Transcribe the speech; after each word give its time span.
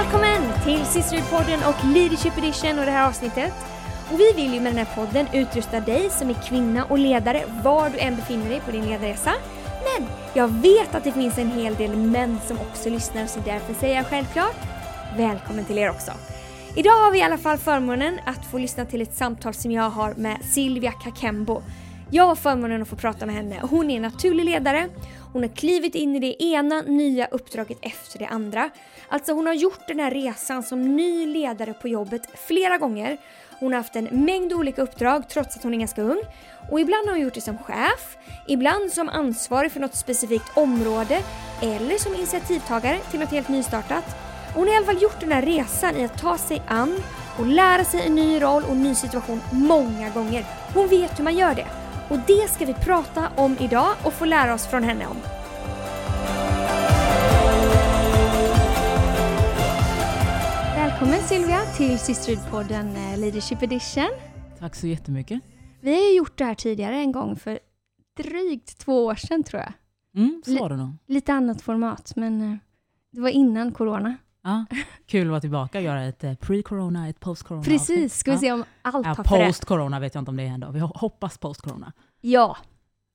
Välkommen 0.00 0.42
till 0.64 0.84
Sisterhood-podden 0.84 1.68
och 1.68 1.84
Leadership 1.94 2.38
Edition 2.38 2.78
och 2.78 2.84
det 2.84 2.90
här 2.90 3.08
avsnittet. 3.08 3.52
Och 4.12 4.20
vi 4.20 4.32
vill 4.36 4.54
ju 4.54 4.60
med 4.60 4.74
den 4.74 4.86
här 4.86 4.94
podden 4.94 5.26
utrusta 5.32 5.80
dig 5.80 6.10
som 6.10 6.30
är 6.30 6.34
kvinna 6.48 6.84
och 6.84 6.98
ledare 6.98 7.44
var 7.64 7.90
du 7.90 7.98
än 7.98 8.16
befinner 8.16 8.48
dig 8.48 8.60
på 8.60 8.70
din 8.70 8.86
ledarresa. 8.86 9.32
Men 9.64 10.08
jag 10.34 10.48
vet 10.48 10.94
att 10.94 11.04
det 11.04 11.12
finns 11.12 11.38
en 11.38 11.50
hel 11.50 11.74
del 11.74 11.96
män 11.96 12.38
som 12.46 12.58
också 12.60 12.90
lyssnar 12.90 13.26
så 13.26 13.40
därför 13.44 13.74
säger 13.74 13.96
jag 13.96 14.06
självklart 14.06 14.56
välkommen 15.16 15.64
till 15.64 15.78
er 15.78 15.90
också. 15.90 16.12
Idag 16.76 17.04
har 17.04 17.12
vi 17.12 17.18
i 17.18 17.22
alla 17.22 17.38
fall 17.38 17.58
förmånen 17.58 18.18
att 18.26 18.44
få 18.46 18.58
lyssna 18.58 18.84
till 18.84 19.02
ett 19.02 19.16
samtal 19.16 19.54
som 19.54 19.72
jag 19.72 19.90
har 19.90 20.14
med 20.14 20.38
Silvia 20.44 20.92
Kakembo. 20.92 21.62
Jag 22.10 22.26
har 22.26 22.36
förmånen 22.36 22.82
att 22.82 22.88
få 22.88 22.96
prata 22.96 23.26
med 23.26 23.34
henne. 23.34 23.60
Hon 23.62 23.90
är 23.90 24.00
naturlig 24.00 24.44
ledare. 24.44 24.88
Hon 25.34 25.42
har 25.42 25.50
klivit 25.50 25.94
in 25.94 26.16
i 26.16 26.18
det 26.18 26.42
ena 26.42 26.82
nya 26.82 27.26
uppdraget 27.26 27.78
efter 27.80 28.18
det 28.18 28.26
andra. 28.26 28.70
Alltså 29.08 29.32
hon 29.32 29.46
har 29.46 29.54
gjort 29.54 29.88
den 29.88 30.00
här 30.00 30.10
resan 30.10 30.62
som 30.62 30.96
ny 30.96 31.26
ledare 31.26 31.74
på 31.74 31.88
jobbet 31.88 32.22
flera 32.46 32.78
gånger. 32.78 33.18
Hon 33.60 33.72
har 33.72 33.80
haft 33.80 33.96
en 33.96 34.04
mängd 34.04 34.52
olika 34.52 34.82
uppdrag 34.82 35.28
trots 35.28 35.56
att 35.56 35.62
hon 35.62 35.74
är 35.74 35.78
ganska 35.78 36.02
ung. 36.02 36.22
Och 36.70 36.80
ibland 36.80 37.06
har 37.06 37.14
hon 37.14 37.22
gjort 37.22 37.34
det 37.34 37.40
som 37.40 37.58
chef, 37.58 38.16
ibland 38.48 38.92
som 38.92 39.08
ansvarig 39.08 39.72
för 39.72 39.80
något 39.80 39.94
specifikt 39.94 40.56
område 40.56 41.22
eller 41.62 41.98
som 41.98 42.14
initiativtagare 42.14 42.98
till 43.10 43.20
något 43.20 43.30
helt 43.30 43.48
nystartat. 43.48 44.04
Hon 44.54 44.66
har 44.66 44.74
i 44.74 44.76
alla 44.76 44.86
fall 44.86 45.02
gjort 45.02 45.20
den 45.20 45.32
här 45.32 45.42
resan 45.42 45.96
i 45.96 46.04
att 46.04 46.18
ta 46.18 46.38
sig 46.38 46.62
an 46.68 47.02
och 47.38 47.46
lära 47.46 47.84
sig 47.84 48.06
en 48.06 48.14
ny 48.14 48.42
roll 48.42 48.62
och 48.62 48.72
en 48.72 48.82
ny 48.82 48.94
situation 48.94 49.40
många 49.52 50.10
gånger. 50.10 50.44
Hon 50.74 50.88
vet 50.88 51.18
hur 51.18 51.24
man 51.24 51.36
gör 51.36 51.54
det. 51.54 51.83
Och 52.08 52.18
det 52.26 52.50
ska 52.50 52.64
vi 52.64 52.74
prata 52.74 53.28
om 53.36 53.56
idag 53.60 53.94
och 54.04 54.12
få 54.12 54.24
lära 54.24 54.54
oss 54.54 54.66
från 54.66 54.82
henne 54.82 55.06
om. 55.06 55.16
Välkommen 60.76 61.20
Silvia 61.20 61.60
till 61.76 61.96
Sisterhood-podden 61.98 62.96
eh, 62.96 63.18
Leadership 63.18 63.62
Edition. 63.62 64.08
Tack 64.58 64.74
så 64.74 64.86
jättemycket. 64.86 65.40
Vi 65.80 65.94
har 65.94 66.16
gjort 66.16 66.38
det 66.38 66.44
här 66.44 66.54
tidigare 66.54 66.96
en 66.96 67.12
gång 67.12 67.36
för 67.36 67.58
drygt 68.16 68.78
två 68.78 69.04
år 69.04 69.14
sedan 69.14 69.42
tror 69.42 69.62
jag. 69.62 69.72
Mm, 70.22 70.42
så 70.44 70.58
var 70.58 70.68
det 70.68 70.76
nog. 70.76 70.96
Lite 71.06 71.32
annat 71.32 71.62
format, 71.62 72.12
men 72.16 72.52
eh, 72.52 72.56
det 73.12 73.20
var 73.20 73.28
innan 73.28 73.72
corona. 73.72 74.16
Ja, 74.46 74.64
kul 75.06 75.26
att 75.26 75.30
vara 75.30 75.40
tillbaka 75.40 75.78
och 75.78 75.84
göra 75.84 76.04
ett 76.04 76.24
eh, 76.24 76.32
pre-corona, 76.32 77.08
ett 77.08 77.20
post-corona. 77.20 77.64
Precis, 77.64 78.18
ska 78.18 78.32
vi 78.32 78.38
se 78.38 78.52
om 78.52 78.64
allt 78.82 79.06
ja, 79.06 79.14
har 79.14 79.24
förändrats. 79.24 79.58
Post-corona 79.60 80.00
vet 80.00 80.14
jag 80.14 80.22
inte 80.22 80.30
om 80.30 80.36
det 80.36 80.42
är 80.42 80.46
ändå. 80.46 80.70
Vi 80.70 80.80
hoppas 80.80 81.38
post-corona. 81.38 81.92
Ja, 82.20 82.56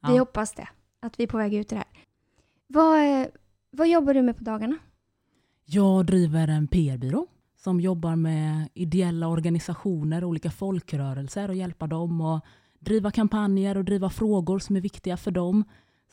vi 0.08 0.14
Ja. 0.16 0.20
hoppas 0.20 0.54
det. 0.54 0.68
Att 1.00 1.20
vi 1.20 1.24
är 1.24 1.28
på 1.28 1.38
väg 1.38 1.54
ut 1.54 1.72
i 1.72 1.76
det 1.76 1.82
här. 1.82 1.88
Vad, 2.68 3.22
eh, 3.22 3.28
vad 3.72 3.88
jobbar 3.90 4.14
du 4.14 4.22
med 4.22 4.38
på 4.38 4.44
dagarna? 4.44 4.78
Jag 5.66 6.06
driver 6.06 6.48
en 6.48 6.68
PR-byrå 6.68 7.28
som 7.58 7.80
jobbar 7.80 8.16
med 8.16 8.70
ideella 8.74 9.28
organisationer, 9.28 10.24
olika 10.24 10.52
folkrörelser 10.52 11.50
och 11.50 11.56
hjälpa 11.56 11.88
dem 11.88 12.22
att 12.22 12.44
driva 12.80 13.12
kampanjer 13.12 13.78
och 13.78 13.86
driva 13.86 14.10
frågor 14.10 14.60
som 14.60 14.76
är 14.76 14.82
viktiga 14.82 15.18
för 15.18 15.32
dem, 15.32 15.64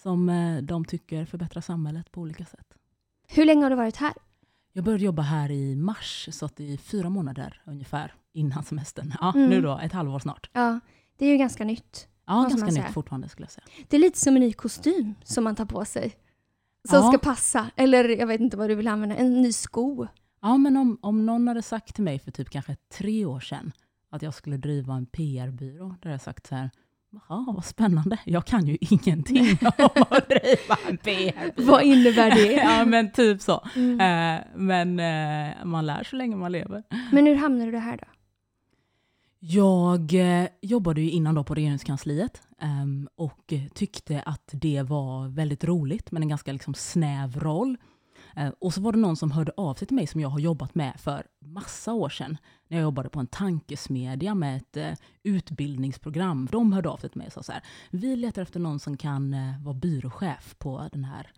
som 0.02 0.28
eh, 0.28 0.62
de 0.62 0.84
tycker 0.84 1.24
förbättrar 1.24 1.60
samhället 1.62 2.12
på 2.12 2.20
olika 2.20 2.44
sätt. 2.44 2.66
Hur 3.28 3.44
länge 3.44 3.62
har 3.62 3.70
du 3.70 3.76
varit 3.76 3.96
här? 3.96 4.12
Jag 4.76 4.84
började 4.84 5.04
jobba 5.04 5.22
här 5.22 5.50
i 5.50 5.76
mars, 5.76 6.28
så 6.32 6.46
att 6.46 6.60
i 6.60 6.76
fyra 6.78 7.08
månader 7.10 7.62
ungefär 7.66 8.14
innan 8.32 8.64
semestern. 8.64 9.14
Ja, 9.20 9.32
Mm. 9.36 9.50
nu 9.50 9.60
då, 9.62 9.78
ett 9.78 9.92
halvår 9.92 10.18
snart. 10.18 10.50
Ja, 10.52 10.80
det 11.16 11.26
är 11.26 11.30
ju 11.30 11.36
ganska 11.36 11.64
nytt. 11.64 12.08
Ja, 12.26 12.46
ganska 12.50 12.66
nytt 12.82 12.92
fortfarande 12.92 13.28
skulle 13.28 13.44
jag 13.44 13.50
säga. 13.52 13.64
Det 13.88 13.96
är 13.96 14.00
lite 14.00 14.18
som 14.18 14.36
en 14.36 14.40
ny 14.42 14.52
kostym 14.52 15.14
som 15.24 15.44
man 15.44 15.54
tar 15.56 15.64
på 15.64 15.84
sig. 15.84 16.14
Som 16.88 16.98
Ja. 16.98 17.08
ska 17.08 17.18
passa. 17.18 17.70
Eller 17.76 18.08
jag 18.08 18.26
vet 18.26 18.40
inte 18.40 18.56
vad 18.56 18.70
du 18.70 18.74
vill 18.74 18.88
använda. 18.88 19.16
En 19.16 19.42
ny 19.42 19.52
sko. 19.52 20.06
Ja, 20.42 20.56
men 20.56 20.76
om, 20.76 20.98
om 21.02 21.26
någon 21.26 21.48
hade 21.48 21.62
sagt 21.62 21.94
till 21.94 22.04
mig 22.04 22.18
för 22.18 22.30
typ 22.30 22.50
kanske 22.50 22.76
tre 22.92 23.24
år 23.24 23.40
sedan 23.40 23.72
att 24.10 24.22
jag 24.22 24.34
skulle 24.34 24.56
driva 24.56 24.94
en 24.94 25.06
PR-byrå, 25.06 25.88
hade 25.88 26.10
jag 26.10 26.20
sagt 26.20 26.46
så 26.46 26.54
här, 26.54 26.70
jaha, 27.10 27.44
vad 27.52 27.64
spännande. 27.64 28.18
Jag 28.24 28.46
kan 28.46 28.66
ju 28.66 28.78
ingenting 28.80 29.58
om 29.78 30.04
att 30.10 30.28
driva 30.28 30.78
en 30.88 30.98
PR-byrå. 30.98 31.66
Vad 31.66 31.82
innebär 31.82 32.30
det? 32.30 32.52
ja, 32.64 32.84
men 32.84 33.12
typ 33.12 33.40
så. 33.40 33.64
Mm. 33.76 34.00
Eh, 34.00 34.44
men 34.54 35.00
eh, 35.00 35.64
man 35.64 35.86
lär 35.86 36.04
så 36.04 36.16
länge 36.16 36.36
man 36.36 36.52
lever. 36.52 36.82
Men 37.12 37.26
hur 37.26 37.34
hamnade 37.34 37.70
du 37.70 37.78
här 37.78 37.96
då? 37.96 38.06
Jag 39.38 40.14
eh, 40.14 40.48
jobbade 40.62 41.00
ju 41.00 41.10
innan 41.10 41.34
då 41.34 41.44
på 41.44 41.54
regeringskansliet 41.54 42.42
ehm, 42.60 43.08
och 43.16 43.52
tyckte 43.74 44.22
att 44.26 44.50
det 44.52 44.82
var 44.82 45.28
väldigt 45.28 45.64
roligt, 45.64 46.12
men 46.12 46.22
en 46.22 46.28
ganska 46.28 46.52
liksom 46.52 46.74
snäv 46.74 47.40
roll. 47.40 47.76
Eh, 48.36 48.52
och 48.58 48.74
så 48.74 48.80
var 48.80 48.92
det 48.92 48.98
någon 48.98 49.16
som 49.16 49.30
hörde 49.30 49.52
av 49.56 49.74
sig 49.74 49.88
till 49.88 49.94
mig 49.94 50.06
som 50.06 50.20
jag 50.20 50.28
har 50.28 50.38
jobbat 50.38 50.74
med 50.74 51.00
för 51.00 51.26
massa 51.40 51.92
år 51.92 52.08
sedan, 52.08 52.38
när 52.68 52.76
jag 52.76 52.82
jobbade 52.82 53.08
på 53.08 53.20
en 53.20 53.26
tankesmedja 53.26 54.34
med 54.34 54.56
ett 54.56 54.76
eh, 54.76 54.92
utbildningsprogram. 55.22 56.48
De 56.52 56.72
hörde 56.72 56.88
av 56.88 56.96
sig 56.96 57.10
till 57.10 57.18
mig 57.18 57.26
och 57.26 57.32
sa 57.32 57.42
så 57.42 57.52
här, 57.52 57.62
vi 57.90 58.16
letar 58.16 58.42
efter 58.42 58.60
någon 58.60 58.80
som 58.80 58.96
kan 58.96 59.34
eh, 59.34 59.62
vara 59.62 59.74
byråchef 59.74 60.54
på 60.58 60.88
den 60.92 61.04
här 61.04 61.32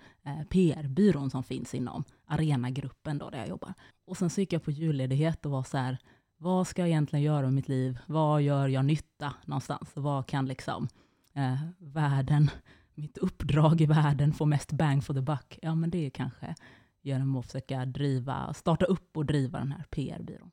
PR-byrån 0.48 1.30
som 1.30 1.42
finns 1.42 1.74
inom 1.74 2.04
Arenagruppen 2.26 3.18
då, 3.18 3.30
där 3.30 3.38
jag 3.38 3.48
jobbar. 3.48 3.74
Och 4.06 4.16
sen 4.16 4.30
så 4.30 4.40
gick 4.40 4.52
jag 4.52 4.64
på 4.64 4.70
julledighet 4.70 5.46
och 5.46 5.52
var 5.52 5.62
så 5.62 5.76
här, 5.76 5.98
vad 6.38 6.66
ska 6.66 6.82
jag 6.82 6.88
egentligen 6.88 7.22
göra 7.22 7.42
med 7.42 7.52
mitt 7.52 7.68
liv? 7.68 7.98
Vad 8.06 8.42
gör 8.42 8.68
jag 8.68 8.84
nytta 8.84 9.34
någonstans? 9.44 9.90
Vad 9.94 10.26
kan 10.26 10.46
liksom 10.46 10.88
eh, 11.34 11.56
världen, 11.78 12.50
mitt 12.94 13.18
uppdrag 13.18 13.80
i 13.80 13.86
världen 13.86 14.32
få 14.32 14.46
mest 14.46 14.72
bang 14.72 15.04
for 15.04 15.14
the 15.14 15.20
buck? 15.20 15.58
Ja, 15.62 15.74
men 15.74 15.90
det 15.90 16.06
är 16.06 16.10
kanske 16.10 16.54
genom 17.02 17.36
att 17.36 17.46
försöka 17.46 17.84
driva, 17.84 18.54
starta 18.54 18.86
upp 18.86 19.16
och 19.16 19.26
driva 19.26 19.58
den 19.58 19.72
här 19.72 19.84
PR-byrån. 19.90 20.50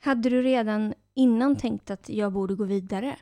Hade 0.00 0.30
du 0.30 0.42
redan 0.42 0.94
innan 1.14 1.56
tänkt 1.56 1.90
att 1.90 2.08
jag 2.08 2.32
borde 2.32 2.54
gå 2.54 2.64
vidare? 2.64 3.16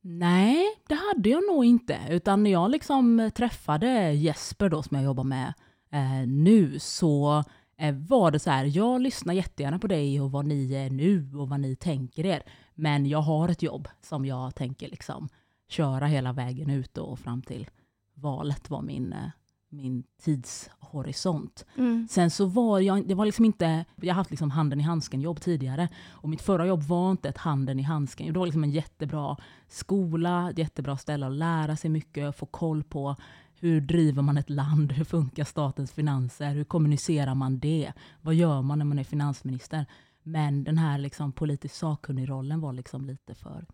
Nej, 0.00 0.64
det 0.88 0.94
hade 0.94 1.28
jag 1.28 1.46
nog 1.46 1.64
inte. 1.64 1.98
Utan 2.10 2.42
när 2.42 2.50
jag 2.50 2.70
liksom 2.70 3.30
träffade 3.34 4.12
Jesper 4.12 4.68
då, 4.68 4.82
som 4.82 4.96
jag 4.96 5.04
jobbar 5.04 5.24
med 5.24 5.54
eh, 5.90 6.26
nu, 6.26 6.78
så 6.78 7.44
eh, 7.76 7.94
var 7.94 8.30
det 8.30 8.38
så 8.38 8.50
här, 8.50 8.64
jag 8.64 9.00
lyssnar 9.00 9.34
jättegärna 9.34 9.78
på 9.78 9.86
dig 9.86 10.20
och 10.20 10.32
vad 10.32 10.46
ni 10.46 10.74
är 10.74 10.90
nu 10.90 11.32
och 11.34 11.48
vad 11.48 11.60
ni 11.60 11.76
tänker 11.76 12.26
er. 12.26 12.42
Men 12.74 13.06
jag 13.06 13.22
har 13.22 13.48
ett 13.48 13.62
jobb 13.62 13.88
som 14.00 14.24
jag 14.26 14.54
tänker 14.54 14.88
liksom 14.88 15.28
köra 15.68 16.06
hela 16.06 16.32
vägen 16.32 16.70
ut 16.70 16.98
och 16.98 17.18
fram 17.18 17.42
till 17.42 17.68
valet 18.14 18.70
var 18.70 18.82
min, 18.82 19.12
eh, 19.12 19.30
min 19.68 20.04
tidshorisont. 20.22 21.66
Mm. 21.76 22.08
Sen 22.10 22.30
så 22.30 22.46
var 22.46 22.80
jag, 22.80 23.08
det 23.08 23.14
var 23.14 23.26
liksom 23.26 23.44
inte, 23.44 23.84
jag 23.96 24.14
har 24.14 24.18
haft 24.18 24.30
liksom 24.30 24.50
handen 24.50 24.80
i 24.80 24.82
handsken 24.82 25.20
jobb 25.20 25.40
tidigare 25.40 25.88
och 26.08 26.28
mitt 26.28 26.42
förra 26.42 26.66
jobb 26.66 26.82
var 26.82 27.10
inte 27.10 27.28
ett 27.28 27.38
handen 27.38 27.80
i 27.80 27.82
handsken. 27.82 28.32
Det 28.32 28.38
var 28.38 28.46
liksom 28.46 28.64
en 28.64 28.70
jättebra 28.70 29.36
skola, 29.68 30.52
jättebra 30.56 30.96
ställe 30.96 31.26
att 31.26 31.32
lära 31.32 31.76
sig 31.76 31.90
mycket, 31.90 32.36
få 32.36 32.46
koll 32.46 32.84
på 32.84 33.16
hur 33.60 33.80
driver 33.80 34.22
man 34.22 34.38
ett 34.38 34.50
land, 34.50 34.92
hur 34.92 35.04
funkar 35.04 35.44
statens 35.44 35.92
finanser, 35.92 36.54
hur 36.54 36.64
kommunicerar 36.64 37.34
man 37.34 37.58
det, 37.58 37.92
vad 38.20 38.34
gör 38.34 38.62
man 38.62 38.78
när 38.78 38.84
man 38.84 38.98
är 38.98 39.04
finansminister. 39.04 39.86
Men 40.22 40.64
den 40.64 40.78
här 40.78 40.98
liksom 40.98 41.32
politiskt 41.32 41.76
sakkunnig-rollen 41.76 42.60
var 42.60 42.72
liksom 42.72 43.04
lite 43.04 43.34
för 43.34 43.66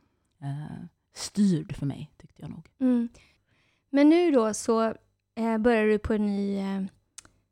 eh, 0.43 0.85
styrd 1.15 1.77
för 1.77 1.87
mig, 1.87 2.11
tyckte 2.17 2.43
jag 2.43 2.51
nog. 2.51 2.69
Mm. 2.81 3.09
Men 3.91 4.09
nu 4.09 4.31
då 4.31 4.55
så 4.55 4.95
eh, 5.37 5.59
börjar 5.59 5.87
du 5.87 5.99
på 5.99 6.15
en 6.15 6.27
ny, 6.27 6.57
eh, 6.59 6.83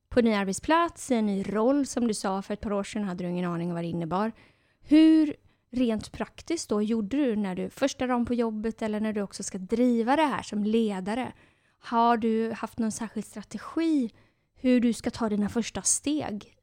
på 0.09 0.19
en 0.19 0.25
ny 0.25 0.33
arbetsplats, 0.33 1.11
en 1.11 1.27
ny 1.27 1.43
roll 1.43 1.87
som 1.87 2.09
du 2.09 2.15
sa 2.15 2.43
för 2.43 2.55
ett 2.55 2.61
par 2.61 2.73
år 2.73 2.85
sedan 2.85 3.05
hade 3.05 3.25
du 3.25 3.31
ingen 3.31 3.45
aning 3.45 3.69
om 3.69 3.75
vad 3.75 3.85
det 3.85 3.89
innebar. 3.89 4.33
Hur 4.81 5.37
rent 5.71 6.13
praktiskt 6.13 6.69
då 6.69 6.83
gjorde 6.83 7.17
du 7.17 7.37
när 7.37 7.55
du 7.55 7.71
första 7.71 8.07
dagen 8.07 8.25
på 8.25 8.35
jobbet 8.35 8.83
eller 8.83 9.01
när 9.01 9.13
du 9.13 9.23
också 9.23 9.43
ska 9.43 9.59
driva 9.59 10.17
det 10.17 10.23
här 10.23 10.43
som 10.43 10.65
ledare? 10.65 11.33
Har 11.79 12.17
du 12.17 12.53
haft 12.53 12.79
någon 12.79 12.93
särskild 12.93 13.27
strategi 13.27 14.11
hur 14.55 14.81
du 14.81 14.93
ska 14.93 15.11
ta 15.11 15.29
dina 15.29 15.49
första 15.49 15.83
steg? 15.83 16.57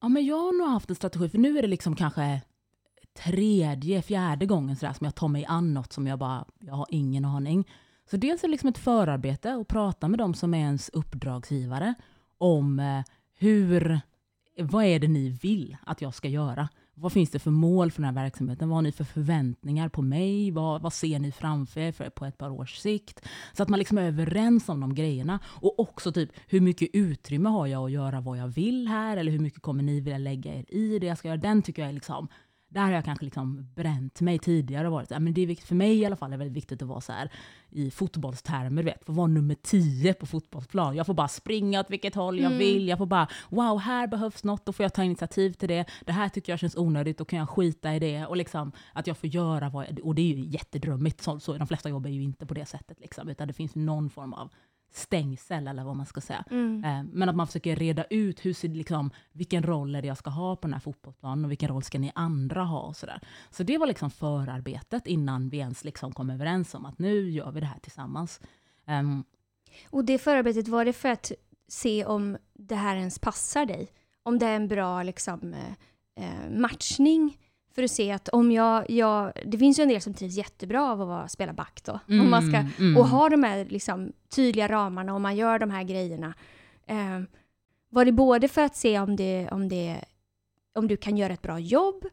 Ja, 0.00 0.08
men 0.08 0.26
jag 0.26 0.38
har 0.38 0.58
nog 0.58 0.68
haft 0.68 0.90
en 0.90 0.96
strategi, 0.96 1.28
för 1.28 1.38
nu 1.38 1.58
är 1.58 1.62
det 1.62 1.68
liksom 1.68 1.96
kanske 1.96 2.42
tredje, 3.24 4.02
fjärde 4.02 4.46
gången 4.46 4.76
sådär, 4.76 4.92
som 4.92 5.04
jag 5.04 5.14
tar 5.14 5.28
mig 5.28 5.44
an 5.46 5.74
något 5.74 5.92
som 5.92 6.06
jag 6.06 6.18
bara, 6.18 6.44
jag 6.60 6.74
har 6.74 6.86
ingen 6.90 7.24
aning. 7.24 7.68
Så 8.10 8.16
dels 8.16 8.44
är 8.44 8.48
det 8.48 8.52
liksom 8.52 8.68
ett 8.68 8.78
förarbete 8.78 9.54
att 9.54 9.68
prata 9.68 10.08
med 10.08 10.18
de 10.18 10.34
som 10.34 10.54
är 10.54 10.58
ens 10.58 10.88
uppdragsgivare 10.88 11.94
om 12.38 12.80
eh, 12.80 13.02
hur, 13.38 14.00
vad 14.58 14.84
är 14.84 14.98
det 14.98 15.08
ni 15.08 15.28
vill 15.28 15.76
att 15.86 16.00
jag 16.00 16.14
ska 16.14 16.28
göra? 16.28 16.68
Vad 16.94 17.12
finns 17.12 17.30
det 17.30 17.38
för 17.38 17.50
mål 17.50 17.90
för 17.90 18.02
den 18.02 18.16
här 18.16 18.22
verksamheten? 18.22 18.68
Vad 18.68 18.76
har 18.76 18.82
ni 18.82 18.92
för 18.92 19.04
förväntningar 19.04 19.88
på 19.88 20.02
mig? 20.02 20.50
Vad, 20.50 20.82
vad 20.82 20.92
ser 20.92 21.18
ni 21.18 21.32
framför 21.32 21.80
er 21.80 21.92
för, 21.92 22.10
på 22.10 22.24
ett 22.24 22.38
par 22.38 22.50
års 22.50 22.76
sikt? 22.76 23.28
Så 23.52 23.62
att 23.62 23.68
man 23.68 23.78
liksom 23.78 23.98
är 23.98 24.02
överens 24.02 24.68
om 24.68 24.80
de 24.80 24.94
grejerna. 24.94 25.38
Och 25.46 25.80
också 25.80 26.12
typ, 26.12 26.30
hur 26.46 26.60
mycket 26.60 26.90
utrymme 26.92 27.48
har 27.48 27.66
jag 27.66 27.84
att 27.84 27.90
göra 27.90 28.20
vad 28.20 28.38
jag 28.38 28.48
vill 28.48 28.88
här? 28.88 29.16
Eller 29.16 29.32
hur 29.32 29.38
mycket 29.38 29.62
kommer 29.62 29.82
ni 29.82 30.00
vilja 30.00 30.18
lägga 30.18 30.54
er 30.54 30.64
i 30.68 30.98
det 30.98 31.06
jag 31.06 31.18
ska 31.18 31.28
göra? 31.28 31.38
Den 31.38 31.62
tycker 31.62 31.82
jag 31.82 31.88
är 31.88 31.94
liksom, 31.94 32.28
där 32.76 32.82
har 32.82 32.92
jag 32.92 33.04
kanske 33.04 33.24
liksom 33.24 33.66
bränt 33.74 34.20
mig 34.20 34.38
tidigare 34.38 34.86
och 34.86 34.92
varit 34.92 35.10
men 35.10 35.34
det 35.34 35.40
är 35.40 35.46
viktigt, 35.46 35.68
för 35.68 35.74
mig 35.74 35.98
i 35.98 36.06
alla 36.06 36.16
fall 36.16 36.28
är 36.28 36.32
det 36.32 36.38
väldigt 36.38 36.56
viktigt 36.56 36.82
att 36.82 36.88
vara 36.88 37.00
så 37.00 37.12
här 37.12 37.30
i 37.70 37.90
fotbollstermer, 37.90 38.82
vet, 38.82 39.04
få 39.04 39.12
vara 39.12 39.26
nummer 39.26 39.54
tio 39.54 40.14
på 40.14 40.26
fotbollsplan. 40.26 40.96
Jag 40.96 41.06
får 41.06 41.14
bara 41.14 41.28
springa 41.28 41.80
åt 41.80 41.90
vilket 41.90 42.14
håll 42.14 42.38
jag 42.38 42.46
Mm. 42.46 42.58
vill, 42.58 42.88
jag 42.88 42.98
får 42.98 43.06
bara 43.06 43.28
wow, 43.48 43.78
här 43.78 44.06
behövs 44.06 44.44
något, 44.44 44.66
då 44.66 44.72
får 44.72 44.84
jag 44.84 44.94
ta 44.94 45.04
initiativ 45.04 45.52
till 45.52 45.68
det. 45.68 45.84
Det 46.06 46.12
här 46.12 46.28
tycker 46.28 46.52
jag 46.52 46.60
känns 46.60 46.76
onödigt, 46.76 47.18
då 47.18 47.24
kan 47.24 47.38
jag 47.38 47.48
skita 47.48 47.94
i 47.94 47.98
det. 47.98 48.26
Och 48.26 48.36
liksom 48.36 48.72
att 48.92 49.06
jag 49.06 49.16
får 49.16 49.28
göra 49.28 49.68
vad 49.68 49.86
jag, 49.86 50.06
och 50.06 50.14
det 50.14 50.22
är 50.22 50.36
ju 50.36 50.44
jättedrömmigt, 50.44 51.22
så, 51.22 51.40
så 51.40 51.58
de 51.58 51.66
flesta 51.66 51.88
jobb 51.88 52.06
är 52.06 52.10
ju 52.10 52.22
inte 52.22 52.46
på 52.46 52.54
det 52.54 52.66
sättet, 52.66 53.00
liksom, 53.00 53.28
utan 53.28 53.48
det 53.48 53.54
finns 53.54 53.74
någon 53.74 54.10
form 54.10 54.32
av 54.32 54.48
stängsel 54.90 55.68
eller 55.68 55.84
vad 55.84 55.96
man 55.96 56.06
ska 56.06 56.20
säga. 56.20 56.44
Mm. 56.50 56.84
Eh, 56.84 57.04
Men 57.12 57.28
att 57.28 57.36
man 57.36 57.46
försöker 57.46 57.76
reda 57.76 58.04
ut 58.04 58.44
hur 58.44 58.52
ser, 58.52 58.68
liksom, 58.68 59.10
vilken 59.32 59.62
roll 59.62 59.94
är 59.94 60.02
det 60.02 60.08
jag 60.08 60.18
ska 60.18 60.30
ha 60.30 60.56
på 60.56 60.62
den 60.66 60.72
här 60.72 60.80
fotbollsplanen 60.80 61.44
och 61.44 61.50
vilken 61.50 61.68
roll 61.68 61.82
ska 61.82 61.98
ni 61.98 62.12
andra 62.14 62.64
ha 62.64 62.80
och 62.80 62.96
sådär. 62.96 63.20
Så 63.50 63.62
det 63.62 63.78
var 63.78 63.86
liksom 63.86 64.10
förarbetet 64.10 65.06
innan 65.06 65.48
vi 65.48 65.58
ens 65.58 65.84
liksom 65.84 66.12
kom 66.12 66.30
överens 66.30 66.74
om 66.74 66.86
att 66.86 66.98
nu 66.98 67.30
gör 67.30 67.50
vi 67.50 67.60
det 67.60 67.66
här 67.66 67.78
tillsammans. 67.78 68.40
Ehm, 68.86 69.24
Och 69.90 70.04
det 70.04 70.18
förarbetet, 70.18 70.68
var 70.68 70.84
det 70.84 70.92
för 70.92 71.08
att 71.08 71.32
se 71.68 72.04
om 72.04 72.36
det 72.54 72.74
här 72.74 72.96
ens 72.96 73.18
passar 73.18 73.66
dig? 73.66 73.88
Om 74.22 74.38
det 74.38 74.46
är 74.46 74.56
en 74.56 74.68
bra 74.68 75.02
liksom, 75.02 75.54
eh, 75.54 75.72
eh, 76.24 76.50
matchning? 76.50 77.38
För 77.76 77.82
att 77.82 77.90
se 77.90 78.12
att 78.12 78.28
om 78.28 78.52
jag, 78.52 78.90
jag... 78.90 79.32
Det 79.44 79.58
finns 79.58 79.78
ju 79.78 79.82
en 79.82 79.88
del 79.88 80.00
som 80.00 80.14
trivs 80.14 80.36
jättebra 80.36 80.92
av 80.92 81.02
att 81.02 81.08
vara, 81.08 81.28
spela 81.28 81.52
back 81.52 81.80
då. 81.84 82.00
om 82.08 82.30
man 82.30 82.48
ska, 82.48 82.56
mm. 82.56 82.96
och 82.96 83.08
ha 83.08 83.28
de 83.28 83.42
här 83.44 83.64
liksom, 83.64 84.12
tydliga 84.28 84.68
ramarna 84.68 85.14
och 85.14 85.20
man 85.20 85.36
gör 85.36 85.58
de 85.58 85.70
här 85.70 85.82
grejerna. 85.82 86.34
Eh, 86.86 87.20
var 87.88 88.04
det 88.04 88.12
både 88.12 88.48
för 88.48 88.62
att 88.62 88.76
se 88.76 89.00
om, 89.00 89.16
det, 89.16 89.48
om, 89.52 89.68
det, 89.68 90.04
om 90.74 90.88
du 90.88 90.96
kan 90.96 91.16
göra 91.16 91.32
ett 91.32 91.42
bra 91.42 91.58
jobb 91.58 92.04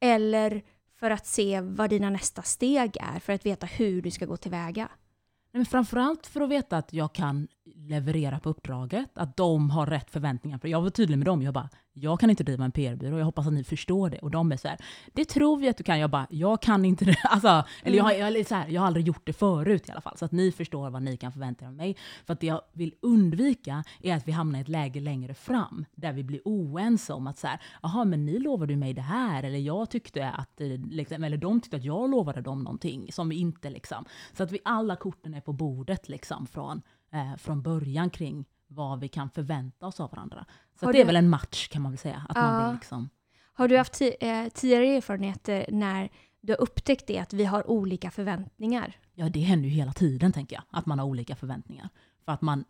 eller 0.00 0.62
för 1.00 1.10
att 1.10 1.26
se 1.26 1.60
vad 1.60 1.90
dina 1.90 2.10
nästa 2.10 2.42
steg 2.42 2.96
är, 3.00 3.20
för 3.20 3.32
att 3.32 3.46
veta 3.46 3.66
hur 3.66 4.02
du 4.02 4.10
ska 4.10 4.26
gå 4.26 4.36
tillväga? 4.36 4.88
Men 5.52 5.66
framförallt 5.66 6.26
för 6.26 6.40
att 6.40 6.50
veta 6.50 6.76
att 6.76 6.92
jag 6.92 7.12
kan 7.12 7.48
leverera 7.64 8.40
på 8.40 8.48
uppdraget, 8.48 9.10
att 9.14 9.36
de 9.36 9.70
har 9.70 9.86
rätt 9.86 10.10
förväntningar. 10.10 10.58
För 10.58 10.68
jag 10.68 10.82
var 10.82 10.90
tydlig 10.90 11.18
med 11.18 11.26
dem, 11.26 11.42
jag 11.42 11.54
bara, 11.54 11.68
jag 11.98 12.20
kan 12.20 12.30
inte 12.30 12.44
driva 12.44 12.64
en 12.64 12.72
PR-byrå, 12.72 13.18
jag 13.18 13.24
hoppas 13.24 13.46
att 13.46 13.52
ni 13.52 13.64
förstår 13.64 14.10
det. 14.10 14.18
Och 14.18 14.30
de 14.30 14.52
är 14.52 14.56
så 14.56 14.68
här, 14.68 14.78
det 15.12 15.24
tror 15.24 15.56
vi 15.58 15.68
att 15.68 15.76
du 15.76 15.84
kan. 15.84 15.98
Jag 15.98 16.10
bara, 16.10 16.26
jag 16.30 16.62
kan 16.62 16.84
inte 16.84 17.04
det. 17.04 17.16
Alltså, 17.24 17.64
eller 17.82 17.96
jag, 17.96 18.04
har- 18.04 18.12
jag, 18.12 18.46
så 18.46 18.54
här, 18.54 18.68
jag 18.68 18.80
har 18.80 18.86
aldrig 18.86 19.06
gjort 19.06 19.26
det 19.26 19.32
förut 19.32 19.88
i 19.88 19.92
alla 19.92 20.00
fall, 20.00 20.16
så 20.18 20.24
att 20.24 20.32
ni 20.32 20.52
förstår 20.52 20.90
vad 20.90 21.02
ni 21.02 21.16
kan 21.16 21.32
förvänta 21.32 21.64
er 21.64 21.68
av 21.68 21.74
mig. 21.74 21.96
För 22.26 22.32
att 22.32 22.40
det 22.40 22.46
jag 22.46 22.60
vill 22.72 22.94
undvika 23.02 23.84
är 24.02 24.16
att 24.16 24.28
vi 24.28 24.32
hamnar 24.32 24.58
i 24.58 24.62
ett 24.62 24.68
läge 24.68 25.00
längre 25.00 25.34
fram, 25.34 25.84
där 25.94 26.12
vi 26.12 26.24
blir 26.24 26.40
oense 26.44 27.12
om 27.12 27.26
att 27.26 27.38
så 27.38 27.46
här, 27.46 27.60
jaha, 27.82 28.04
men 28.04 28.26
ni 28.26 28.38
lovade 28.38 28.76
mig 28.76 28.92
det 28.94 29.00
här, 29.02 29.42
eller 29.42 29.58
jag 29.58 29.90
tyckte 29.90 30.30
att, 30.30 30.60
eh, 30.60 30.66
liksom, 30.90 31.24
eller 31.24 31.36
de 31.36 31.60
tyckte 31.60 31.76
att 31.76 31.84
jag 31.84 32.10
lovade 32.10 32.40
dem 32.40 32.62
någonting 32.62 33.12
som 33.12 33.28
vi 33.28 33.36
inte 33.36 33.70
liksom. 33.70 34.04
Så 34.32 34.42
att 34.42 34.52
vi 34.52 34.58
alla 34.64 34.96
korten 34.96 35.34
är 35.34 35.40
på 35.40 35.52
bordet 35.52 36.08
liksom 36.08 36.46
från, 36.46 36.82
eh, 37.12 37.36
från 37.38 37.62
början 37.62 38.10
kring 38.10 38.44
vad 38.66 39.00
vi 39.00 39.08
kan 39.08 39.30
förvänta 39.30 39.86
oss 39.86 40.00
av 40.00 40.10
varandra. 40.10 40.46
Så 40.80 40.92
det 40.92 41.00
är 41.00 41.06
väl 41.06 41.16
en 41.16 41.28
match 41.28 41.68
kan 41.68 41.82
man 41.82 41.92
väl 41.92 41.98
säga. 41.98 42.26
Att 42.28 42.36
man 42.36 42.60
Ja. 42.60 42.66
vill 42.66 42.74
liksom, 42.74 43.08
Har 43.52 43.68
du 43.68 43.78
haft 43.78 44.00
eh, 44.00 44.46
tidigare 44.54 44.86
erfarenheter 44.86 45.66
när 45.72 46.08
du 46.40 46.52
har 46.52 46.60
upptäckt 46.60 47.06
det, 47.06 47.18
att 47.18 47.32
vi 47.32 47.44
har 47.44 47.70
olika 47.70 48.10
förväntningar? 48.10 48.96
ja 49.14 49.28
det 49.28 49.40
händer 49.40 49.68
ju 49.68 49.74
hela 49.74 49.92
tiden 49.92 50.32
tänker 50.32 50.56
jag, 50.56 50.62
att 50.70 50.86
man 50.86 50.98
har 50.98 51.06
olika 51.06 51.36
förväntningar. 51.36 51.88
För 52.24 52.32
att 52.32 52.42
man 52.42 52.64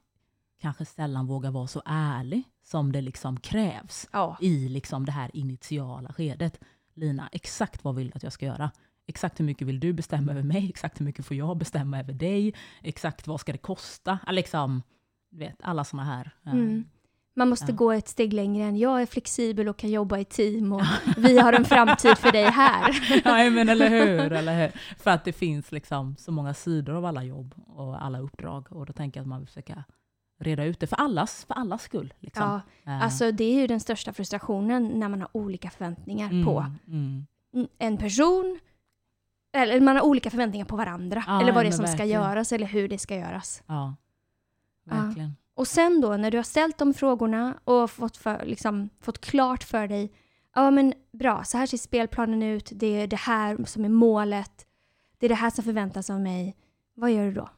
kanske 0.61 0.85
sällan 0.85 1.27
vågar 1.27 1.51
vara 1.51 1.67
så 1.67 1.83
ärlig 1.87 2.43
som 2.63 2.93
det 2.93 3.01
liksom 3.01 3.41
krävs 3.41 4.09
Ja. 4.13 4.37
i 4.41 4.69
liksom 4.69 5.07
det 5.07 5.13
här 5.13 5.31
initiala 5.37 6.13
skedet. 6.13 6.61
Lina, 6.95 7.29
exakt 7.33 7.85
vad 7.85 7.95
vill 7.95 8.07
du 8.07 8.13
att 8.17 8.23
jag 8.23 8.33
ska 8.33 8.47
göra? 8.47 8.71
Exakt 9.07 9.41
hur 9.41 9.45
mycket 9.45 9.67
vill 9.67 9.81
du 9.81 9.93
bestämma 9.93 10.33
över 10.33 10.43
mig? 10.43 10.69
Exakt 10.69 11.01
hur 11.01 11.05
mycket 11.05 11.27
får 11.27 11.37
jag 11.37 11.57
bestämma 11.57 11.99
över 12.01 12.13
dig? 12.13 12.55
Exakt 12.83 13.27
vad 13.27 13.41
ska 13.41 13.53
det 13.53 13.59
kosta? 13.59 14.19
Liksom, 14.31 14.83
vet, 15.37 15.57
alla 15.63 15.85
sådana 15.85 16.15
här. 16.17 16.31
eh, 16.47 16.53
Mm. 16.53 16.85
Man 17.39 17.49
måste 17.49 17.73
Ja. 17.73 17.77
gå 17.77 17.93
ett 17.93 18.09
steg 18.09 18.33
längre 18.33 18.65
än 18.65 18.77
jag 18.77 19.03
är 19.03 19.07
flexibel 19.07 19.69
och 19.69 19.77
kan 19.77 19.91
jobba 19.91 20.19
i 20.19 20.25
team 20.25 20.73
och 20.73 20.83
vi 21.17 21.39
har 21.39 21.53
en 21.53 21.65
framtid 21.65 22.19
för 22.19 22.33
dig 22.33 22.45
här. 22.45 22.97
Ja, 23.25 23.51
men 23.51 23.69
eller 23.69 23.89
hur, 23.91 24.33
eller 24.33 24.63
hur? 24.63 24.73
För 24.99 25.11
att 25.11 25.25
det 25.25 25.33
finns 25.33 25.73
liksom 25.73 26.17
så 26.19 26.33
många 26.33 26.55
sidor 26.55 26.95
av 26.95 27.05
alla 27.05 27.23
jobb 27.25 27.55
och 27.67 28.05
alla 28.05 28.19
uppdrag. 28.19 28.67
Och 28.73 28.87
då 28.87 28.93
tänker 28.93 29.21
jag 29.21 29.23
att 29.25 29.29
man 29.29 29.39
vill 29.39 29.49
försöka 29.49 29.85
reda 30.41 30.65
ut 30.65 30.81
det 30.81 30.87
för 30.87 30.97
allas, 30.97 31.45
för 31.45 31.55
allas 31.55 31.83
skull. 31.83 32.15
Liksom. 32.21 32.43
Ja, 32.45 32.61
Eh, 32.93 33.03
alltså 33.03 33.33
det 33.33 33.45
är 33.45 33.61
ju 33.61 33.67
den 33.67 33.81
största 33.81 34.13
frustrationen 34.13 34.85
när 34.95 35.09
man 35.09 35.21
har 35.21 35.29
olika 35.33 35.71
förväntningar 35.71 36.31
mm, 36.31 36.45
på 36.47 36.67
Mm. 36.89 37.27
en 37.79 37.97
person, 37.97 38.59
eller 39.55 39.81
man 39.81 39.97
har 39.97 40.03
olika 40.03 40.31
förväntningar 40.31 40.67
på 40.67 40.77
varandra, 40.77 41.25
Ja, 41.27 41.41
eller 41.43 41.53
vad 41.53 41.65
det 41.65 41.69
är 41.69 41.73
som 41.73 41.87
ska 41.87 41.97
verkligen. 41.97 42.21
göras 42.23 42.53
eller 42.53 42.67
hur 42.67 42.89
det 42.89 42.99
ska 42.99 43.17
göras. 43.17 43.63
Ja, 43.67 43.95
verkligen. 44.87 45.37
Och 45.55 45.69
sen 45.69 46.01
då 46.01 46.17
när 46.17 46.31
du 46.31 46.39
har 46.39 46.43
ställt 46.43 46.79
de 46.79 46.95
frågorna 46.95 47.59
och 47.65 47.91
fått, 47.91 48.17
för, 48.17 48.45
liksom, 48.47 48.89
fått 49.01 49.21
klart 49.21 49.65
för 49.65 49.89
dig, 49.89 50.13
ja 50.55 50.71
men 50.71 50.95
bra, 51.13 51.45
så 51.45 51.59
här 51.59 51.67
ser 51.67 51.79
spelplanen 51.79 52.43
ut, 52.43 52.71
det 52.75 52.87
är 52.87 53.07
det 53.07 53.17
här 53.17 53.65
som 53.65 53.85
är 53.85 53.89
målet, 53.89 54.67
det 55.19 55.27
är 55.27 55.29
det 55.29 55.35
här 55.35 55.51
som 55.51 55.65
förväntas 55.65 56.11
av 56.11 56.21
mig. 56.21 56.57
Vad 56.95 57.13
gör 57.13 57.25
du 57.25 57.33
då? 57.33 57.51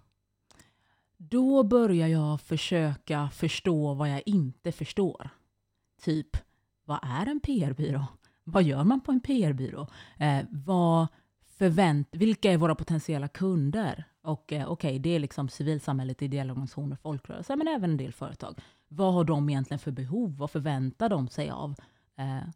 Då 1.17 1.63
börjar 1.63 2.09
jag 2.09 2.41
försöka 2.41 3.31
förstå 3.31 3.95
vad 3.95 4.09
jag 4.11 4.23
inte 4.27 4.73
förstår. 4.73 5.31
Typ, 6.03 6.37
vad 6.85 6.99
är 7.03 7.27
en 7.27 7.41
PR-byrå? 7.41 8.05
Vad 8.45 8.63
gör 8.63 8.85
man 8.85 9.01
på 9.01 9.13
en 9.13 9.21
PR-byrå? 9.21 9.87
Eh, 10.19 10.45
vad 10.51 11.07
förvänt 11.59 12.09
vilka 12.13 12.53
är 12.53 12.57
våra 12.57 12.75
potentiella 12.75 13.29
kunder? 13.29 14.05
Och 14.23 14.53
eh, 14.53 14.71
okej, 14.71 14.99
det 14.99 15.11
är 15.11 15.19
liksom 15.19 15.49
civilsamhället, 15.49 16.23
ideella 16.23 16.53
organisationer, 16.53 16.97
folkrörelser, 16.97 17.57
men 17.57 17.69
även 17.69 17.91
en 17.91 17.97
del 17.97 18.13
företag. 18.13 18.61
Vad 18.89 19.15
har 19.15 19.25
de 19.25 19.49
egentligen 19.49 19.79
för 19.79 19.91
behov? 19.91 20.37
Vad 20.37 20.51
förväntar 20.51 21.09
de 21.09 21.29
sig 21.29 21.51
av, 21.51 21.75
eh, 22.17 22.49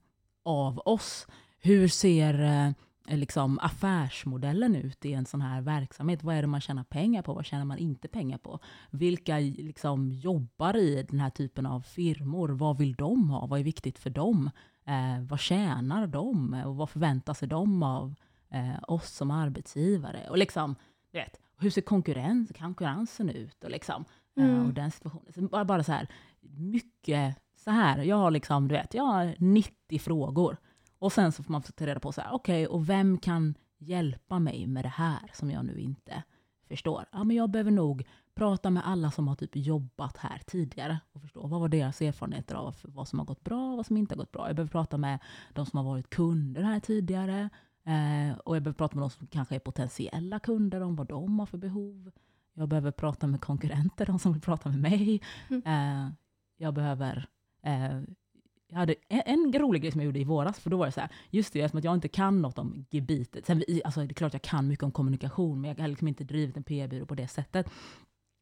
av 0.42 0.78
oss? 0.84 1.26
Hur 1.58 1.88
ser 1.88 2.42
eh, 2.42 3.16
liksom 3.16 3.58
affärsmodellen 3.58 4.76
ut 4.76 5.04
i 5.04 5.12
en 5.12 5.26
sån 5.26 5.40
här 5.40 5.60
verksamhet? 5.60 6.22
Vad 6.22 6.36
är 6.36 6.42
det 6.42 6.48
man 6.48 6.60
tjänar 6.60 6.84
pengar 6.84 7.22
på? 7.22 7.34
Vad 7.34 7.46
tjänar 7.46 7.64
man 7.64 7.78
inte 7.78 8.08
pengar 8.08 8.38
på? 8.38 8.58
Vilka 8.90 9.38
liksom 9.38 10.12
jobbar 10.12 10.76
i 10.76 11.06
den 11.10 11.20
här 11.20 11.30
typen 11.30 11.66
av 11.66 11.80
firmor? 11.80 12.48
Vad 12.48 12.78
vill 12.78 12.94
de 12.94 13.30
ha? 13.30 13.46
Vad 13.46 13.60
är 13.60 13.64
viktigt 13.64 13.98
för 13.98 14.10
dem? 14.10 14.50
Eh, 14.84 15.24
vad 15.28 15.40
tjänar 15.40 16.06
de? 16.06 16.54
Och 16.66 16.76
vad 16.76 16.90
förväntar 16.90 17.34
sig 17.34 17.48
de 17.48 17.82
av 17.82 18.14
eh, 18.52 18.74
oss 18.88 19.10
som 19.10 19.30
arbetsgivare? 19.30 20.26
Och 20.30 20.38
liksom, 20.38 20.74
du 21.12 21.18
vet, 21.18 21.40
hur 21.58 21.70
ser 21.70 21.80
konkurrens, 21.82 22.52
konkurrensen 22.58 23.30
ut? 23.30 23.64
Och, 23.64 23.70
liksom, 23.70 24.04
eh, 24.36 24.44
Mm. 24.44 24.66
och 24.66 24.74
den 24.74 24.90
situationen. 24.90 25.32
Så 25.32 25.40
bara, 25.42 25.64
bara 25.64 25.84
så 25.84 25.92
här, 25.92 26.08
mycket 26.56 27.36
så 27.56 27.70
här. 27.70 27.98
Jag 28.02 28.16
har 28.16 28.30
liksom, 28.30 28.68
du 28.68 28.74
vet, 28.74 28.94
jag 28.94 29.04
har 29.04 29.34
90 29.38 29.98
frågor. 29.98 30.56
Och 30.98 31.12
sen 31.12 31.32
så 31.32 31.42
får 31.42 31.52
man 31.52 31.62
ta 31.62 31.86
reda 31.86 32.00
på 32.00 32.12
så 32.12 32.20
här, 32.20 32.32
okej, 32.32 32.66
och 32.66 32.88
vem 32.88 33.18
kan 33.18 33.54
hjälpa 33.78 34.38
mig 34.38 34.66
med 34.66 34.84
det 34.84 34.88
här 34.88 35.30
som 35.34 35.50
jag 35.50 35.64
nu 35.64 35.78
inte 35.80 36.22
förstår? 36.68 37.04
Ja, 37.12 37.24
men 37.24 37.36
jag 37.36 37.50
behöver 37.50 37.70
nog 37.70 38.06
prata 38.34 38.70
med 38.70 38.86
alla 38.86 39.10
som 39.10 39.28
har 39.28 39.34
typ 39.34 39.56
jobbat 39.56 40.16
här 40.16 40.40
tidigare 40.46 40.98
och 41.12 41.20
förstå 41.22 41.46
vad 41.46 41.60
var 41.60 41.68
deras 41.68 42.02
erfarenheter 42.02 42.54
av 42.54 42.76
vad 42.84 43.08
som 43.08 43.18
har 43.18 43.26
gått 43.26 43.44
bra 43.44 43.70
och 43.70 43.76
vad 43.76 43.86
som 43.86 43.96
inte 43.96 44.14
har 44.14 44.18
gått 44.18 44.32
bra. 44.32 44.46
Jag 44.46 44.56
behöver 44.56 44.70
prata 44.70 44.98
med 44.98 45.18
de 45.52 45.66
som 45.66 45.76
har 45.76 45.84
varit 45.84 46.10
kunder 46.10 46.62
här 46.62 46.80
tidigare 46.80 47.50
eh, 47.84 48.38
och 48.38 48.56
jag 48.56 48.62
behöver 48.62 48.78
prata 48.78 48.96
med 48.96 49.02
de 49.02 49.10
som 49.10 49.26
kanske 49.26 49.54
är 49.54 49.58
potentiella 49.58 50.38
kunder 50.38 50.80
om 50.80 50.96
vad 50.96 51.08
de 51.08 51.38
har 51.38 51.46
för 51.46 51.58
behov. 51.58 52.10
Jag 52.54 52.68
behöver 52.68 52.90
prata 52.90 53.26
med 53.26 53.40
konkurrenter, 53.40 54.06
de 54.06 54.18
som 54.18 54.32
vill 54.32 54.42
prata 54.42 54.68
med 54.68 54.78
mig. 54.80 55.22
Mm. 55.50 55.62
Eh, 55.66 56.12
jag 56.56 56.74
behöver 56.74 57.28
eh, 57.62 58.00
jag 58.72 58.78
hade 58.78 58.94
en, 59.08 59.22
en 59.24 59.52
rolig 59.52 59.82
grej 59.82 59.92
som 59.92 60.00
jag 60.00 60.06
gjorde 60.06 60.20
i 60.20 60.24
våras, 60.24 60.60
för 60.60 60.70
då 60.70 60.76
var 60.76 60.86
det 60.86 60.92
så 60.92 61.00
här, 61.00 61.10
just 61.30 61.52
det, 61.52 61.60
eftersom 61.60 61.78
att 61.78 61.84
jag 61.84 61.94
inte 61.94 62.08
kan 62.08 62.42
något 62.42 62.58
om 62.58 62.84
gebitet. 62.90 63.46
Sen, 63.46 63.62
alltså, 63.84 64.00
det 64.00 64.12
är 64.12 64.14
klart 64.14 64.32
jag 64.32 64.42
kan 64.42 64.68
mycket 64.68 64.82
om 64.82 64.92
kommunikation, 64.92 65.60
men 65.60 65.68
jag 65.68 65.78
har 65.78 65.88
liksom 65.88 66.08
inte 66.08 66.24
drivit 66.24 66.56
en 66.56 66.62
PR-byrå 66.62 67.06
på 67.06 67.14
det 67.14 67.28
sättet. 67.28 67.66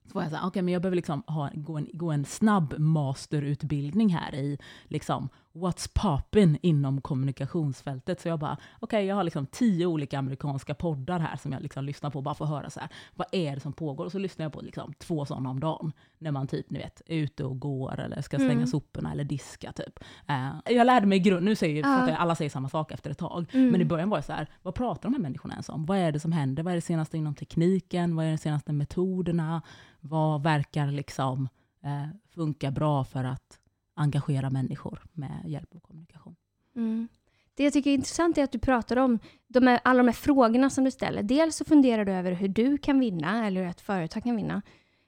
Så 0.07 0.15
var 0.15 0.23
jag 0.23 0.31
så 0.31 0.37
här, 0.37 0.47
okej, 0.47 0.63
men 0.63 0.73
jag 0.73 0.83
behöver 0.83 0.97
liksom 0.97 1.23
ha, 1.27 1.51
gå, 1.55 1.77
en, 1.77 1.89
gå 1.93 2.11
en 2.11 2.25
snabb 2.25 2.79
masterutbildning 2.79 4.09
här 4.09 4.35
i 4.35 4.59
liksom, 4.85 5.29
what's 5.53 5.91
poppin 5.95 6.59
inom 6.63 7.01
kommunikationsfältet. 7.01 8.21
Så 8.21 8.29
jag 8.29 8.39
bara, 8.39 8.57
okej, 8.81 9.05
jag 9.07 9.17
har 9.17 9.25
liksom 9.25 9.47
tio 9.47 9.87
olika 9.87 10.19
amerikanska 10.19 10.75
poddar 10.75 11.19
här 11.21 11.37
som 11.37 11.53
jag 11.53 11.63
liksom 11.63 11.85
lyssnar 11.85 12.11
på, 12.11 12.23
bara 12.23 12.35
för 12.35 12.45
att 12.45 12.51
höra 12.51 12.71
så 12.71 12.81
här, 12.81 12.89
vad 13.15 13.27
är 13.33 13.55
det 13.55 13.61
som 13.61 13.73
pågår? 13.73 14.05
Och 14.05 14.13
så 14.13 14.19
lyssnar 14.19 14.45
jag 14.45 14.53
på 14.53 14.61
liksom 14.61 14.93
två 14.99 15.25
sådana 15.25 15.51
om 15.51 15.61
dagen, 15.61 15.93
när 16.19 16.31
man 16.31 16.47
typ, 16.47 16.71
ni 16.71 16.79
vet, 16.79 17.03
är 17.07 17.17
ute 17.17 17.45
och 17.45 17.61
går 17.61 18.01
eller 18.01 18.23
ska 18.23 18.37
slänga 18.37 18.53
Mm. 18.53 18.67
soporna 18.67 19.13
eller 19.13 19.25
diska 19.25 19.73
typ. 19.73 19.99
Eh, 20.29 20.51
jag 20.75 20.87
lärde 20.87 21.07
mig 21.07 21.19
i 21.19 21.21
grund, 21.21 21.45
nu 21.45 21.57
säger 21.57 21.77
Ja. 21.83 21.83
för 22.07 22.13
att 22.13 22.19
alla 22.19 22.35
säger 22.35 22.51
samma 22.51 22.69
sak 22.69 22.93
efter 22.93 23.11
ett 23.11 23.19
tag, 23.19 23.47
Mm. 23.53 23.69
men 23.71 23.81
i 23.81 23.85
början 23.85 24.11
var 24.11 24.17
det 24.17 24.23
så 24.23 24.33
här, 24.33 24.47
vad 24.63 24.75
pratar 24.75 25.03
de 25.03 25.13
här 25.15 25.23
människorna 25.23 25.55
ens 25.55 25.69
om? 25.69 25.87
Vad 25.87 25.99
är 25.99 26.13
det 26.13 26.21
som 26.21 26.33
händer? 26.33 26.63
Vad 26.63 26.73
är 26.73 26.77
det 26.77 26.81
senaste 26.81 27.19
inom 27.19 27.35
tekniken? 27.35 28.17
Vad 28.17 28.27
är 28.27 28.31
de 28.31 28.39
senaste 28.39 28.73
metoderna? 28.73 29.63
Vad 30.01 30.43
verkar 30.43 30.87
liksom 30.87 31.49
eh, 31.85 32.07
funka 32.35 32.71
bra 32.71 33.05
för 33.05 33.25
att 33.25 33.60
engagera 34.01 34.51
människor 34.51 35.03
med 35.13 35.43
hjälp 35.47 35.75
av 35.75 35.81
kommunikation? 35.81 36.37
Mm. 36.77 37.09
Det 37.55 37.65
jag 37.65 37.73
tycker 37.73 37.91
är 37.91 37.95
intressant 37.95 38.39
är 38.39 38.45
att 38.45 38.53
du 38.53 38.59
pratar 38.59 38.97
om 38.97 39.19
de 39.49 39.67
här, 39.67 39.81
alla 39.85 39.99
de 39.99 40.07
här 40.09 40.13
frågorna 40.15 40.71
som 40.71 40.85
du 40.85 40.91
ställer. 40.91 41.23
Dels 41.23 41.57
så 41.57 41.65
funderar 41.65 42.05
du 42.05 42.13
över 42.13 42.33
hur 42.33 42.49
du 42.49 42.79
kan 42.79 43.01
vinna, 43.01 43.47
eller 43.47 43.61
hur 43.63 43.71
ett 43.71 43.81
företag 43.81 44.23
kan 44.23 44.37
vinna. 44.37 44.63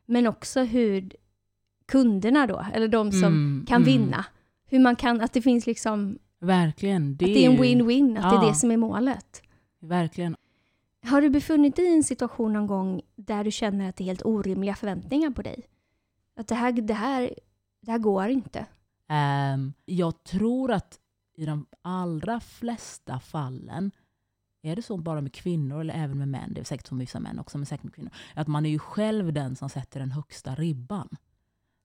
Men 0.06 0.26
också 0.26 0.62
hur 0.62 1.12
kunderna 1.86 2.46
då, 2.46 2.66
eller 2.72 2.88
de 2.88 3.12
som 3.12 3.24
Mm, 3.24 3.64
kan 3.68 3.82
mm. 3.82 3.86
vinna. 3.86 4.24
Hur 4.66 4.78
man 4.80 4.96
kan, 4.96 5.20
att 5.20 5.32
det 5.32 5.42
finns 5.42 5.66
liksom, 5.66 6.18
Verkligen. 6.40 7.16
Det 7.16 7.24
att 7.24 7.34
det 7.34 7.46
är 7.46 7.50
en 7.50 7.58
win-win, 7.62 8.16
att 8.18 8.30
det 8.30 8.36
är 8.36 8.42
Ja. 8.42 8.48
det 8.48 8.54
som 8.54 8.70
är 8.70 8.76
målet. 8.76 9.42
Verkligen. 9.80 10.36
Har 11.04 11.20
du 11.22 11.30
befunnit 11.30 11.76
dig 11.76 11.84
i 11.84 11.94
en 11.94 12.04
situation 12.04 12.52
någon 12.52 12.66
gång 12.66 13.00
där 13.16 13.44
du 13.44 13.50
känner 13.50 13.88
att 13.88 13.96
det 13.96 14.04
är 14.04 14.06
helt 14.06 14.24
orimliga 14.24 14.74
förväntningar 14.74 15.30
på 15.30 15.42
dig? 15.42 15.62
Att 16.36 16.48
det 16.48 16.54
här, 16.54 16.72
det 16.72 16.94
här, 16.94 17.34
det 17.80 17.90
här 17.90 17.98
går 17.98 18.28
inte. 18.28 18.66
Um, 19.12 19.72
jag 19.84 20.24
tror 20.24 20.72
att 20.72 20.98
i 21.36 21.46
de 21.46 21.66
allra 21.82 22.40
flesta 22.40 23.20
fallen, 23.20 23.90
är 24.62 24.76
det 24.76 24.82
så 24.82 24.96
bara 24.96 25.20
med 25.20 25.32
kvinnor 25.32 25.80
eller 25.80 25.94
även 25.94 26.18
med 26.18 26.28
män, 26.28 26.54
det 26.54 26.60
är 26.60 26.64
säkert 26.64 26.86
så 26.86 26.94
med 26.94 27.00
vissa 27.00 27.20
män 27.20 27.38
också, 27.38 27.58
men 27.58 27.66
säkert 27.66 27.84
med 27.84 27.94
kvinnor, 27.94 28.12
att 28.34 28.48
man 28.48 28.66
är 28.66 28.70
ju 28.70 28.78
själv 28.78 29.32
den 29.32 29.56
som 29.56 29.68
sätter 29.68 30.00
den 30.00 30.10
högsta 30.10 30.54
ribban. 30.54 31.08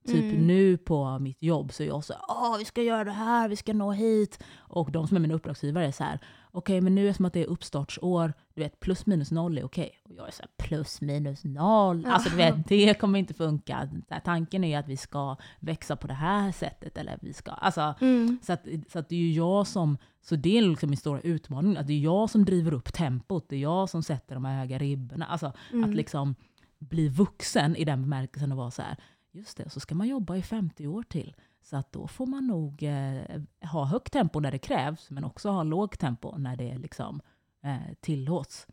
Typ 0.07 0.33
Mm. 0.33 0.47
nu 0.47 0.77
på 0.77 1.19
mitt 1.19 1.43
jobb 1.43 1.73
så 1.73 1.83
är 1.83 1.87
jag 1.87 2.03
så 2.03 2.13
Åh, 2.29 2.57
vi 2.57 2.65
ska 2.65 2.81
göra 2.81 3.03
det 3.03 3.11
här, 3.11 3.49
vi 3.49 3.55
ska 3.55 3.73
nå 3.73 3.91
hit. 3.91 4.43
Och 4.57 4.91
de 4.91 5.07
som 5.07 5.17
är 5.17 5.21
mina 5.21 5.33
uppdragsgivare 5.33 5.85
är 5.87 5.91
så 5.91 6.03
här, 6.03 6.19
okej 6.51 6.81
men 6.81 6.95
nu 6.95 7.03
är 7.03 7.07
det 7.07 7.13
som 7.13 7.25
att 7.25 7.33
det 7.33 7.41
är 7.43 7.47
uppstartsår, 7.47 8.33
du 8.53 8.61
vet 8.61 8.79
plus 8.79 9.05
minus 9.05 9.31
noll 9.31 9.57
är 9.57 9.63
okej. 9.65 9.91
Och 10.09 10.11
jag 10.17 10.27
är 10.27 10.31
så 10.31 10.41
här, 10.43 10.67
plus 10.67 11.01
minus 11.01 11.43
noll, 11.43 12.03
Ja. 12.05 12.11
alltså 12.11 12.29
du 12.29 12.35
vet 12.35 12.67
det 12.67 12.93
kommer 12.93 13.19
inte 13.19 13.33
funka. 13.33 13.89
Här, 14.09 14.19
Tanken 14.19 14.63
är 14.63 14.67
ju 14.67 14.73
att 14.73 14.87
vi 14.87 14.97
ska 14.97 15.35
växa 15.59 15.95
på 15.95 16.07
det 16.07 16.13
här 16.13 16.51
sättet, 16.51 16.97
eller 16.97 17.17
vi 17.21 17.33
ska, 17.33 17.51
alltså 17.51 17.93
Mm. 18.01 18.37
så, 18.43 18.53
att, 18.53 18.65
så 18.91 18.99
att 18.99 19.09
det 19.09 19.15
är 19.15 19.19
ju 19.19 19.31
jag 19.33 19.67
som, 19.67 19.97
så 20.21 20.35
det 20.35 20.57
är 20.57 20.61
liksom 20.61 20.89
min 20.89 20.97
stora 20.97 21.21
utmaning, 21.21 21.77
att 21.77 21.87
det 21.87 21.93
är 21.93 21.99
jag 21.99 22.29
som 22.29 22.45
driver 22.45 22.73
upp 22.73 22.93
tempot, 22.93 23.45
det 23.49 23.55
är 23.55 23.59
jag 23.59 23.89
som 23.89 24.03
sätter 24.03 24.35
de 24.35 24.45
här 24.45 24.59
höga 24.59 24.77
ribborna. 24.77 25.25
Alltså 25.25 25.53
Mm. 25.73 25.89
att 25.89 25.95
liksom 25.95 26.35
bli 26.79 27.09
vuxen 27.09 27.75
i 27.75 27.85
den 27.85 28.01
bemärkelsen 28.01 28.51
och 28.51 28.57
vara 28.57 28.71
så 28.71 28.81
här, 28.81 28.97
just 29.38 29.58
det, 29.58 29.70
så 29.70 29.79
ska 29.79 29.96
man 29.96 30.08
jobba 30.08 30.36
i 30.36 30.41
50 30.41 30.88
år 30.88 31.03
till. 31.03 31.36
Så 31.62 31.77
att 31.77 31.91
då 31.91 32.08
får 32.08 32.25
man 32.25 32.48
nog 32.48 32.84
eh, 32.84 33.41
ha 33.72 33.86
högt 33.86 34.13
tempo 34.13 34.39
när 34.39 34.51
det 34.51 34.58
krävs, 34.60 35.12
men 35.12 35.24
också 35.24 35.50
ha 35.50 35.63
lågt 35.63 36.00
tempo 36.00 36.38
när 36.38 36.58
det 36.58 36.77
liksom 36.77 37.22
eh, 37.63 37.94
tillåts. 38.00 38.67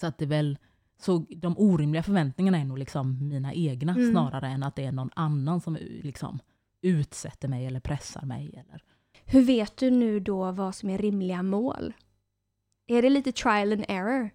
Så 0.00 0.06
att 0.06 0.18
det 0.18 0.24
är 0.24 0.28
väl, 0.28 0.58
så 1.00 1.18
de 1.36 1.58
orimliga 1.58 2.02
förväntningarna 2.02 2.58
är 2.58 2.64
nog 2.64 2.78
liksom 2.78 3.28
mina 3.28 3.54
egna 3.54 3.92
Mm. 3.92 4.10
snarare 4.10 4.48
än 4.48 4.62
att 4.62 4.76
det 4.76 4.84
är 4.84 4.92
någon 4.92 5.10
annan 5.14 5.60
som 5.60 5.78
liksom 5.80 6.38
utsätter 6.80 7.48
mig 7.48 7.66
eller 7.66 7.80
pressar 7.80 8.22
mig. 8.22 8.64
Eller. 8.66 8.82
Hur 9.24 9.42
vet 9.42 9.76
du 9.76 9.90
nu 9.90 10.20
då 10.20 10.52
vad 10.52 10.74
som 10.74 10.90
är 10.90 10.98
rimliga 10.98 11.42
mål? 11.42 11.92
Är 12.86 13.02
det 13.02 13.10
lite 13.10 13.32
trial 13.32 13.72
and 13.72 13.84
error? 13.88 14.30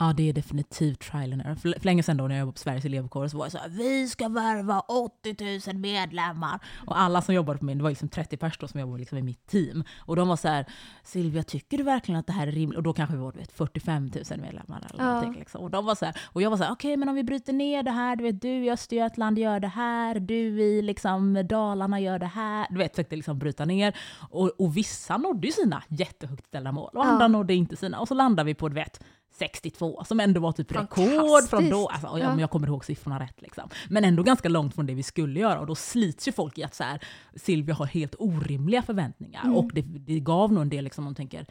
Ja, 0.00 0.12
det 0.16 0.28
är 0.28 0.32
definitivt 0.32 1.00
trial 1.00 1.32
and 1.32 1.42
error. 1.42 1.54
För, 1.54 1.72
för 1.78 1.84
länge 1.84 2.02
sedan 2.02 2.16
då 2.16 2.28
när 2.28 2.34
jag 2.34 2.40
jobbade 2.40 2.52
på 2.54 2.58
Sveriges 2.58 2.84
elevkår 2.84 3.28
så 3.28 3.38
var 3.38 3.44
jag 3.44 3.52
så 3.52 3.58
här, 3.58 3.68
vi 3.68 4.08
ska 4.08 4.28
värva 4.28 4.80
80 4.80 5.70
000 5.72 5.76
medlemmar. 5.76 6.60
Och 6.86 7.00
alla 7.00 7.22
som 7.22 7.34
jobbade 7.34 7.58
på 7.58 7.64
min, 7.64 7.78
det 7.78 7.82
var 7.84 7.90
liksom 7.90 8.08
30 8.08 8.36
personer 8.36 8.68
som 8.68 8.80
jobbade 8.80 8.98
liksom 8.98 9.18
i 9.18 9.22
mitt 9.22 9.46
team. 9.46 9.84
Och 9.98 10.16
de 10.16 10.28
var 10.28 10.36
så 10.36 10.48
här, 10.48 10.66
Silvia, 11.04 11.42
tycker 11.42 11.78
du 11.78 11.84
verkligen 11.84 12.18
att 12.20 12.26
det 12.26 12.32
här 12.32 12.46
är 12.46 12.52
rimligt? 12.52 12.76
Och 12.76 12.82
då 12.82 12.92
kanske 12.92 13.16
vi 13.16 13.22
var 13.22 13.32
vet, 13.32 13.52
45 13.52 14.10
000 14.30 14.40
medlemmar 14.40 14.86
eller 14.90 15.04
Ja. 15.04 15.12
någonting. 15.14 15.34
Liksom. 15.40 15.60
Och, 15.62 15.70
de 15.70 15.84
var 15.84 15.94
så 15.94 16.04
här, 16.04 16.14
och 16.24 16.42
jag 16.42 16.50
var 16.50 16.56
så 16.56 16.62
här, 16.64 16.72
okej 16.72 16.96
men 16.96 17.08
om 17.08 17.14
vi 17.14 17.24
bryter 17.24 17.52
ner 17.52 17.82
det 17.82 17.90
här, 17.90 18.16
du 18.16 18.24
vet 18.24 18.42
du 18.42 18.48
i 18.64 18.70
Östergötland 18.70 19.38
gör 19.38 19.60
det 19.60 19.68
här, 19.68 20.20
du 20.20 20.62
i 20.62 20.82
liksom 20.82 21.46
Dalarna 21.48 22.00
gör 22.00 22.18
det 22.18 22.26
här. 22.26 22.66
Du 22.70 22.78
vet, 22.78 22.92
försökte 22.92 23.16
liksom 23.16 23.38
bryta 23.38 23.64
ner. 23.64 23.96
Och, 24.30 24.50
och 24.58 24.76
vissa 24.76 25.16
nådde 25.16 25.46
ju 25.46 25.52
sina 25.52 25.82
jättehögt 25.88 26.46
ställda 26.46 26.72
mål 26.72 26.90
och 26.94 27.04
Ja. 27.04 27.08
andra 27.08 27.28
nådde 27.28 27.54
inte 27.54 27.76
sina. 27.76 28.00
Och 28.00 28.08
så 28.08 28.14
landade 28.14 28.46
vi 28.46 28.54
på, 28.54 28.68
du 28.68 28.74
vet, 28.74 29.00
62, 29.38 30.04
som 30.04 30.20
ändå 30.20 30.40
var 30.40 30.52
typ 30.52 30.72
rekord 30.72 31.48
från 31.50 31.70
då. 31.70 31.88
Alltså, 31.88 32.18
Ja. 32.18 32.28
men 32.28 32.38
jag 32.38 32.50
kommer 32.50 32.66
ihåg 32.66 32.84
siffrorna 32.84 33.20
rätt. 33.20 33.42
Liksom. 33.42 33.68
Men 33.88 34.04
ändå 34.04 34.22
ganska 34.22 34.48
långt 34.48 34.74
från 34.74 34.86
det 34.86 34.94
vi 34.94 35.02
skulle 35.02 35.40
göra. 35.40 35.60
Och 35.60 35.66
då 35.66 35.74
slits 35.74 36.28
ju 36.28 36.32
folk 36.32 36.58
i 36.58 36.64
att 36.64 36.74
så 36.74 36.84
här, 36.84 37.00
Silvia 37.34 37.74
har 37.74 37.86
helt 37.86 38.14
orimliga 38.18 38.82
förväntningar. 38.82 39.44
Mm. 39.44 39.56
Och 39.56 39.70
det, 39.74 39.82
det 39.82 40.20
gav 40.20 40.52
nog 40.52 40.62
en 40.62 40.68
del, 40.68 40.84
liksom, 40.84 41.06
om 41.06 41.14
tänker, 41.14 41.46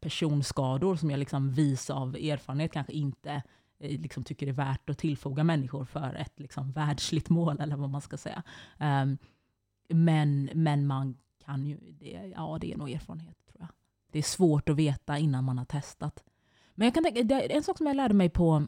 personskador 0.00 0.96
som 0.96 1.10
jag 1.10 1.18
liksom 1.18 1.50
vis 1.50 1.90
av 1.90 2.16
erfarenhet 2.16 2.72
kanske 2.72 2.92
inte 2.92 3.42
eh, 3.80 4.00
liksom 4.00 4.24
tycker 4.24 4.46
det 4.46 4.52
är 4.52 4.54
värt 4.54 4.90
att 4.90 4.98
tillfoga 4.98 5.44
människor 5.44 5.84
för 5.84 6.14
ett 6.14 6.40
liksom 6.40 6.72
världsligt 6.72 7.28
mål, 7.28 7.60
eller 7.60 7.76
vad 7.76 7.90
man 7.90 8.00
ska 8.00 8.16
säga. 8.16 8.42
Ehm, 8.78 9.18
men, 9.88 10.50
men 10.54 10.86
man 10.86 11.16
kan 11.44 11.66
ju, 11.66 11.78
det, 11.92 12.32
ja 12.36 12.58
det 12.60 12.72
är 12.72 12.76
nog 12.76 12.90
erfarenhet 12.90 13.36
tror 13.46 13.60
jag. 13.60 13.68
Det 14.12 14.18
är 14.18 14.22
svårt 14.22 14.68
att 14.68 14.76
veta 14.76 15.18
innan 15.18 15.44
man 15.44 15.58
har 15.58 15.64
testat. 15.64 16.24
Men 16.80 16.86
jag 16.86 16.94
kan 16.94 17.04
tänka, 17.04 17.22
det, 17.22 17.52
en 17.52 17.62
sak 17.62 17.76
som 17.76 17.86
jag 17.86 17.96
lärde 17.96 18.14
mig 18.14 18.28
på 18.28 18.66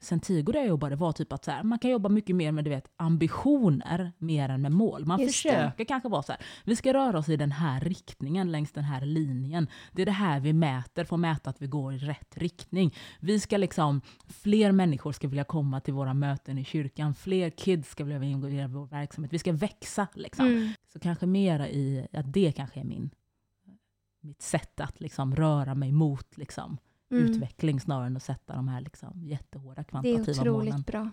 Centigo 0.00 0.52
där 0.52 0.60
jag 0.60 0.68
jobbade 0.68 0.96
var 0.96 1.12
typ 1.12 1.32
att 1.32 1.44
så 1.44 1.50
här, 1.50 1.62
man 1.62 1.78
kan 1.78 1.90
jobba 1.90 2.08
mycket 2.08 2.36
mer 2.36 2.52
med 2.52 2.64
du 2.64 2.70
vet, 2.70 2.88
ambitioner 2.96 4.12
mer 4.18 4.48
än 4.48 4.62
med 4.62 4.72
mål. 4.72 5.06
Man 5.06 5.20
Just 5.20 5.42
det. 5.42 5.50
försöker 5.50 5.84
kanske 5.84 6.08
vara 6.08 6.22
så 6.22 6.32
här, 6.32 6.42
vi 6.64 6.76
ska 6.76 6.94
röra 6.94 7.18
oss 7.18 7.28
i 7.28 7.36
den 7.36 7.52
här 7.52 7.80
riktningen 7.80 8.52
längs 8.52 8.72
den 8.72 8.84
här 8.84 9.00
linjen. 9.00 9.68
Det 9.92 10.02
är 10.02 10.06
det 10.06 10.12
här 10.12 10.40
vi 10.40 10.52
mäter 10.52 11.14
att 11.14 11.20
mäta 11.20 11.50
att 11.50 11.62
vi 11.62 11.66
går 11.66 11.94
i 11.94 11.98
rätt 11.98 12.36
riktning. 12.36 12.94
Vi 13.20 13.40
ska 13.40 13.56
liksom, 13.56 14.00
fler 14.26 14.72
människor 14.72 15.12
ska 15.12 15.28
vilja 15.28 15.44
komma 15.44 15.80
till 15.80 15.94
våra 15.94 16.14
möten 16.14 16.58
i 16.58 16.64
kyrkan, 16.64 17.14
fler 17.14 17.50
kids 17.50 17.90
ska 17.90 18.04
vilja 18.04 18.22
ingå 18.22 18.48
i 18.48 18.66
vår 18.66 18.86
verksamhet. 18.86 19.32
Vi 19.32 19.38
ska 19.38 19.52
växa 19.52 20.08
liksom. 20.14 20.46
Mm. 20.46 20.72
Så 20.92 21.00
kanske 21.00 21.26
mera 21.26 21.68
i 21.68 22.06
att 22.12 22.32
det 22.32 22.52
kanske 22.52 22.80
är 22.80 22.84
min, 22.84 23.10
mitt 24.20 24.42
sätt 24.42 24.80
att 24.80 25.00
liksom 25.00 25.36
röra 25.36 25.74
mig 25.74 25.92
mot 25.92 26.36
liksom, 26.36 26.78
Mm. 27.10 27.24
utveckling 27.24 27.80
snarare 27.80 28.06
än 28.06 28.16
att 28.16 28.22
sätta 28.22 28.54
de 28.54 28.68
här 28.68 28.80
liksom, 28.80 29.24
jättehårda 29.24 29.74
Det 29.74 29.80
är 29.80 29.84
kvantitativa 29.84 30.40
otroligt 30.40 30.72
målen. 30.72 30.82
bra. 30.82 31.10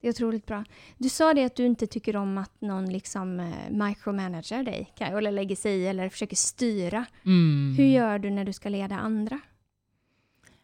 Det 0.00 0.08
är 0.08 0.10
otroligt 0.10 0.46
bra. 0.46 0.64
Du 0.98 1.08
sa 1.08 1.34
det 1.34 1.44
att 1.44 1.56
du 1.56 1.66
inte 1.66 1.86
tycker 1.86 2.16
om 2.16 2.38
att 2.38 2.60
någon 2.60 2.92
liksom 2.92 3.40
eh, 3.40 3.70
micromanager 3.70 4.62
dig, 4.62 4.92
eller 4.98 5.32
lägger 5.32 5.56
sig 5.56 5.76
i 5.78 5.86
eller 5.86 6.08
försöker 6.08 6.36
styra. 6.36 7.04
Mm. 7.24 7.74
Hur 7.78 7.84
gör 7.84 8.18
du 8.18 8.30
när 8.30 8.44
du 8.44 8.52
ska 8.52 8.68
leda 8.68 8.98
andra? 8.98 9.40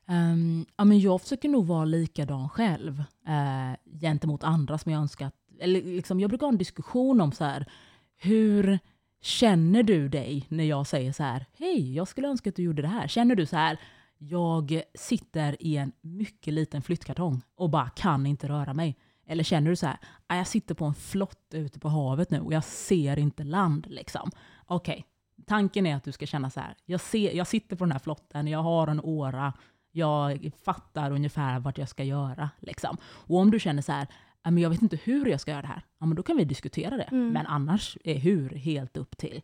Ehm, 0.08 0.66
ja, 0.76 0.84
men 0.84 1.00
jag 1.00 1.22
försöker 1.22 1.48
nog 1.48 1.66
vara 1.66 1.84
likadan 1.84 2.48
själv 2.48 2.98
uh, 2.98 3.98
gentemot 4.00 4.44
andra 4.44 4.78
som 4.78 4.92
jag 4.92 5.00
önskat. 5.00 5.34
Eller 5.60 5.82
liksom, 5.82 6.20
jag 6.20 6.30
brukar 6.30 6.46
ha 6.46 6.52
en 6.52 6.58
diskussion 6.58 7.20
om 7.20 7.32
så 7.32 7.44
här, 7.44 7.66
hur 8.16 8.78
känner 9.20 9.82
du 9.82 10.08
dig 10.08 10.46
när 10.48 10.64
jag 10.64 10.86
säger 10.86 11.12
så 11.12 11.22
här, 11.22 11.46
hej, 11.58 11.94
jag 11.94 12.08
skulle 12.08 12.28
önska 12.28 12.50
att 12.50 12.56
du 12.56 12.62
gjorde 12.62 12.82
det 12.82 12.88
här. 12.88 13.08
Känner 13.08 13.34
du 13.34 13.46
så 13.46 13.56
här, 13.56 13.78
jag 14.18 14.82
sitter 14.94 15.62
i 15.62 15.76
en 15.76 15.92
mycket 16.00 16.54
liten 16.54 16.82
flyttkartong 16.82 17.42
och 17.54 17.70
bara 17.70 17.88
kan 17.88 18.26
inte 18.26 18.48
röra 18.48 18.74
mig. 18.74 18.96
Eller 19.26 19.44
känner 19.44 19.70
du 19.70 19.76
så 19.76 19.86
här, 19.86 19.98
"Ah, 20.26 20.36
jag 20.36 20.46
sitter 20.46 20.74
på 20.74 20.84
en 20.84 20.94
flotte 20.94 21.56
ute 21.58 21.80
på 21.80 21.88
havet 21.88 22.30
nu 22.30 22.40
och 22.40 22.52
jag 22.52 22.64
ser 22.64 23.18
inte 23.18 23.44
land. 23.44 23.86
Liksom. 23.86 24.30
Okej, 24.66 25.04
tanken 25.46 25.86
är 25.86 25.96
att 25.96 26.04
du 26.04 26.12
ska 26.12 26.26
känna 26.26 26.50
så 26.50 26.60
här, 26.60 26.74
jag, 26.84 27.00
ser, 27.00 27.36
jag 27.36 27.46
sitter 27.46 27.76
på 27.76 27.84
den 27.84 27.92
här 27.92 27.98
flotten, 27.98 28.48
jag 28.48 28.62
har 28.62 28.88
en 28.88 29.00
åra, 29.00 29.52
jag 29.92 30.50
fattar 30.64 31.10
ungefär 31.10 31.60
vart 31.60 31.78
jag 31.78 31.88
ska 31.88 32.04
göra. 32.04 32.50
Liksom. 32.60 32.96
Och 33.04 33.38
om 33.38 33.50
du 33.50 33.60
känner 33.60 33.82
så 33.82 33.92
här, 33.92 34.06
"Ja, 34.42 34.50
men 34.50 34.62
jag 34.62 34.70
vet 34.70 34.82
inte 34.82 34.98
hur 35.04 35.26
jag 35.26 35.40
ska 35.40 35.50
göra 35.50 35.62
det 35.62 35.68
här, 35.68 35.82
ja, 35.98 36.06
men 36.06 36.16
då 36.16 36.22
kan 36.22 36.36
vi 36.36 36.44
diskutera 36.44 36.96
det. 36.96 37.02
Mm. 37.02 37.28
Men 37.28 37.46
annars 37.46 37.98
är 38.04 38.18
hur 38.18 38.50
helt 38.50 38.96
upp 38.96 39.18
till, 39.18 39.42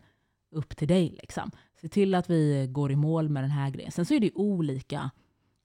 upp 0.54 0.76
till 0.76 0.88
dig. 0.88 1.18
Liksom. 1.22 1.50
Se 1.80 1.88
till 1.88 2.14
att 2.14 2.30
vi 2.30 2.66
går 2.70 2.92
i 2.92 2.96
mål 2.96 3.28
med 3.28 3.42
den 3.42 3.50
här 3.50 3.70
grejen. 3.70 3.92
Sen 3.92 4.06
så 4.06 4.14
är 4.14 4.20
det 4.20 4.30
olika, 4.34 5.10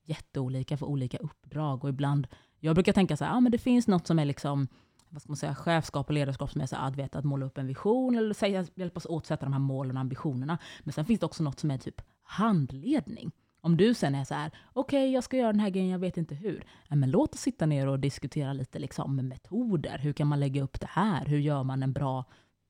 jätteolika 0.03 0.77
för 0.77 0.86
olika 0.86 1.17
uppdrag. 1.17 1.84
Och 1.84 1.89
ibland, 1.89 2.27
jag 2.60 2.75
brukar 2.75 2.93
tänka 2.93 3.17
så 3.17 3.25
här, 3.25 3.31
ja, 3.31 3.39
men 3.39 3.51
det 3.51 3.58
finns 3.58 3.88
något 3.88 4.08
som 4.08 4.19
är 4.19 4.25
liksom, 4.25 4.67
vad 5.10 5.22
ska 5.22 5.29
man 5.29 5.38
säga, 5.38 5.55
chefskap 5.55 6.08
och 6.08 6.13
ledarskap 6.13 6.51
som 6.51 6.62
är 6.62 6.65
så 6.65 6.75
här, 6.75 6.88
att, 6.88 6.96
vet, 6.96 7.15
att 7.15 7.25
måla 7.25 7.46
upp 7.46 7.58
en 7.58 7.67
vision 7.67 8.15
eller 8.15 8.34
säga, 8.34 8.65
hjälpa 8.75 8.98
oss 8.98 9.05
åt 9.05 9.24
att 9.24 9.27
sätta 9.27 9.46
de 9.46 9.53
här 9.53 9.60
målen 9.60 9.98
och 9.98 10.01
ambitionerna. 10.01 10.58
Men 10.84 10.93
sen 10.93 11.05
finns 11.05 11.19
det 11.19 11.25
också 11.25 11.43
något 11.43 11.60
som 11.60 11.72
är 11.72 11.77
typ 11.77 12.01
handledning. 12.24 13.31
Om 13.62 13.77
du 13.77 13.93
sen 13.93 14.15
är 14.15 14.24
så 14.24 14.34
här, 14.34 14.51
okej 14.74 15.12
jag 15.12 15.24
ska 15.24 15.38
göra 15.38 15.51
den 15.51 15.60
här 15.60 15.69
grejen, 15.69 15.89
jag 15.89 16.00
vet 16.00 16.17
inte 16.17 16.36
hur. 16.36 16.65
Ja, 16.88 16.96
men 16.96 17.12
låt 17.12 17.34
oss 17.34 17.41
sitta 17.41 17.65
ner 17.65 17.88
och 17.88 18.00
diskutera 18.00 18.53
lite 18.53 18.79
liksom, 18.79 19.15
med 19.15 19.25
metoder. 19.25 19.98
Hur 19.98 20.13
kan 20.13 20.27
man 20.27 20.39
lägga 20.39 20.63
upp 20.63 20.79
det 20.79 20.89
här? 20.89 21.25
Hur 21.25 21.39
gör 21.39 21.63
man 21.63 21.84
en 21.84 21.93
bra 21.93 22.25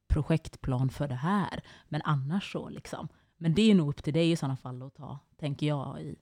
projektplan 0.10 0.90
för 0.90 1.08
det 1.08 1.16
här? 1.16 1.62
Men 1.90 2.02
annars 2.04 2.52
så 2.52 2.70
liksom. 2.70 3.08
Men 3.38 3.54
det 3.54 3.72
är 3.72 3.76
nog 3.76 3.90
upp 3.90 4.04
till 4.04 4.14
dig 4.14 4.32
i 4.32 4.36
sådana 4.36 4.58
fall 4.58 4.82
att 4.84 4.96
ta, 4.96 5.20
tänker 5.40 5.68
jag, 5.68 6.02
i, 6.02 6.16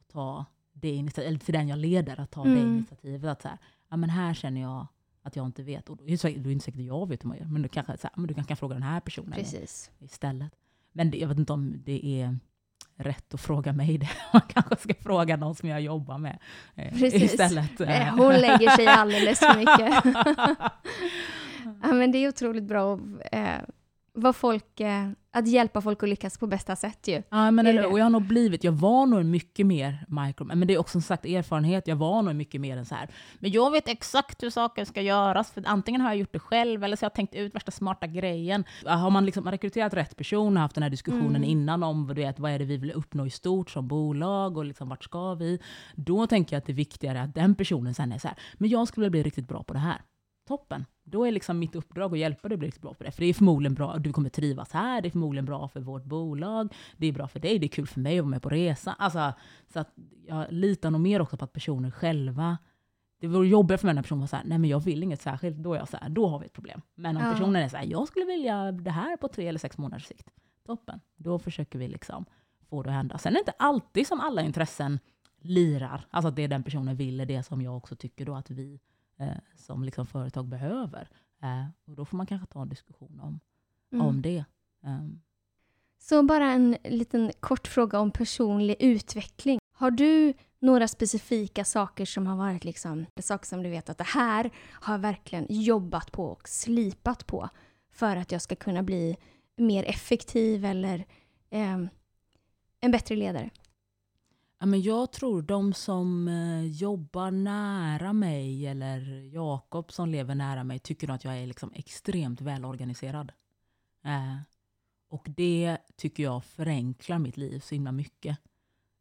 att 0.00 0.08
ta 0.12 0.44
det 0.72 0.90
initiativet, 0.94 1.28
eller 1.28 1.38
till 1.38 1.54
den 1.54 1.68
jag 1.68 1.78
leder, 1.78 2.20
att 2.20 2.30
ta 2.30 2.44
det 2.44 2.50
Mm. 2.50 2.76
initiativet. 2.76 3.24
Att 3.30 3.42
så 3.42 3.48
här, 3.48 3.58
ja 3.88 3.96
men 3.96 4.10
här 4.10 4.34
känner 4.34 4.60
jag 4.60 4.86
att 5.22 5.36
jag 5.36 5.46
inte 5.46 5.62
vet. 5.62 5.88
Och 5.90 5.96
då 5.96 6.04
är 6.04 6.08
det 6.08 6.38
det 6.38 6.52
inte 6.52 6.64
säkert 6.64 6.80
att 6.80 6.86
jag 6.86 7.08
vet 7.08 7.24
hur 7.24 7.28
man 7.28 7.38
gör, 7.38 7.46
men 7.46 7.62
du 7.62 7.68
kanske, 7.68 7.96
så 7.96 8.06
här, 8.06 8.12
men 8.16 8.26
du 8.26 8.34
kanske 8.34 8.48
kan 8.48 8.56
fråga 8.56 8.74
den 8.74 8.82
här 8.82 9.00
personen 9.00 9.32
Precis. 9.32 9.90
istället. 9.98 10.52
Men 10.92 11.10
det, 11.10 11.18
jag 11.18 11.28
vet 11.28 11.38
inte 11.38 11.52
om 11.52 11.82
det 11.84 12.20
är 12.22 12.38
rätt 12.96 13.34
att 13.34 13.40
fråga 13.40 13.72
mig 13.72 13.98
det. 13.98 14.08
Man 14.32 14.42
kanske 14.48 14.76
ska 14.76 14.94
fråga 14.94 15.36
någon 15.36 15.54
som 15.54 15.68
jag 15.68 15.80
jobbar 15.80 16.18
med 16.18 16.38
eh, 16.74 17.02
istället. 17.04 17.80
Eh, 17.80 18.16
Hon 18.16 18.32
lägger 18.34 18.70
sig 18.76 18.86
alldeles 18.86 19.38
för 19.38 19.56
mycket. 19.58 20.04
ja, 21.82 21.92
men 21.92 22.12
det 22.12 22.18
är 22.18 22.28
otroligt 22.28 22.64
bra 22.64 22.94
att 22.94 23.00
eh, 23.32 24.32
folk, 24.32 24.80
eh, 24.80 25.10
att 25.32 25.48
hjälpa 25.48 25.80
folk 25.80 26.02
att 26.02 26.08
lyckas 26.08 26.38
på 26.38 26.46
bästa 26.46 26.76
sätt 26.76 27.08
ju. 27.08 27.22
Ja, 27.28 27.50
men 27.50 27.66
Är 27.66 27.70
eller, 27.70 27.86
och 27.92 27.98
jag 27.98 28.04
har 28.04 28.10
nog 28.10 28.22
blivit, 28.22 28.64
jag 28.64 28.72
var 28.72 29.06
nog 29.06 29.24
mycket 29.24 29.66
mer 29.66 30.04
micro, 30.08 30.44
men 30.44 30.68
det 30.68 30.74
är 30.74 30.78
också 30.78 30.92
som 30.92 31.02
sagt 31.02 31.24
erfarenhet, 31.24 31.88
jag 31.88 31.96
var 31.96 32.22
nog 32.22 32.34
mycket 32.34 32.60
mer 32.60 32.76
än 32.76 32.84
så 32.86 32.94
här. 32.94 33.08
Men 33.38 33.50
jag 33.50 33.70
vet 33.70 33.88
exakt 33.88 34.42
hur 34.42 34.50
saker 34.50 34.84
ska 34.84 35.02
göras, 35.02 35.50
för 35.52 35.62
antingen 35.66 36.00
har 36.00 36.08
jag 36.08 36.16
gjort 36.16 36.32
det 36.32 36.38
själv, 36.38 36.84
eller 36.84 36.96
så 36.96 37.04
har 37.04 37.06
jag 37.10 37.14
tänkt 37.14 37.34
ut 37.34 37.54
värsta 37.54 37.70
smarta 37.70 38.06
grejen. 38.06 38.64
Har 38.86 39.10
man 39.10 39.26
liksom 39.26 39.50
rekryterat 39.50 39.94
rätt 39.94 40.16
person 40.16 40.56
och 40.56 40.62
haft 40.62 40.74
den 40.74 40.82
här 40.82 40.90
diskussionen 40.90 41.36
Mm. 41.36 41.44
innan 41.44 41.82
om 41.82 42.06
du 42.06 42.14
vet, 42.14 42.38
vad 42.38 42.50
är 42.50 42.58
det 42.58 42.64
vi 42.64 42.76
vill 42.76 42.92
uppnå 42.92 43.26
i 43.26 43.30
stort 43.30 43.70
som 43.70 43.88
bolag, 43.88 44.56
och 44.56 44.64
liksom, 44.64 44.88
vart 44.88 45.04
ska 45.04 45.34
vi? 45.34 45.58
Då 45.94 46.26
tänker 46.26 46.56
jag 46.56 46.58
att 46.58 46.66
det 46.66 46.72
är 46.72 46.74
viktigare 46.74 47.22
att 47.22 47.34
den 47.34 47.54
personen 47.54 47.94
sen 47.94 48.12
är 48.12 48.18
så 48.18 48.28
här, 48.28 48.36
men 48.54 48.70
jag 48.70 48.88
skulle 48.88 49.10
bli 49.10 49.22
riktigt 49.22 49.48
bra 49.48 49.62
på 49.62 49.72
det 49.72 49.78
här. 49.80 50.00
Toppen. 50.44 50.84
Då 51.04 51.24
är 51.26 51.32
liksom 51.32 51.58
mitt 51.58 51.74
uppdrag 51.74 52.12
att 52.12 52.18
hjälpa 52.18 52.48
dig 52.48 52.54
att 52.54 52.58
bli 52.58 52.66
riktigt 52.68 52.82
bra 52.82 52.94
på 52.94 53.04
det. 53.04 53.10
För 53.10 53.20
det 53.20 53.26
är 53.26 53.34
förmodligen 53.34 53.74
bra, 53.74 53.98
du 53.98 54.12
kommer 54.12 54.28
trivas 54.28 54.72
här, 54.72 55.00
det 55.02 55.08
är 55.08 55.10
förmodligen 55.10 55.44
bra 55.44 55.68
för 55.68 55.80
vårt 55.80 56.04
bolag, 56.04 56.74
det 56.96 57.06
är 57.06 57.12
bra 57.12 57.28
för 57.28 57.40
dig, 57.40 57.58
det 57.58 57.66
är 57.66 57.68
kul 57.68 57.86
för 57.86 58.00
mig 58.00 58.18
att 58.18 58.24
vara 58.24 58.30
med 58.30 58.42
på 58.42 58.48
resa. 58.48 58.92
Alltså, 58.98 59.32
så 59.72 59.80
att 59.80 59.94
jag 60.26 60.46
litar 60.50 60.90
nog 60.90 61.00
mer 61.00 61.22
också 61.22 61.36
på 61.36 61.44
att 61.44 61.52
personer 61.52 61.90
själva 61.90 62.58
det 63.20 63.26
vore 63.28 63.48
jobbigare 63.48 63.78
för 63.78 63.86
mig 63.86 63.94
när 63.94 64.02
personen 64.02 64.20
var 64.20 64.26
så 64.26 64.36
här, 64.36 64.44
nej 64.44 64.58
men 64.58 64.70
jag 64.70 64.80
vill 64.80 65.02
inget 65.02 65.20
särskilt, 65.20 65.56
då 65.56 65.74
är 65.74 65.78
jag 65.78 65.88
så 65.88 65.96
här, 65.96 66.08
då 66.08 66.28
har 66.28 66.38
vi 66.38 66.46
ett 66.46 66.52
problem. 66.52 66.80
Men 66.94 67.16
om 67.16 67.22
Ja. 67.22 67.32
personen 67.32 67.56
är 67.62 67.68
så 67.68 67.76
här, 67.76 67.84
jag 67.84 68.08
skulle 68.08 68.24
vilja 68.24 68.72
det 68.72 68.90
här 68.90 69.16
på 69.16 69.28
tre 69.28 69.48
eller 69.48 69.58
sex 69.58 69.78
månaders 69.78 70.06
sikt, 70.06 70.30
toppen. 70.66 71.00
Då 71.16 71.38
försöker 71.38 71.78
vi 71.78 71.88
liksom 71.88 72.24
få 72.68 72.82
det 72.82 72.90
att 72.90 72.96
hända. 72.96 73.18
Sen 73.18 73.32
är 73.32 73.34
det 73.34 73.38
inte 73.40 73.54
alltid 73.58 74.06
som 74.06 74.20
alla 74.20 74.42
intressen 74.42 74.98
lirar, 75.40 76.06
alltså 76.10 76.28
att 76.28 76.36
det 76.36 76.46
den 76.46 76.62
personen 76.62 76.96
vill 76.96 77.20
är 77.20 77.26
det 77.26 77.42
som 77.42 77.62
jag 77.62 77.76
också 77.76 77.96
tycker 77.96 78.24
då 78.24 78.34
att 78.34 78.50
vi 78.50 78.80
eh, 79.16 79.28
som 79.56 79.84
liksom 79.84 80.06
företag 80.06 80.46
behöver. 80.48 81.08
Eh, 81.42 81.66
och 81.86 81.96
då 81.96 82.04
får 82.04 82.16
man 82.16 82.26
kanske 82.26 82.46
ta 82.46 82.62
en 82.62 82.68
diskussion 82.68 83.20
om, 83.20 83.40
Mm. 83.92 84.06
om 84.06 84.22
det. 84.22 84.44
Um, 84.80 85.20
Så 85.98 86.22
bara 86.22 86.52
en 86.52 86.76
liten 86.84 87.32
kort 87.40 87.66
fråga 87.68 87.98
om 88.00 88.10
personlig 88.10 88.76
utveckling. 88.80 89.58
Har 89.72 89.90
du 89.90 90.34
några 90.58 90.88
specifika 90.88 91.64
saker 91.64 92.04
som 92.04 92.26
har 92.26 92.36
varit 92.36 92.64
liksom, 92.64 93.06
saker 93.20 93.46
som 93.46 93.62
du 93.62 93.70
vet 93.70 93.88
att 93.90 93.98
det 93.98 94.04
här 94.04 94.50
har 94.70 94.94
jag 94.94 94.98
verkligen 94.98 95.46
jobbat 95.48 96.12
på 96.12 96.24
och 96.26 96.48
slipat 96.48 97.26
på 97.26 97.48
för 97.92 98.16
att 98.16 98.32
jag 98.32 98.42
ska 98.42 98.56
kunna 98.56 98.82
bli 98.82 99.16
mer 99.56 99.84
effektiv 99.84 100.64
eller 100.64 101.04
ehm, 101.50 101.88
en 102.80 102.90
bättre 102.90 103.16
ledare? 103.16 103.50
Ja, 104.64 104.68
men 104.68 104.82
jag 104.82 105.12
tror 105.12 105.42
de 105.42 105.72
som 105.72 106.28
eh, 106.28 106.64
jobbar 106.66 107.30
nära 107.30 108.12
mig, 108.12 108.66
eller 108.66 109.00
Jakob 109.34 109.92
som 109.92 110.08
lever 110.08 110.34
nära 110.34 110.64
mig, 110.64 110.78
tycker 110.78 111.10
att 111.10 111.24
jag 111.24 111.38
är 111.38 111.46
liksom 111.46 111.72
extremt 111.74 112.40
välorganiserad. 112.40 113.32
Eh, 114.04 114.36
och 115.08 115.26
det 115.36 115.78
tycker 115.96 116.22
jag 116.22 116.44
förenklar 116.44 117.18
mitt 117.18 117.36
liv 117.36 117.60
så 117.60 117.74
himla 117.74 117.92
mycket. 117.92 118.38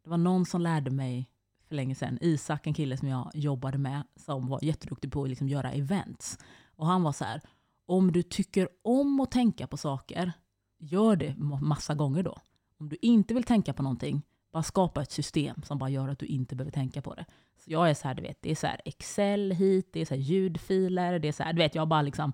Det 0.04 0.10
var 0.10 0.18
någon 0.18 0.46
som 0.46 0.62
lärde 0.62 0.92
mig 0.92 1.30
för 1.68 1.76
länge 1.76 1.96
sedan, 1.96 2.18
Isak, 2.22 2.68
en 2.68 2.74
kille 2.74 2.98
som 2.98 3.08
jag 3.08 3.32
jobbade 3.34 3.78
med, 3.78 4.04
som 4.16 4.48
var 4.48 4.64
jätteduktig 4.64 5.12
på 5.12 5.24
att 5.24 5.30
liksom 5.30 5.50
göra 5.50 5.72
events. 5.72 6.38
Och 6.76 6.88
han 6.88 7.04
var 7.04 7.12
så 7.12 7.26
här, 7.26 7.42
om 7.86 8.12
du 8.12 8.24
tycker 8.24 8.70
om 8.82 9.20
att 9.20 9.32
tänka 9.32 9.68
på 9.68 9.78
saker, 9.78 10.32
gör 10.80 11.16
det 11.16 11.36
massa 11.62 11.96
gånger 11.96 12.24
då. 12.24 12.38
Om 12.78 12.90
du 12.90 12.98
inte 13.02 13.34
vill 13.34 13.44
tänka 13.44 13.74
på 13.74 13.84
någonting, 13.84 14.22
bara 14.54 14.64
skapa 14.64 15.02
ett 15.02 15.12
system 15.12 15.64
som 15.64 15.78
bara 15.78 15.90
gör 15.90 16.10
att 16.10 16.20
du 16.20 16.26
inte 16.26 16.56
behöver 16.56 16.72
tänka 16.72 17.02
på 17.02 17.14
det. 17.14 17.26
Så 17.58 17.72
jag 17.72 17.90
är 17.90 17.94
så 17.94 18.08
här, 18.08 18.16
du 18.16 18.22
vet, 18.22 18.38
det 18.42 18.52
är 18.52 18.56
så 18.56 18.68
här 18.68 18.82
Excel 18.86 19.52
hit, 19.52 19.90
det 19.94 20.02
är 20.02 20.06
så 20.06 20.14
här 20.14 20.22
ljudfiler, 20.22 21.20
det 21.20 21.28
är 21.28 21.32
så 21.32 21.44
här, 21.44 21.54
du 21.54 21.58
vet, 21.58 21.76
jag 21.76 21.82
har 21.82 21.88
bara 21.88 22.02
liksom 22.02 22.34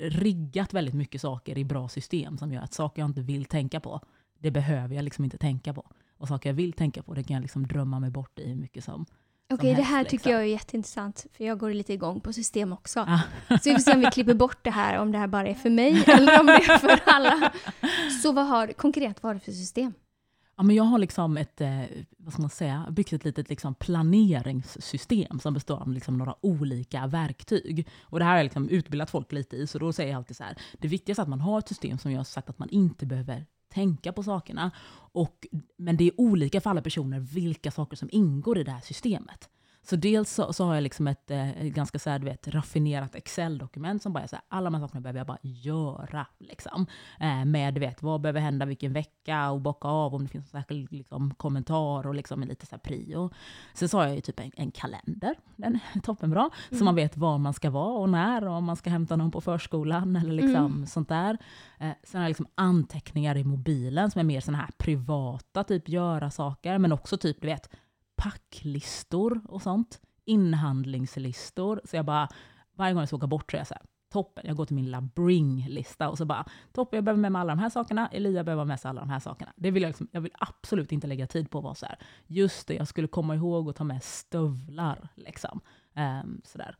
riggat 0.00 0.74
väldigt 0.74 0.94
mycket 0.94 1.20
saker 1.20 1.58
i 1.58 1.64
bra 1.64 1.88
system 1.88 2.38
som 2.38 2.52
gör 2.52 2.62
att 2.62 2.74
saker 2.74 3.02
jag 3.02 3.08
inte 3.08 3.20
vill 3.20 3.44
tänka 3.44 3.80
på, 3.80 4.00
det 4.38 4.50
behöver 4.50 4.94
jag 4.94 5.04
liksom 5.04 5.24
inte 5.24 5.38
tänka 5.38 5.74
på. 5.74 5.90
Och 6.18 6.28
saker 6.28 6.48
jag 6.48 6.54
vill 6.54 6.72
tänka 6.72 7.02
på, 7.02 7.14
det 7.14 7.22
kan 7.22 7.34
jag 7.34 7.42
liksom 7.42 7.66
drömma 7.66 8.00
mig 8.00 8.10
bort 8.10 8.38
i 8.38 8.48
hur 8.48 8.56
mycket 8.56 8.84
som... 8.84 9.06
Okej, 9.52 9.70
det 9.70 9.74
helst, 9.74 9.90
här 9.90 10.04
tycker 10.04 10.14
liksom. 10.14 10.32
jag 10.32 10.40
är 10.40 10.46
jätteintressant 10.46 11.26
för 11.32 11.44
jag 11.44 11.58
går 11.58 11.70
lite 11.70 11.92
igång 11.92 12.20
på 12.20 12.32
system 12.32 12.72
också. 12.72 13.00
Ah. 13.00 13.20
Så 13.48 13.70
vi 13.70 13.72
får 13.72 13.78
se 13.80 13.92
om 13.92 14.00
vi 14.00 14.06
klipper 14.06 14.34
bort 14.34 14.64
det 14.64 14.70
här, 14.70 14.98
om 14.98 15.12
det 15.12 15.18
här 15.18 15.26
bara 15.26 15.48
är 15.48 15.54
för 15.54 15.70
mig 15.70 16.04
eller 16.06 16.40
om 16.40 16.46
det 16.46 16.52
är 16.52 16.78
för 16.78 17.00
alla. 17.06 17.52
Så 18.22 18.32
vad 18.32 18.46
har, 18.46 18.66
konkret, 18.66 19.22
vad 19.22 19.30
har 19.30 19.34
du 19.34 19.40
för 19.40 19.52
system? 19.52 19.92
Ja, 20.60 20.64
men 20.64 20.76
jag 20.76 20.84
har 20.84 20.98
liksom 20.98 21.36
ett, 21.36 21.60
eh, 21.60 21.82
vad 22.16 22.32
ska 22.32 22.42
man 22.42 22.50
säga, 22.50 22.86
byggt 22.90 23.12
ett 23.12 23.24
litet 23.24 23.48
liksom 23.48 23.74
planeringssystem 23.74 25.40
som 25.40 25.54
består 25.54 25.80
av 25.80 25.92
liksom 25.92 26.18
några 26.18 26.34
olika 26.40 27.06
verktyg. 27.06 27.88
Och 28.02 28.18
det 28.18 28.24
här 28.24 28.32
har 28.32 28.38
jag 28.38 28.44
liksom 28.44 28.68
utbildat 28.68 29.10
folk 29.10 29.32
lite 29.32 29.56
i, 29.56 29.66
så 29.66 29.78
då 29.78 29.92
säger 29.92 30.10
jag 30.10 30.16
alltid 30.16 30.36
så 30.36 30.44
här, 30.44 30.58
det 30.78 30.88
viktigaste 30.88 31.20
är 31.20 31.22
att 31.22 31.28
man 31.28 31.40
har 31.40 31.58
ett 31.58 31.68
system 31.68 31.98
som 31.98 32.12
gör 32.12 32.24
sagt 32.24 32.50
att 32.50 32.58
man 32.58 32.68
inte 32.68 33.06
behöver 33.06 33.46
tänka 33.72 34.12
på 34.12 34.22
sakerna. 34.22 34.70
Och, 35.12 35.46
men 35.76 35.96
det 35.96 36.04
är 36.04 36.20
olika 36.20 36.60
för 36.60 36.70
alla 36.70 36.82
personer 36.82 37.20
vilka 37.20 37.70
saker 37.70 37.96
som 37.96 38.08
ingår 38.12 38.58
i 38.58 38.64
det 38.64 38.72
här 38.72 38.80
systemet. 38.80 39.48
Så 39.82 39.96
dels 39.96 40.34
så, 40.34 40.52
så 40.52 40.64
har 40.64 40.74
jag 40.74 40.82
liksom 40.82 41.06
ett, 41.06 41.30
eh, 41.30 41.50
ganska 41.62 41.98
så 41.98 42.10
här, 42.10 42.18
du 42.18 42.24
vet, 42.24 42.48
raffinerat 42.48 43.14
Excel-dokument 43.14 44.02
som 44.02 44.12
bara 44.12 44.24
är 44.24 44.28
så 44.28 44.36
här, 44.36 44.44
alla 44.48 44.70
de 44.70 44.74
här 44.74 44.80
sakerna 44.80 45.00
behöver 45.00 45.20
jag 45.20 45.26
bara 45.26 45.38
göra. 45.42 46.26
Liksom. 46.38 46.86
Eh, 47.20 47.44
med 47.44 47.74
du 47.74 47.80
vet, 47.80 48.02
vad 48.02 48.20
behöver 48.20 48.40
hända 48.40 48.66
vilken 48.66 48.92
vecka 48.92 49.50
och 49.50 49.60
bocka 49.60 49.88
av 49.88 50.14
om 50.14 50.22
det 50.22 50.28
finns 50.28 50.44
en 50.44 50.60
särskild 50.60 50.92
liksom, 50.92 51.34
kommentar 51.34 52.06
och 52.06 52.14
liksom 52.14 52.40
lite 52.40 52.66
så 52.66 52.70
här 52.70 52.80
prio. 52.80 53.30
Sen 53.74 53.88
så 53.88 53.98
har 53.98 54.06
jag 54.06 54.14
ju 54.14 54.20
typ 54.20 54.40
en, 54.40 54.50
en 54.56 54.70
kalender, 54.70 55.34
den 55.56 55.74
är 55.94 56.00
toppenbra, 56.02 56.50
så 56.78 56.84
man 56.84 56.94
vet 56.94 57.16
var 57.16 57.38
man 57.38 57.54
ska 57.54 57.70
vara 57.70 57.98
och 57.98 58.08
när, 58.08 58.48
och 58.48 58.54
om 58.54 58.64
man 58.64 58.76
ska 58.76 58.90
hämta 58.90 59.16
någon 59.16 59.30
på 59.30 59.40
förskolan 59.40 60.16
eller 60.16 60.32
liksom 60.32 60.86
sånt 60.86 61.08
där. 61.08 61.38
Eh, 61.78 61.90
sen 62.02 62.18
har 62.18 62.24
jag 62.24 62.30
liksom 62.30 62.46
anteckningar 62.54 63.36
i 63.36 63.44
mobilen 63.44 64.10
som 64.10 64.20
är 64.20 64.24
mer 64.24 64.40
såna 64.40 64.58
här 64.58 64.70
privata, 64.78 65.64
typ 65.64 65.88
göra 65.88 66.30
saker, 66.30 66.78
men 66.78 66.92
också 66.92 67.18
typ 67.18 67.40
du 67.40 67.46
vet 67.46 67.70
packlistor 68.22 69.40
och 69.48 69.62
sånt. 69.62 70.00
Inhandlingslistor. 70.24 71.80
Så 71.84 71.96
jag 71.96 72.04
bara, 72.04 72.28
varje 72.76 72.92
gång 72.92 73.00
jag 73.00 73.08
ska 73.08 73.16
åka 73.16 73.26
bort 73.26 73.50
så 73.50 73.56
är 73.56 73.60
jag 73.60 73.66
så 73.66 73.74
här, 73.74 73.82
toppen, 74.12 74.44
jag 74.46 74.56
går 74.56 74.64
till 74.64 74.76
min 74.76 74.84
lilla 74.84 75.00
bring-lista 75.00 76.08
och 76.08 76.18
så 76.18 76.24
bara, 76.24 76.46
toppen, 76.72 76.96
jag 76.96 77.04
behöver 77.04 77.20
med 77.20 77.32
mig 77.32 77.40
alla 77.40 77.54
de 77.54 77.58
här 77.58 77.70
sakerna, 77.70 78.08
Elia 78.08 78.44
behöver 78.44 78.60
ha 78.60 78.66
med 78.66 78.80
sig 78.80 78.88
alla 78.88 79.00
de 79.00 79.10
här 79.10 79.20
sakerna. 79.20 79.52
Det 79.56 79.70
vill 79.70 79.82
jag, 79.82 79.90
liksom, 79.90 80.08
jag 80.12 80.20
vill 80.20 80.32
absolut 80.38 80.92
inte 80.92 81.06
lägga 81.06 81.26
tid 81.26 81.50
på 81.50 81.58
att 81.58 81.64
vara 81.64 81.74
så 81.74 81.86
här, 81.86 81.98
just 82.26 82.68
det, 82.68 82.74
jag 82.74 82.88
skulle 82.88 83.08
komma 83.08 83.34
ihåg 83.34 83.68
att 83.68 83.76
ta 83.76 83.84
med 83.84 84.02
stövlar. 84.02 85.08
Liksom. 85.14 85.60
Ehm, 85.94 86.40
sådär. 86.44 86.76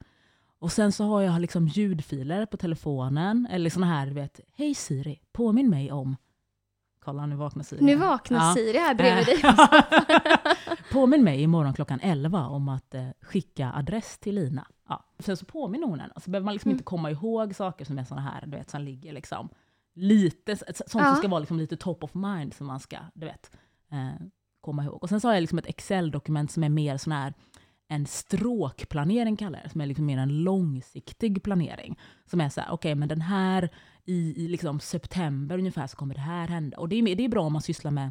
Och 0.59 0.72
sen 0.72 0.92
så 0.92 1.05
har 1.05 1.22
jag 1.22 1.40
liksom 1.40 1.68
ljudfiler 1.68 2.46
på 2.46 2.57
telefonen, 2.57 3.48
eller 3.50 3.70
såna 3.70 3.87
här, 3.87 4.07
du 4.07 4.12
vet, 4.12 4.40
hej 4.53 4.74
Siri, 4.74 5.20
påminn 5.33 5.70
mig 5.70 5.92
om 5.92 6.16
Kolla, 7.04 7.26
nu 7.26 7.36
vaknar 7.36 7.64
Siri. 7.64 7.84
Nu 7.84 7.96
vaknar 7.96 8.38
Ja. 8.48 8.54
Siri 8.54 8.78
här 8.78 8.94
bredvid 8.94 9.26
dig. 9.26 9.42
Påminn 10.92 11.24
mig 11.24 11.42
imorgon 11.42 11.72
klockan 11.74 12.00
11 12.02 12.46
om 12.46 12.68
att 12.68 12.94
eh, 12.94 13.08
skicka 13.20 13.72
adress 13.74 14.18
till 14.18 14.34
Lina. 14.34 14.66
Ja. 14.88 15.04
Sen 15.18 15.36
så 15.36 15.44
påminner 15.44 15.86
hon 15.86 16.00
en. 16.00 16.10
Så 16.16 16.30
behöver 16.30 16.44
man 16.44 16.54
liksom 16.54 16.68
Mm. 16.68 16.74
inte 16.74 16.84
komma 16.84 17.10
ihåg 17.10 17.54
saker 17.54 17.84
som 17.84 17.98
är 17.98 18.04
såna 18.04 18.20
här, 18.20 18.46
du 18.46 18.56
vet, 18.56 18.70
som 18.70 18.82
ligger 18.82 19.12
liksom 19.12 19.48
lite, 19.94 20.56
sånt 20.56 20.72
Ja. 20.94 21.04
som 21.04 21.16
ska 21.16 21.28
vara 21.28 21.40
liksom 21.40 21.58
lite 21.58 21.76
top 21.76 22.04
of 22.04 22.14
mind 22.14 22.54
som 22.54 22.66
man 22.66 22.80
ska, 22.80 22.96
du 23.14 23.26
vet, 23.26 23.50
eh, 23.92 24.26
komma 24.60 24.84
ihåg. 24.84 25.02
Och 25.02 25.08
sen 25.08 25.20
så 25.20 25.28
har 25.28 25.34
jag 25.34 25.40
liksom 25.40 25.58
ett 25.58 25.66
Excel-dokument 25.66 26.50
som 26.50 26.64
är 26.64 26.68
mer 26.68 26.96
sån 26.96 27.12
här, 27.12 27.34
en 27.88 28.06
stråkplanering 28.06 29.36
kallar 29.36 29.58
jag 29.58 29.66
det, 29.66 29.70
som 29.70 29.80
är 29.80 29.86
liksom 29.86 30.06
mer 30.06 30.18
en 30.18 30.42
långsiktig 30.42 31.42
planering. 31.42 31.98
Som 32.30 32.40
är 32.40 32.48
så 32.48 32.60
här, 32.60 32.70
okej, 32.70 32.94
men 32.94 33.08
den 33.08 33.20
här 33.20 33.68
i, 34.04 34.44
i 34.44 34.48
liksom 34.48 34.80
september 34.80 35.58
ungefär 35.58 35.86
så 35.86 35.96
kommer 35.96 36.14
det 36.14 36.20
här 36.20 36.48
hända. 36.48 36.78
Och 36.78 36.88
det 36.88 36.96
är, 36.96 37.16
det 37.16 37.24
är 37.24 37.28
bra 37.28 37.42
om 37.42 37.52
man 37.52 37.62
sysslar 37.62 37.90
med 37.90 38.10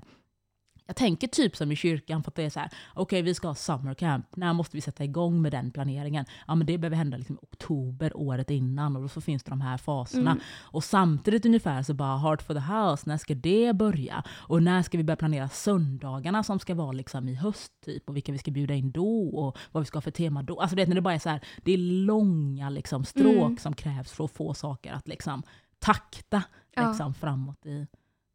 jag 0.89 0.95
tänker 0.95 1.27
typ 1.27 1.55
som 1.55 1.71
i 1.71 1.75
kyrkan, 1.75 2.23
för 2.23 2.31
att 2.31 2.35
det 2.35 2.43
är 2.43 2.49
så 2.49 2.59
här, 2.59 2.69
okej 2.93 3.21
vi 3.21 3.33
ska 3.33 3.47
ha 3.47 3.55
summer 3.55 3.93
camp, 3.93 4.25
när 4.35 4.53
måste 4.53 4.77
vi 4.77 4.81
sätta 4.81 5.03
igång 5.03 5.41
med 5.41 5.51
den 5.51 5.71
planeringen? 5.71 6.25
Ja 6.47 6.55
men 6.55 6.67
det 6.67 6.77
behöver 6.77 6.97
hända 6.97 7.17
liksom 7.17 7.39
oktober 7.41 8.17
året 8.17 8.49
innan 8.49 8.95
och 8.95 9.01
då 9.01 9.07
så 9.07 9.21
finns 9.21 9.43
det 9.43 9.49
de 9.49 9.61
här 9.61 9.77
faserna. 9.77 10.31
Mm. 10.31 10.43
Och 10.59 10.83
samtidigt 10.83 11.45
ungefär 11.45 11.83
så 11.83 11.93
bara 11.93 12.17
Heart 12.17 12.41
for 12.41 12.53
the 12.53 12.59
House, 12.59 13.03
när 13.09 13.17
ska 13.17 13.35
det 13.35 13.75
börja? 13.75 14.23
Och 14.29 14.63
när 14.63 14.83
ska 14.83 14.97
vi 14.97 15.03
börja 15.03 15.17
planera 15.17 15.49
söndagarna 15.49 16.43
som 16.43 16.59
ska 16.59 16.75
vara 16.75 16.91
liksom 16.91 17.29
i 17.29 17.35
höst 17.35 17.71
typ 17.85 18.09
och 18.09 18.15
vilka 18.15 18.31
vi 18.31 18.37
ska 18.37 18.51
bjuda 18.51 18.73
in 18.73 18.91
då 18.91 19.29
och 19.29 19.57
vad 19.71 19.83
vi 19.83 19.87
ska 19.87 19.97
ha 19.97 20.01
för 20.01 20.11
tema 20.11 20.43
då. 20.43 20.59
Alltså 20.59 20.75
det, 20.75 20.85
när 20.85 20.95
det 20.95 21.01
bara 21.01 21.13
är 21.13 21.19
så 21.19 21.29
här, 21.29 21.41
det 21.63 21.71
är 21.71 21.77
långa 21.77 22.69
liksom 22.69 23.05
stråk 23.05 23.29
Mm. 23.29 23.57
som 23.57 23.73
krävs 23.73 24.11
för 24.11 24.23
att 24.23 24.31
få 24.31 24.53
saker 24.53 24.93
att 24.93 25.07
liksom 25.07 25.43
takta 25.79 26.43
Ja. 26.75 26.89
liksom 26.89 27.13
framåt 27.13 27.65
i, 27.65 27.87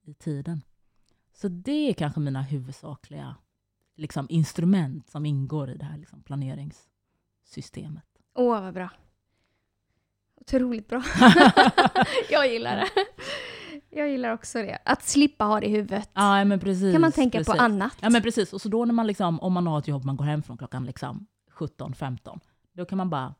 i 0.02 0.14
tiden. 0.14 0.62
Så 1.32 1.48
det 1.48 1.88
är 1.90 1.92
kanske 1.92 2.20
mina 2.20 2.42
huvudsakliga 2.42 3.36
liksom, 3.96 4.26
instrument 4.30 5.08
som 5.08 5.26
ingår 5.26 5.70
i 5.70 5.76
det 5.76 5.84
här 5.84 5.98
liksom, 5.98 6.22
planeringssystemet. 6.22 8.04
Åh, 8.34 8.60
vad 8.60 8.74
bra. 8.74 8.90
Otroligt 10.40 10.88
bra. 10.88 11.02
jag 12.30 12.52
gillar 12.52 12.76
det. 12.76 12.88
Jag 13.90 14.08
gillar 14.10 14.32
också 14.32 14.58
det. 14.58 14.78
Att 14.84 15.02
slippa 15.02 15.44
ha 15.44 15.60
det 15.60 15.66
i 15.66 15.70
huvudet. 15.70 16.10
Ja, 16.14 16.44
men 16.44 16.60
precis. 16.60 16.92
kan 16.92 17.00
man 17.00 17.12
tänka 17.12 17.38
precis. 17.38 17.54
på 17.54 17.60
annat. 17.60 17.96
Ja, 18.00 18.10
men 18.10 18.22
precis. 18.22 18.52
Och 18.52 18.60
så 18.60 18.68
då 18.68 18.84
när 18.84 18.94
man 18.94 19.06
liksom, 19.06 19.40
om 19.40 19.52
man 19.52 19.66
har 19.66 19.78
ett 19.78 19.88
jobb, 19.88 20.04
man 20.04 20.16
går 20.16 20.24
hem 20.24 20.42
från 20.42 20.58
klockan 20.58 20.86
liksom 20.86 21.26
17-15, 21.52 22.40
då 22.72 22.84
kan 22.84 22.98
man 22.98 23.10
bara, 23.10 23.34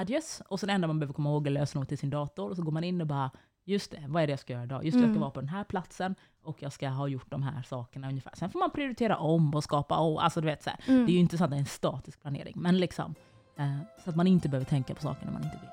adjöss. 0.00 0.42
Och 0.48 0.60
så 0.60 0.66
det 0.66 0.72
enda 0.72 0.86
man 0.86 0.98
behöver 0.98 1.14
komma 1.14 1.30
ihåg 1.30 1.46
är 1.46 1.50
lösenord 1.50 1.88
till 1.88 1.98
sin 1.98 2.10
dator. 2.10 2.50
Och 2.50 2.56
så 2.56 2.62
går 2.62 2.72
man 2.72 2.84
in 2.84 3.00
och 3.00 3.06
bara, 3.06 3.30
just 3.64 3.90
det, 3.90 4.04
vad 4.08 4.22
är 4.22 4.26
det 4.26 4.30
jag 4.30 4.40
ska 4.40 4.52
göra 4.52 4.64
idag? 4.64 4.84
Just 4.84 4.94
det, 4.94 5.00
jag 5.00 5.04
ska 5.06 5.10
Mm. 5.10 5.20
vara 5.20 5.30
på 5.30 5.40
den 5.40 5.48
här 5.48 5.64
platsen 5.64 6.14
och 6.42 6.62
jag 6.62 6.72
ska 6.72 6.88
ha 6.88 7.08
gjort 7.08 7.30
de 7.30 7.42
här 7.42 7.62
sakerna 7.62 8.08
ungefär. 8.08 8.32
Sen 8.36 8.50
får 8.50 8.58
man 8.58 8.70
prioritera 8.70 9.16
om 9.16 9.54
och 9.54 9.64
skapa 9.64 9.96
om. 9.96 10.16
Alltså 10.18 10.40
du 10.40 10.46
vet 10.46 10.62
så. 10.62 10.70
Mm. 10.86 11.06
Det 11.06 11.12
är 11.12 11.14
ju 11.14 11.20
inte 11.20 11.38
så 11.38 11.44
att 11.44 11.50
det 11.50 11.56
är 11.56 11.60
en 11.60 11.66
statisk 11.66 12.20
planering, 12.22 12.54
men 12.56 12.78
liksom. 12.78 13.14
Eh, 13.56 13.76
så 14.04 14.10
att 14.10 14.16
man 14.16 14.26
inte 14.26 14.48
behöver 14.48 14.66
tänka 14.66 14.94
på 14.94 15.02
saker 15.02 15.24
när 15.26 15.32
man 15.32 15.42
inte 15.44 15.58
vill. 15.60 15.68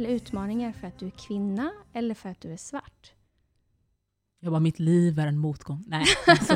Eller 0.00 0.10
utmaningar 0.10 0.72
för 0.72 0.86
att 0.86 0.98
du 0.98 1.06
är 1.06 1.10
kvinna 1.10 1.72
eller 1.92 2.14
för 2.14 2.28
att 2.28 2.40
du 2.40 2.52
är 2.52 2.56
svart? 2.56 3.12
Jag 4.40 4.52
bara, 4.52 4.60
mitt 4.60 4.78
liv 4.78 5.18
är 5.18 5.26
en 5.26 5.38
motgång. 5.38 5.84
Nej, 5.86 6.04
så, 6.46 6.54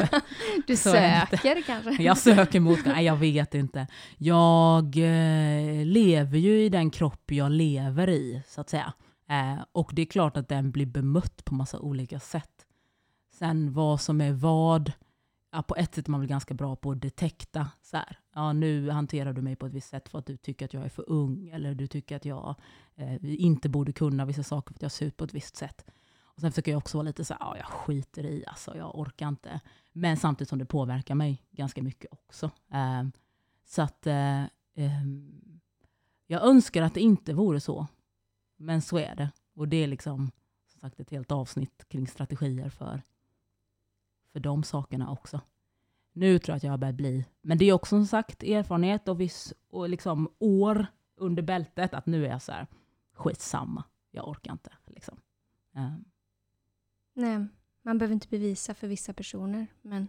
Du 0.66 0.76
Så 0.76 0.90
söker 0.90 1.62
kanske? 1.62 2.02
jag 2.02 2.18
söker 2.18 2.60
motgång. 2.60 2.92
Nej, 2.92 3.04
jag 3.04 3.16
vet 3.16 3.54
inte. 3.54 3.86
Jag 4.18 4.84
eh, 4.96 5.84
lever 5.86 6.38
ju 6.38 6.64
i 6.64 6.68
den 6.68 6.90
kropp 6.90 7.30
jag 7.30 7.50
lever 7.52 8.08
i, 8.10 8.42
så 8.46 8.60
att 8.60 8.70
säga. 8.70 8.92
Eh, 9.28 9.64
och 9.72 9.90
det 9.94 10.02
är 10.02 10.06
klart 10.06 10.36
att 10.36 10.48
den 10.48 10.70
blir 10.70 10.86
bemött 10.86 11.44
på 11.44 11.54
massa 11.54 11.78
olika 11.78 12.20
sätt. 12.20 12.66
Sen 13.38 13.72
vad 13.72 14.00
som 14.00 14.20
är 14.20 14.32
vad, 14.32 14.92
ja, 15.52 15.62
på 15.62 15.76
ett 15.76 15.94
sätt 15.94 16.06
är 16.06 16.10
man 16.10 16.20
väl 16.20 16.28
ganska 16.28 16.54
bra 16.54 16.76
på 16.76 16.90
att 16.90 17.00
detekta. 17.00 17.68
Så 17.82 17.96
här. 17.96 18.18
Ja, 18.34 18.52
nu 18.52 18.90
hanterar 18.90 19.32
du 19.32 19.42
mig 19.42 19.56
på 19.56 19.66
ett 19.66 19.72
visst 19.72 19.88
sätt 19.88 20.08
för 20.08 20.18
att 20.18 20.26
du 20.26 20.36
tycker 20.36 20.64
att 20.64 20.74
jag 20.74 20.84
är 20.84 20.88
för 20.88 21.10
ung, 21.10 21.48
eller 21.48 21.74
du 21.74 21.86
tycker 21.86 22.16
att 22.16 22.24
jag 22.24 22.54
eh, 22.96 23.18
inte 23.22 23.68
borde 23.68 23.92
kunna 23.92 24.24
vissa 24.24 24.42
saker 24.42 24.72
för 24.72 24.78
att 24.78 24.82
jag 24.82 24.92
ser 24.92 25.06
ut 25.06 25.16
på 25.16 25.24
ett 25.24 25.34
visst 25.34 25.56
sätt. 25.56 25.84
Och 26.22 26.40
sen 26.40 26.52
försöker 26.52 26.72
jag 26.72 26.78
också 26.78 26.98
vara 26.98 27.06
lite 27.06 27.24
så 27.24 27.34
här, 27.34 27.40
ja, 27.40 27.56
jag 27.56 27.66
skiter 27.66 28.26
i, 28.26 28.44
alltså, 28.46 28.76
jag 28.76 28.98
orkar 28.98 29.28
inte. 29.28 29.60
Men 29.92 30.16
samtidigt 30.16 30.48
som 30.48 30.58
det 30.58 30.66
påverkar 30.66 31.14
mig 31.14 31.42
ganska 31.50 31.82
mycket 31.82 32.12
också. 32.12 32.50
Eh, 32.72 33.04
så 33.64 33.82
att 33.82 34.06
eh, 34.06 34.44
ehm, 34.74 35.60
jag 36.26 36.42
önskar 36.42 36.82
att 36.82 36.94
det 36.94 37.00
inte 37.00 37.34
vore 37.34 37.60
så. 37.60 37.86
Men 38.56 38.82
så 38.82 38.98
är 38.98 39.14
det. 39.14 39.30
Och 39.54 39.68
det 39.68 39.76
är 39.76 39.86
liksom 39.86 40.30
som 40.66 40.80
sagt 40.80 41.00
ett 41.00 41.10
helt 41.10 41.32
avsnitt 41.32 41.84
kring 41.88 42.06
strategier 42.06 42.68
för, 42.68 43.02
för 44.32 44.40
de 44.40 44.62
sakerna 44.62 45.10
också. 45.10 45.40
Nu 46.12 46.38
tror 46.38 46.52
jag 46.52 46.56
att 46.56 46.62
jag 46.62 46.70
har 46.70 46.78
börjat 46.78 46.94
bli, 46.94 47.24
men 47.42 47.58
det 47.58 47.64
är 47.64 47.72
också 47.72 47.96
som 47.96 48.06
sagt 48.06 48.42
erfarenhet 48.42 49.08
och 49.08 49.20
viss 49.20 49.52
och 49.68 49.88
liksom 49.88 50.28
år 50.38 50.86
under 51.16 51.42
bältet 51.42 51.94
att 51.94 52.06
nu 52.06 52.26
är 52.26 52.30
jag 52.30 52.42
så 52.42 52.52
här, 52.52 52.66
skitsamma, 53.14 53.84
jag 54.10 54.28
orkar 54.28 54.52
inte. 54.52 54.72
Liksom. 54.86 55.20
Ehm, 55.74 56.04
Nej, 57.14 57.46
man 57.82 57.98
behöver 57.98 58.12
inte 58.14 58.28
bevisa 58.28 58.74
för 58.74 58.86
vissa 58.88 59.12
personer. 59.12 59.66
Men 59.82 60.08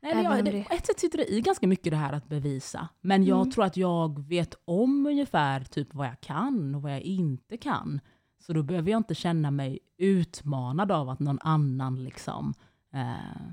Nej, 0.00 0.24
jag, 0.24 0.44
det, 0.44 0.58
ett 0.70 0.86
sätt 0.86 1.00
sitter 1.00 1.18
det 1.18 1.32
i 1.32 1.40
ganska 1.40 1.66
mycket 1.66 1.90
det 1.90 1.96
här 1.96 2.12
att 2.12 2.28
bevisa. 2.28 2.88
Men 3.00 3.24
jag 3.24 3.40
Mm. 3.40 3.50
tror 3.50 3.64
att 3.64 3.76
jag 3.76 4.26
vet 4.28 4.54
om 4.64 5.06
ungefär 5.06 5.64
typ 5.64 5.94
vad 5.94 6.06
jag 6.06 6.20
kan 6.20 6.74
och 6.74 6.82
vad 6.82 6.92
jag 6.92 7.00
inte 7.00 7.56
kan. 7.56 8.00
Så 8.38 8.52
då 8.52 8.62
behöver 8.62 8.90
jag 8.90 8.98
inte 8.98 9.14
känna 9.14 9.50
mig 9.50 9.78
utmanad 9.96 10.92
av 10.92 11.08
att 11.08 11.20
någon 11.20 11.38
annan 11.42 12.04
liksom, 12.04 12.54
eh, 12.92 13.50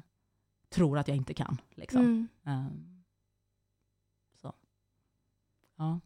tror 0.70 0.98
att 0.98 1.08
jag 1.08 1.18
inte 1.18 1.34
kan. 1.34 1.62
Liksom. 1.70 2.02
mm. 2.02 2.28
Ehm, 2.44 3.04
så. 4.42 4.54
Ja. 5.78 6.00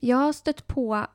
Jag 0.00 0.16
har 0.16 0.32
stött 0.32 0.66
på 0.66 1.06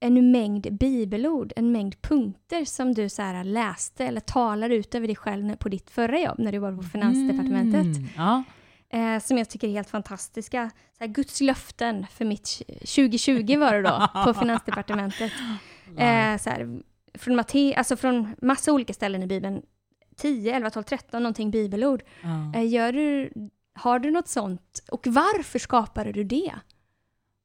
en 0.00 0.30
mängd 0.30 0.78
bibelord, 0.78 1.52
en 1.56 1.72
mängd 1.72 2.02
punkter 2.02 2.64
som 2.64 2.94
du 2.94 3.08
så 3.08 3.22
här 3.22 3.44
läste 3.44 4.04
eller 4.04 4.20
talar 4.20 4.70
ut 4.70 4.94
över 4.94 5.06
dig 5.06 5.16
själv 5.16 5.56
på 5.56 5.68
ditt 5.68 5.90
förra 5.90 6.20
jobb 6.20 6.38
när 6.38 6.52
du 6.52 6.58
var 6.58 6.72
på 6.76 6.82
Finansdepartementet. 6.82 7.96
Mm, 7.96 8.08
ja. 8.16 8.44
eh, 8.90 9.22
som 9.22 9.38
jag 9.38 9.50
tycker 9.50 9.68
är 9.68 9.72
helt 9.72 9.90
fantastiska. 9.90 10.70
Så 10.98 11.04
här, 11.04 11.06
Guds 11.06 11.40
löften 11.40 12.06
för 12.12 12.24
mitt 12.24 12.62
2020 12.68 13.58
var 13.58 13.74
det 13.74 13.82
då, 13.82 14.08
på 14.24 14.34
Finansdepartementet. 14.34 15.32
Eh, 15.96 16.38
så 16.38 16.50
här, 16.50 16.80
från, 17.14 17.36
Matte, 17.36 17.74
alltså 17.76 17.96
från 17.96 18.34
massa 18.42 18.72
olika 18.72 18.94
ställen 18.94 19.22
i 19.22 19.26
Bibeln, 19.26 19.62
10, 20.16 20.56
11, 20.56 20.70
12, 20.70 20.82
13 20.82 21.22
någonting 21.22 21.50
bibelord. 21.50 22.02
ja. 22.22 22.60
Eh, 22.60 22.68
gör 22.68 22.92
du, 22.92 23.30
har 23.74 23.98
du 23.98 24.10
något 24.10 24.28
sånt? 24.28 24.82
Och 24.90 25.06
varför 25.06 25.58
skapade 25.58 26.12
du 26.12 26.24
det? 26.24 26.52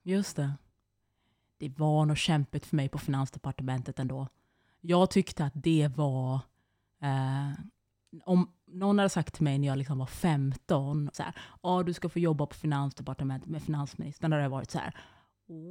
Just 0.03 0.35
det. 0.35 0.53
Det 1.57 1.79
var 1.79 2.05
nog 2.05 2.17
kämpigt 2.17 2.65
för 2.65 2.75
mig 2.75 2.89
på 2.89 2.97
Finansdepartementet 2.97 3.99
ändå. 3.99 4.27
Jag 4.81 5.09
tyckte 5.09 5.45
att 5.45 5.53
det 5.55 5.89
var... 5.95 6.39
Eh, 7.01 7.51
om 8.25 8.51
någon 8.65 8.99
hade 8.99 9.09
sagt 9.09 9.33
till 9.33 9.43
mig 9.43 9.57
när 9.57 9.67
jag 9.67 9.77
liksom 9.77 9.97
var 9.97 10.05
15, 10.05 11.09
så 11.13 11.23
här, 11.23 11.35
ah, 11.61 11.83
du 11.83 11.93
ska 11.93 12.09
få 12.09 12.19
jobba 12.19 12.45
på 12.45 12.55
Finansdepartementet 12.55 13.49
med 13.49 13.63
finansministern, 13.63 14.31
då 14.31 14.35
hade 14.35 14.43
jag 14.43 14.49
varit 14.49 14.71
så 14.71 14.79
här, 14.79 14.95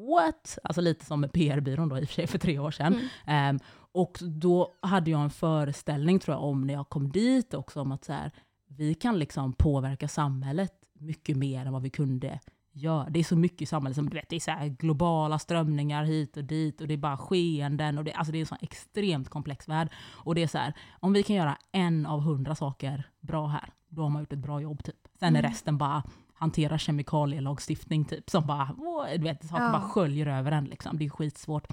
what? 0.09 0.59
Alltså 0.65 0.81
lite 0.81 1.05
som 1.05 1.21
med 1.21 1.33
PR-byrån 1.33 1.89
då 1.89 1.99
i 1.99 2.05
och 2.05 2.09
för 2.09 2.15
sig 2.15 2.27
för 2.27 2.39
tre 2.39 2.59
år 2.59 2.71
sedan. 2.71 2.93
Mm. 2.95 3.09
Ehm, 3.27 3.59
och 3.93 4.19
då 4.21 4.73
hade 4.81 5.11
jag 5.11 5.21
en 5.21 5.31
föreställning 5.31 6.19
tror 6.19 6.37
jag 6.37 6.45
om 6.45 6.67
när 6.67 6.75
jag 6.75 6.89
kom 6.89 7.13
dit 7.13 7.55
också 7.55 7.81
om 7.81 7.93
att 7.93 8.05
så 8.05 8.13
här, 8.13 8.31
vi 8.67 8.95
kan 8.95 9.19
liksom 9.19 9.53
påverka 9.53 10.09
samhället 10.09 10.73
mycket 10.93 11.37
mer 11.37 11.67
än 11.67 11.73
vad 11.73 11.83
vi 11.83 11.91
kunde 11.91 12.41
göra. 12.73 13.07
Det 13.11 13.21
är 13.21 13.25
så 13.25 13.37
mycket 13.37 13.63
i 13.63 13.67
samhället 13.67 13.97
som 13.97 14.11
du 14.11 14.17
vet, 14.17 14.29
det 14.29 14.37
är 14.37 14.41
så 14.69 14.75
globala 14.79 15.39
strömningar 15.39 16.05
hit 16.05 16.37
och 16.37 16.45
dit 16.45 16.81
och 16.81 16.89
det 16.89 16.95
är 16.95 16.99
bara 16.99 17.17
skeenden 17.17 17.99
och 17.99 18.05
det, 18.05 18.13
alltså 18.13 18.33
det 18.33 18.39
är 18.39 18.41
en 18.41 18.47
sån 18.47 18.59
extremt 18.61 19.29
komplex 19.29 19.69
värld. 19.69 19.89
Och 20.13 20.35
det 20.35 20.43
är 20.43 20.47
så 20.47 20.59
här, 20.59 20.73
om 21.01 21.13
vi 21.13 21.23
kan 21.23 21.37
göra 21.37 21.57
en 21.73 22.07
av 22.07 22.21
hundra 22.21 22.55
saker 22.55 23.05
bra 23.21 23.47
här, 23.47 23.73
då 23.89 24.03
har 24.03 24.09
man 24.11 24.23
gjort 24.23 24.33
ett 24.33 24.39
bra 24.39 24.61
jobb 24.61 24.85
typ. 24.85 24.97
Sen 25.19 25.37
är 25.37 25.41
Mm. 25.41 25.51
resten 25.51 25.79
bara 25.79 26.03
hantera 26.35 26.79
kemikalielagstiftning 26.79 28.05
typ, 28.05 28.31
som 28.31 28.47
bara, 28.47 28.69
åh, 28.79 29.05
du 29.17 29.23
vet, 29.23 29.45
saker 29.49 29.65
Ja. 29.65 29.73
bara 29.73 29.83
sköljer 29.83 30.27
över 30.27 30.53
en 30.53 30.65
liksom. 30.65 30.99
Det 30.99 31.05
är 31.05 31.09
skitsvårt. 31.11 31.67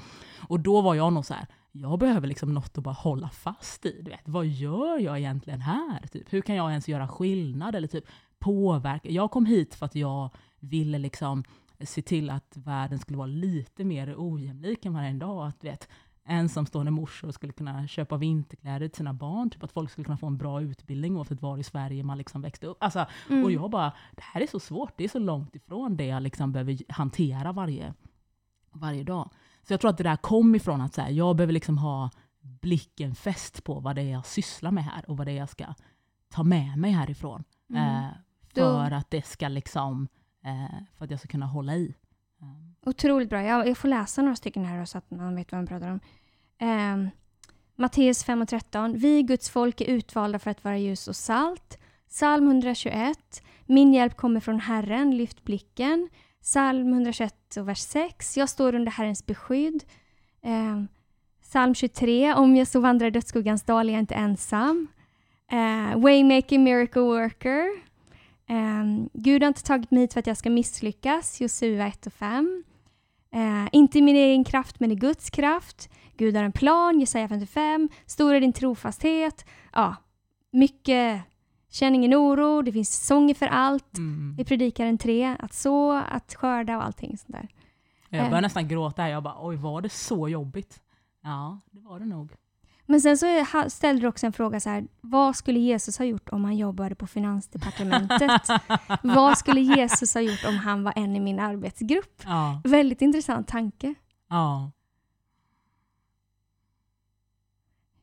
Och 0.48 0.60
då 0.60 0.82
var 0.82 0.96
jag 0.96 1.14
nog 1.14 1.26
så 1.26 1.34
här, 1.34 1.46
jag 1.72 2.00
behöver 2.00 2.28
liksom 2.28 2.54
något 2.54 2.78
att 2.78 2.84
bara 2.84 2.94
hålla 2.94 3.30
fast 3.30 3.86
i. 3.86 4.02
Du 4.02 4.12
vet, 4.12 4.22
vad 4.30 4.46
gör 4.48 5.00
jag 5.00 5.20
egentligen 5.20 5.62
här? 5.62 6.08
Typ, 6.12 6.34
hur 6.34 6.42
kan 6.42 6.56
jag 6.56 6.70
ens 6.70 6.88
göra 6.88 7.08
skillnad 7.08 7.76
eller 7.76 7.88
typ 7.88 8.04
påverka? 8.40 9.10
Jag 9.10 9.32
kom 9.32 9.46
hit 9.46 9.76
för 9.76 9.86
att 9.86 9.96
jag 9.96 10.30
ville 10.60 10.98
liksom 10.98 11.44
se 11.80 12.02
till 12.02 12.30
att 12.30 12.58
världen 12.58 13.00
skulle 13.00 13.18
vara 13.18 13.28
lite 13.28 13.84
mer 13.84 14.16
ojämlik 14.18 14.86
än 14.86 14.94
vad 14.94 15.04
den 15.04 15.12
är 15.12 15.16
idag. 15.16 15.48
Att, 15.48 15.64
vet, 15.64 15.90
ensamstående 16.26 16.92
morsor 16.92 17.32
skulle 17.32 17.54
kunna 17.54 17.88
köpa 17.88 18.18
vinterkläder 18.18 18.88
till 18.88 18.98
sina 18.98 19.14
barn, 19.14 19.50
typ 19.50 19.64
att 19.64 19.72
folk 19.72 19.92
skulle 19.92 20.06
kunna 20.06 20.18
få 20.18 20.28
en 20.28 20.38
bra 20.38 20.62
utbildning 20.62 21.18
oavsett 21.18 21.42
var 21.42 21.58
i 21.58 21.64
Sverige 21.64 22.04
man 22.04 22.18
liksom 22.18 22.42
växte 22.42 22.68
upp. 22.68 22.84
Alltså, 22.84 23.06
Mm. 23.30 23.44
och 23.44 23.52
jag 23.52 23.70
bara, 23.72 23.94
det 24.16 24.22
här 24.24 24.42
är 24.42 24.48
så 24.48 24.60
svårt, 24.60 24.94
det 24.98 25.04
är 25.04 25.08
så 25.10 25.20
långt 25.20 25.56
ifrån 25.56 25.98
det 25.98 26.06
jag 26.06 26.24
liksom 26.24 26.52
behöver 26.52 26.78
hantera 26.90 27.52
varje, 27.52 27.94
varje 28.72 29.04
dag. 29.04 29.30
Så 29.64 29.74
jag 29.74 29.82
tror 29.82 29.90
att 29.90 29.98
det 29.98 30.04
där 30.04 30.16
kom 30.16 30.56
ifrån 30.56 30.82
att 30.82 30.94
så 30.94 31.02
här, 31.02 31.10
jag 31.10 31.36
behöver 31.36 31.54
liksom 31.54 31.78
ha 31.78 32.10
blicken 32.42 33.16
fäst 33.16 33.64
på 33.64 33.80
vad 33.80 33.96
det 33.96 34.02
är 34.02 34.12
jag 34.12 34.26
sysslar 34.26 34.72
med 34.72 34.84
här 34.84 35.10
och 35.10 35.18
vad 35.18 35.28
det 35.28 35.32
är 35.32 35.38
jag 35.38 35.50
ska 35.50 35.66
ta 36.30 36.44
med 36.44 36.78
mig 36.78 36.92
härifrån. 36.92 37.44
Mm. 37.70 38.04
Eh, 38.06 38.10
för 38.60 38.92
att 38.92 39.12
det 39.12 39.26
ska 39.26 39.48
liksom, 39.48 40.08
eh, 40.46 40.80
för 40.98 41.06
att 41.06 41.12
jag 41.12 41.20
ska 41.20 41.28
kunna 41.28 41.46
hålla 41.46 41.76
i. 41.76 41.96
Um, 42.42 42.76
Otroligt 42.86 43.30
bra. 43.30 43.44
Jag, 43.44 43.68
jag 43.68 43.78
får 43.78 43.88
läsa 43.88 44.22
några 44.22 44.36
stycken 44.36 44.66
här 44.66 44.86
så 44.86 44.98
att 44.98 45.12
man 45.12 45.36
vet 45.36 45.52
vad 45.52 45.60
man 45.60 45.68
pratar 45.68 45.92
om. 45.92 46.00
Eh, 46.60 47.12
Matteus 47.76 48.24
5 48.24 48.42
och 48.42 48.48
13. 48.48 48.98
Vi, 48.98 49.24
Guds 49.24 49.50
folk, 49.50 49.82
är 49.82 49.86
utvalda 49.86 50.40
för 50.40 50.52
att 50.52 50.64
vara 50.64 50.78
ljus 50.78 51.08
och 51.08 51.16
salt. 51.16 51.80
Psalm 52.08 52.48
121. 52.48 53.44
Min 53.66 53.94
hjälp 53.94 54.18
kommer 54.18 54.40
från 54.40 54.60
Herren, 54.60 55.18
lyft 55.18 55.44
blicken. 55.44 56.10
Psalm 56.42 56.94
121 56.94 57.58
och 57.58 57.70
vers 57.70 57.80
6. 57.80 58.38
Jag 58.38 58.50
står 58.50 58.76
under 58.76 58.92
Herrens 58.92 59.26
beskydd. 59.26 59.84
Eh, 60.42 60.84
Psalm 61.42 61.76
23. 61.76 62.34
Om 62.34 62.56
jag 62.56 62.68
så 62.68 62.80
vandrar 62.80 63.08
i 63.08 63.12
dödsskuggans 63.12 63.64
dal 63.64 63.90
är 63.90 63.94
jag 63.94 64.00
inte 64.00 64.16
ensam. 64.16 64.88
Eh, 65.52 66.00
Waymaking 66.00 66.64
miracle 66.64 67.02
worker. 67.02 67.89
Um, 68.50 69.10
Gud 69.14 69.42
har 69.44 69.48
inte 69.48 69.64
tagit 69.64 69.92
mig 69.92 70.02
hit 70.02 70.14
för 70.14 70.20
att 70.20 70.28
jag 70.28 70.38
ska 70.38 70.50
misslyckas, 70.50 71.42
Josua 71.42 71.88
1 71.88 72.08
och 72.08 72.14
5. 72.14 72.64
Eh, 73.32 73.68
inte 73.72 73.98
i 73.98 74.02
min 74.02 74.16
egen 74.16 74.44
kraft, 74.44 74.80
men 74.80 74.92
i 74.92 74.96
Guds 74.96 75.30
kraft. 75.30 75.90
Gud 76.18 76.36
har 76.36 76.44
en 76.44 76.52
plan, 76.52 77.00
Jesaja 77.00 77.28
55. 77.28 77.90
Stor 78.06 78.34
är 78.36 78.42
din 78.42 78.54
trofasthet. 78.54 79.46
Ja, 79.74 79.96
mycket, 80.52 81.22
Känn 81.72 81.96
ingen 81.96 82.14
oro, 82.16 82.62
det 82.62 82.72
finns 82.72 82.90
säsonger 82.96 83.34
för 83.34 83.48
allt. 83.48 83.98
Mm. 83.98 84.36
I 84.40 84.46
Predikaren 84.46 84.98
3, 84.98 85.36
att 85.40 85.54
så, 85.54 85.92
att 85.92 86.34
skörda 86.36 86.78
och 86.78 86.84
allting 86.86 87.18
sånt 87.18 87.32
där. 87.32 87.48
Jag 88.10 88.20
Eh. 88.20 88.26
började 88.30 88.42
nästan 88.42 88.68
gråta 88.68 89.02
här. 89.02 89.10
Jag 89.10 89.24
bara, 89.24 89.36
oj 89.48 89.56
var 89.56 89.82
det 89.82 89.90
så 89.90 90.30
jobbigt? 90.30 90.82
Ja, 91.24 91.60
det 91.72 91.80
var 91.80 92.00
det 92.00 92.06
nog. 92.06 92.32
Men 92.92 93.02
sen 93.02 93.18
så 93.18 93.46
ställde 93.70 94.02
du 94.02 94.08
också 94.08 94.26
en 94.26 94.34
fråga 94.34 94.60
så 94.60 94.70
här, 94.70 94.88
vad 95.02 95.36
skulle 95.36 95.60
Jesus 95.60 95.98
ha 95.98 96.06
gjort 96.06 96.30
om 96.30 96.44
han 96.44 96.58
jobbade 96.58 96.96
på 96.96 97.08
Finansdepartementet? 97.08 98.42
vad 99.04 99.38
skulle 99.38 99.62
Jesus 99.62 100.14
ha 100.14 100.22
gjort 100.22 100.46
om 100.48 100.56
han 100.58 100.84
var 100.84 100.94
en 100.96 101.16
i 101.16 101.20
min 101.20 101.40
arbetsgrupp? 101.40 102.22
Ja, 102.26 102.62
Väldigt 102.64 103.02
intressant 103.02 103.48
tanke. 103.48 103.96
ja. 104.30 104.72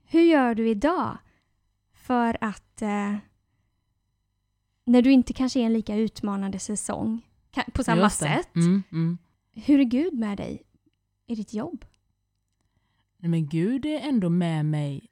Hur 0.08 0.20
gör 0.20 0.54
du 0.54 0.68
idag 0.68 1.18
för 1.94 2.36
att 2.40 2.82
eh, 2.82 3.14
när 4.84 5.02
du 5.02 5.12
inte 5.12 5.32
kanske 5.32 5.60
är 5.60 5.64
en 5.66 5.72
lika 5.72 5.96
utmanande 5.96 6.58
säsong 6.58 7.26
på 7.72 7.84
samma 7.84 8.10
sätt, 8.10 8.54
Mm, 8.54 8.82
mm. 8.92 9.18
hur 9.52 9.80
är 9.80 9.84
Gud 9.84 10.14
med 10.14 10.36
dig 10.38 10.62
i 11.26 11.34
ditt 11.34 11.54
jobb? 11.54 11.84
Nej, 13.18 13.30
Men 13.30 13.48
Gud 13.48 13.86
är 13.86 14.00
ändå 14.00 14.28
med 14.28 14.66
mig 14.66 15.10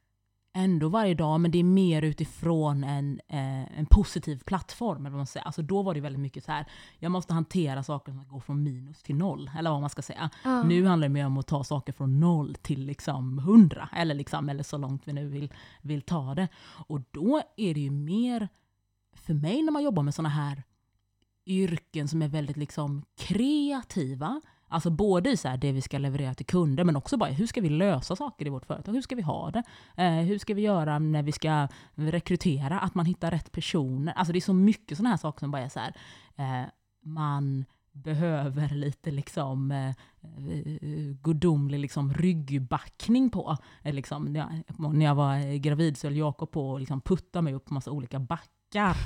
ändå 0.56 0.88
varje 0.88 1.14
dag, 1.14 1.40
men 1.40 1.50
det 1.50 1.58
är 1.58 1.64
mer 1.64 2.02
utifrån 2.02 2.84
en, 2.84 3.20
eh, 3.28 3.78
en 3.78 3.86
positiv 3.86 4.42
plattform. 4.44 5.00
Eller 5.00 5.10
vad 5.10 5.18
man 5.18 5.26
säger. 5.26 5.46
Alltså 5.46 5.62
då 5.62 5.82
var 5.82 5.94
det 5.94 6.00
väldigt 6.00 6.20
mycket 6.20 6.44
så 6.44 6.52
här, 6.52 6.66
jag 6.98 7.12
måste 7.12 7.34
hantera 7.34 7.82
saker 7.82 8.12
som 8.12 8.28
går 8.28 8.40
från 8.40 8.62
minus 8.62 9.02
till 9.02 9.16
noll, 9.16 9.50
eller 9.58 9.70
vad 9.70 9.80
man 9.80 9.90
ska 9.90 10.02
säga. 10.02 10.30
Ja. 10.44 10.62
Nu 10.62 10.86
handlar 10.86 11.08
det 11.08 11.12
mer 11.12 11.26
om 11.26 11.38
att 11.38 11.46
ta 11.46 11.64
saker 11.64 11.92
från 11.92 12.20
noll 12.20 12.54
till 12.54 12.86
liksom 12.86 13.38
hundra, 13.38 13.88
eller, 13.92 14.14
liksom, 14.14 14.48
eller 14.48 14.62
så 14.62 14.78
långt 14.78 15.02
vi 15.04 15.12
nu 15.12 15.28
vill, 15.28 15.52
vill 15.82 16.02
ta 16.02 16.34
det. 16.34 16.48
Och 16.86 17.00
då 17.10 17.42
är 17.56 17.74
det 17.74 17.80
ju 17.80 17.90
mer, 17.90 18.48
för 19.12 19.34
mig 19.34 19.62
när 19.62 19.72
man 19.72 19.82
jobbar 19.82 20.02
med 20.02 20.14
sådana 20.14 20.28
här 20.28 20.62
yrken 21.46 22.08
som 22.08 22.22
är 22.22 22.28
väldigt 22.28 22.56
liksom 22.56 23.04
kreativa, 23.16 24.40
Alltså 24.74 24.90
både 24.90 25.30
i 25.30 25.36
så 25.36 25.48
här 25.48 25.56
det 25.56 25.72
vi 25.72 25.80
ska 25.80 25.98
leverera 25.98 26.34
till 26.34 26.46
kunder, 26.46 26.84
men 26.84 26.96
också 26.96 27.16
bara 27.16 27.30
hur 27.30 27.46
ska 27.46 27.60
vi 27.60 27.68
lösa 27.68 28.16
saker 28.16 28.46
i 28.46 28.50
vårt 28.50 28.66
företag? 28.66 28.92
Hur 28.92 29.02
ska 29.02 29.14
vi 29.14 29.22
ha 29.22 29.50
det? 29.50 29.62
Eh, 29.96 30.12
hur 30.12 30.38
ska 30.38 30.54
vi 30.54 30.62
göra 30.62 30.98
när 30.98 31.22
vi 31.22 31.32
ska 31.32 31.68
rekrytera? 31.94 32.80
Att 32.80 32.94
man 32.94 33.06
hittar 33.06 33.30
rätt 33.30 33.52
personer. 33.52 34.12
Alltså 34.12 34.32
det 34.32 34.38
är 34.38 34.40
så 34.40 34.52
mycket 34.52 34.96
sådana 34.96 35.10
här 35.10 35.16
saker 35.16 35.40
som 35.40 35.50
bara 35.50 35.62
är 35.62 35.68
så 35.68 35.80
här, 35.80 35.94
eh, 36.36 36.68
man 37.02 37.64
behöver 37.92 38.68
lite 38.68 39.10
liksom 39.10 39.70
eh, 39.70 39.88
eh, 39.88 39.94
gudomlig 41.22 41.78
liksom 41.78 42.14
ryggbackning 42.14 43.30
på. 43.30 43.56
Eh, 43.82 43.94
liksom, 43.94 44.24
när, 44.24 44.40
jag, 44.40 44.94
när 44.94 45.04
jag 45.04 45.14
var 45.14 45.56
gravid 45.56 45.96
så 45.96 46.06
höll 46.06 46.16
Jakob 46.16 46.50
på 46.50 46.74
att 46.74 46.80
liksom 46.80 47.00
putta 47.00 47.42
mig 47.42 47.54
upp 47.54 47.64
på 47.64 47.74
massa 47.74 47.90
olika 47.90 48.18
backar. 48.20 48.50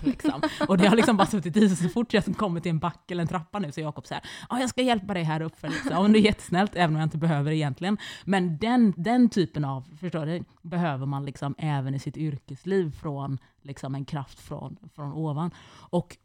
Liksom. 0.03 0.43
Och 0.69 0.79
det 0.79 0.89
har 0.89 0.97
liksom 0.97 1.17
bara 1.17 1.27
suttit 1.27 1.57
i 1.57 1.69
sig 1.69 1.77
så 1.77 1.89
fort 1.89 2.15
jag 2.15 2.37
kommer 2.37 2.61
till 2.61 2.71
en 2.71 2.79
backe 2.79 3.15
eller 3.15 3.23
en 3.23 3.29
trappa 3.29 3.59
nu 3.59 3.73
så 3.73 3.81
är 3.81 3.85
Jakob 3.85 4.07
så 4.07 4.15
här, 4.15 4.23
ah, 4.49 4.59
jag 4.59 4.71
ska 4.71 4.83
hjälpa 4.83 5.15
dig 5.15 5.23
här 5.23 5.41
uppför. 5.41 5.69
Liksom. 5.69 5.99
Och 5.99 6.11
det 6.11 6.19
är 6.19 6.21
jättesnällt, 6.21 6.71
även 6.75 6.95
om 6.95 6.97
jag 6.97 7.07
inte 7.07 7.19
behöver 7.19 7.51
det 7.51 7.57
egentligen. 7.57 7.99
Men 8.25 8.59
den, 8.59 8.95
den 8.97 9.29
typen 9.29 9.65
av, 9.65 9.85
förstår 10.01 10.27
du, 10.27 10.45
behöver 10.63 11.07
man 11.07 11.25
liksom 11.25 11.55
även 11.59 11.95
i 11.95 11.99
sitt 11.99 12.17
yrkesliv 12.17 12.91
från 13.01 13.39
liksom 13.63 13.95
en 13.95 14.05
kraft 14.05 14.41
från, 14.41 14.77
från 14.95 15.13
ovan. 15.13 15.51
Och 15.71 16.17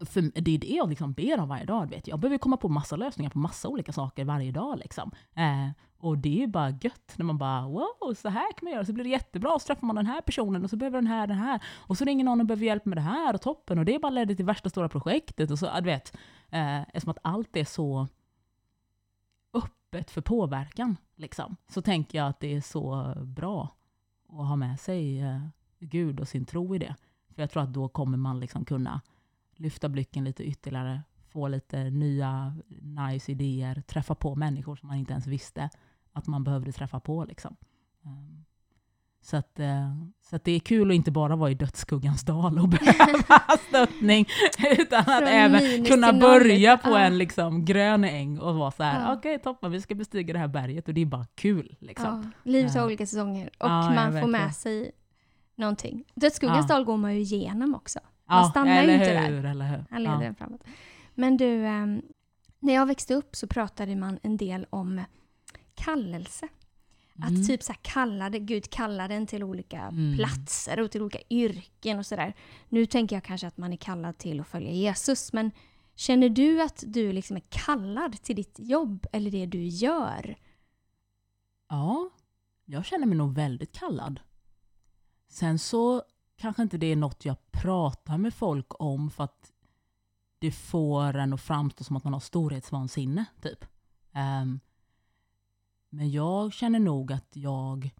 för 0.00 0.40
det 0.40 0.50
är 0.50 0.58
det 0.58 0.66
jag 0.66 0.88
liksom 0.88 1.12
ber 1.12 1.40
om 1.40 1.48
varje 1.48 1.64
dag. 1.64 1.90
Vet. 1.90 2.08
Jag 2.08 2.20
behöver 2.20 2.38
komma 2.38 2.56
på 2.56 2.68
massa 2.68 2.96
lösningar 2.96 3.30
på 3.30 3.38
massa 3.38 3.68
olika 3.68 3.92
saker 3.92 4.24
varje 4.24 4.52
dag. 4.52 4.78
Liksom. 4.78 5.10
Eh, 5.34 5.68
och 5.98 6.18
det 6.18 6.28
är 6.28 6.40
ju 6.40 6.46
bara 6.46 6.70
gött 6.70 7.14
när 7.16 7.24
man 7.24 7.38
bara 7.38 7.68
wow, 7.68 8.14
så 8.16 8.28
här 8.28 8.52
kan 8.52 8.64
man 8.64 8.72
göra, 8.72 8.84
så 8.84 8.92
blir 8.92 9.04
det 9.04 9.10
jättebra. 9.10 9.54
Och 9.54 9.62
så 9.62 9.66
träffar 9.66 9.86
man 9.86 9.96
den 9.96 10.06
här 10.06 10.20
personen 10.20 10.64
och 10.64 10.70
så 10.70 10.76
behöver 10.76 10.98
den 10.98 11.06
här 11.06 11.26
den 11.26 11.36
här. 11.36 11.62
Och 11.76 11.98
så 11.98 12.04
ringer 12.04 12.24
någon 12.24 12.40
och 12.40 12.46
behöver 12.46 12.66
hjälp 12.66 12.84
med 12.84 12.98
det 12.98 13.02
här 13.02 13.34
och 13.34 13.40
toppen. 13.40 13.78
Och 13.78 13.84
det 13.84 13.98
bara 13.98 14.10
ledde 14.10 14.36
till 14.36 14.44
värsta 14.44 14.70
stora 14.70 14.88
projektet. 14.88 15.50
Och 15.50 15.58
så, 15.58 15.70
du 15.76 15.84
vet, 15.84 16.16
eh, 16.50 16.80
eftersom 16.80 17.10
att 17.10 17.18
allt 17.22 17.56
är 17.56 17.64
så 17.64 18.08
öppet 19.54 20.10
för 20.10 20.20
påverkan, 20.20 20.96
liksom, 21.16 21.56
så 21.68 21.82
tänker 21.82 22.18
jag 22.18 22.28
att 22.28 22.40
det 22.40 22.54
är 22.54 22.60
så 22.60 23.14
bra 23.22 23.68
att 24.28 24.48
ha 24.48 24.56
med 24.56 24.80
sig 24.80 25.20
eh, 25.20 25.40
Gud 25.78 26.20
och 26.20 26.28
sin 26.28 26.44
tro 26.44 26.74
i 26.74 26.78
det. 26.78 26.94
För 27.34 27.42
jag 27.42 27.50
tror 27.50 27.62
att 27.62 27.74
då 27.74 27.88
kommer 27.88 28.16
man 28.16 28.40
liksom 28.40 28.64
kunna 28.64 29.00
lyfta 29.56 29.88
blicken 29.88 30.24
lite 30.24 30.44
ytterligare, 30.44 31.02
få 31.28 31.48
lite 31.48 31.90
nya 31.90 32.56
nice 32.82 33.32
idéer, 33.32 33.80
träffa 33.86 34.14
på 34.14 34.34
människor 34.34 34.76
som 34.76 34.86
man 34.88 34.96
inte 34.96 35.12
ens 35.12 35.26
visste 35.26 35.70
att 36.12 36.26
man 36.26 36.44
behövde 36.44 36.72
träffa 36.72 37.00
på. 37.00 37.24
Liksom. 37.24 37.56
Um, 38.02 38.44
så, 39.22 39.36
att, 39.36 39.60
uh, 39.60 40.04
så 40.22 40.36
att 40.36 40.44
det 40.44 40.52
är 40.52 40.60
kul 40.60 40.90
att 40.90 40.94
inte 40.94 41.10
bara 41.10 41.36
vara 41.36 41.50
i 41.50 41.54
dödsskuggans 41.54 42.22
dal 42.22 42.58
och 42.58 42.68
behöva 42.78 43.42
stöttning, 43.68 44.26
utan 44.78 44.98
att 45.00 45.04
Från 45.06 45.28
även 45.28 45.84
kunna 45.84 46.12
börja 46.12 46.76
på 46.76 46.96
en 46.96 47.18
liksom 47.18 47.64
grön 47.64 48.04
äng 48.04 48.38
och 48.38 48.54
vara 48.54 48.70
så 48.70 48.82
här, 48.82 49.00
Ja. 49.00 49.14
okej 49.16 49.38
toppen, 49.38 49.72
vi 49.72 49.80
ska 49.80 49.94
bestiga 49.94 50.32
det 50.32 50.38
här 50.38 50.48
berget 50.48 50.88
och 50.88 50.94
det 50.94 51.00
är 51.00 51.06
bara 51.06 51.26
kul. 51.34 51.76
Liksom. 51.80 52.32
Ja, 52.44 52.50
livet 52.50 52.74
har 52.74 52.80
Ja. 52.80 52.86
olika 52.86 53.06
säsonger 53.06 53.46
och 53.46 53.68
Ja, 53.68 53.90
man 53.90 54.20
får 54.20 54.28
med 54.28 54.54
sig 54.54 54.92
någonting. 55.54 56.04
Dödsskuggans 56.14 56.66
dal 56.68 56.84
går 56.84 56.96
man 56.96 57.14
ju 57.14 57.20
igenom 57.20 57.74
också. 57.74 58.00
Man 58.28 58.50
stannar 58.50 58.82
eller 58.82 58.94
inte 58.94 59.06
hur, 59.06 59.42
där. 59.42 59.50
Eller 59.50 59.68
hur? 59.76 59.84
Han 59.90 60.02
leder 60.02 60.16
Ja. 60.16 60.20
den 60.22 60.34
framåt. 60.34 60.64
Men 61.14 61.36
du, 61.36 61.66
ehm, 61.66 62.02
när 62.58 62.74
jag 62.74 62.86
växte 62.86 63.14
upp 63.14 63.36
så 63.36 63.46
pratade 63.46 63.96
man 63.96 64.18
en 64.22 64.36
del 64.36 64.66
om 64.70 65.02
kallelse. 65.74 66.48
Att 67.18 67.30
Mm. 67.30 67.46
typ 67.46 67.62
så 67.62 67.72
här 67.72 67.80
kallade, 67.82 68.38
Gud 68.38 68.70
kallade 68.70 69.14
en 69.14 69.26
till 69.26 69.42
olika 69.42 69.80
Mm. 69.80 70.16
platser 70.16 70.80
och 70.80 70.90
till 70.90 71.02
olika 71.02 71.18
yrken 71.30 71.98
och 71.98 72.06
sådär. 72.06 72.34
Nu 72.68 72.86
tänker 72.86 73.16
jag 73.16 73.22
kanske 73.24 73.46
att 73.46 73.56
man 73.56 73.72
är 73.72 73.76
kallad 73.76 74.18
till 74.18 74.40
att 74.40 74.48
följa 74.48 74.70
Jesus, 74.70 75.32
men 75.32 75.50
känner 75.94 76.28
du 76.28 76.62
att 76.62 76.84
du 76.86 77.12
liksom 77.12 77.36
är 77.36 77.42
kallad 77.48 78.22
till 78.22 78.36
ditt 78.36 78.58
jobb 78.58 79.06
eller 79.12 79.30
det 79.30 79.46
du 79.46 79.64
gör? 79.66 80.36
Ja, 81.68 82.10
jag 82.64 82.84
känner 82.84 83.06
mig 83.06 83.16
nog 83.18 83.34
väldigt 83.34 83.72
kallad. 83.72 84.20
Sen 85.28 85.58
så 85.58 86.02
kanske 86.36 86.62
inte 86.62 86.78
det 86.78 86.86
är 86.86 86.96
något 86.96 87.24
jag 87.24 87.36
pratar 87.50 88.18
med 88.18 88.34
folk 88.34 88.80
om 88.80 89.10
för 89.10 89.24
att 89.24 89.52
det 90.38 90.52
får 90.52 91.16
en 91.16 91.32
att 91.32 91.40
framstå 91.40 91.84
som 91.84 91.96
att 91.96 92.04
man 92.04 92.12
har 92.12 92.20
storhetsvansinne, 92.20 93.24
typ. 93.40 93.64
Um, 94.14 94.60
men 95.88 96.10
jag 96.10 96.52
känner 96.52 96.78
nog 96.78 97.12
att 97.12 97.36
jag 97.36 97.90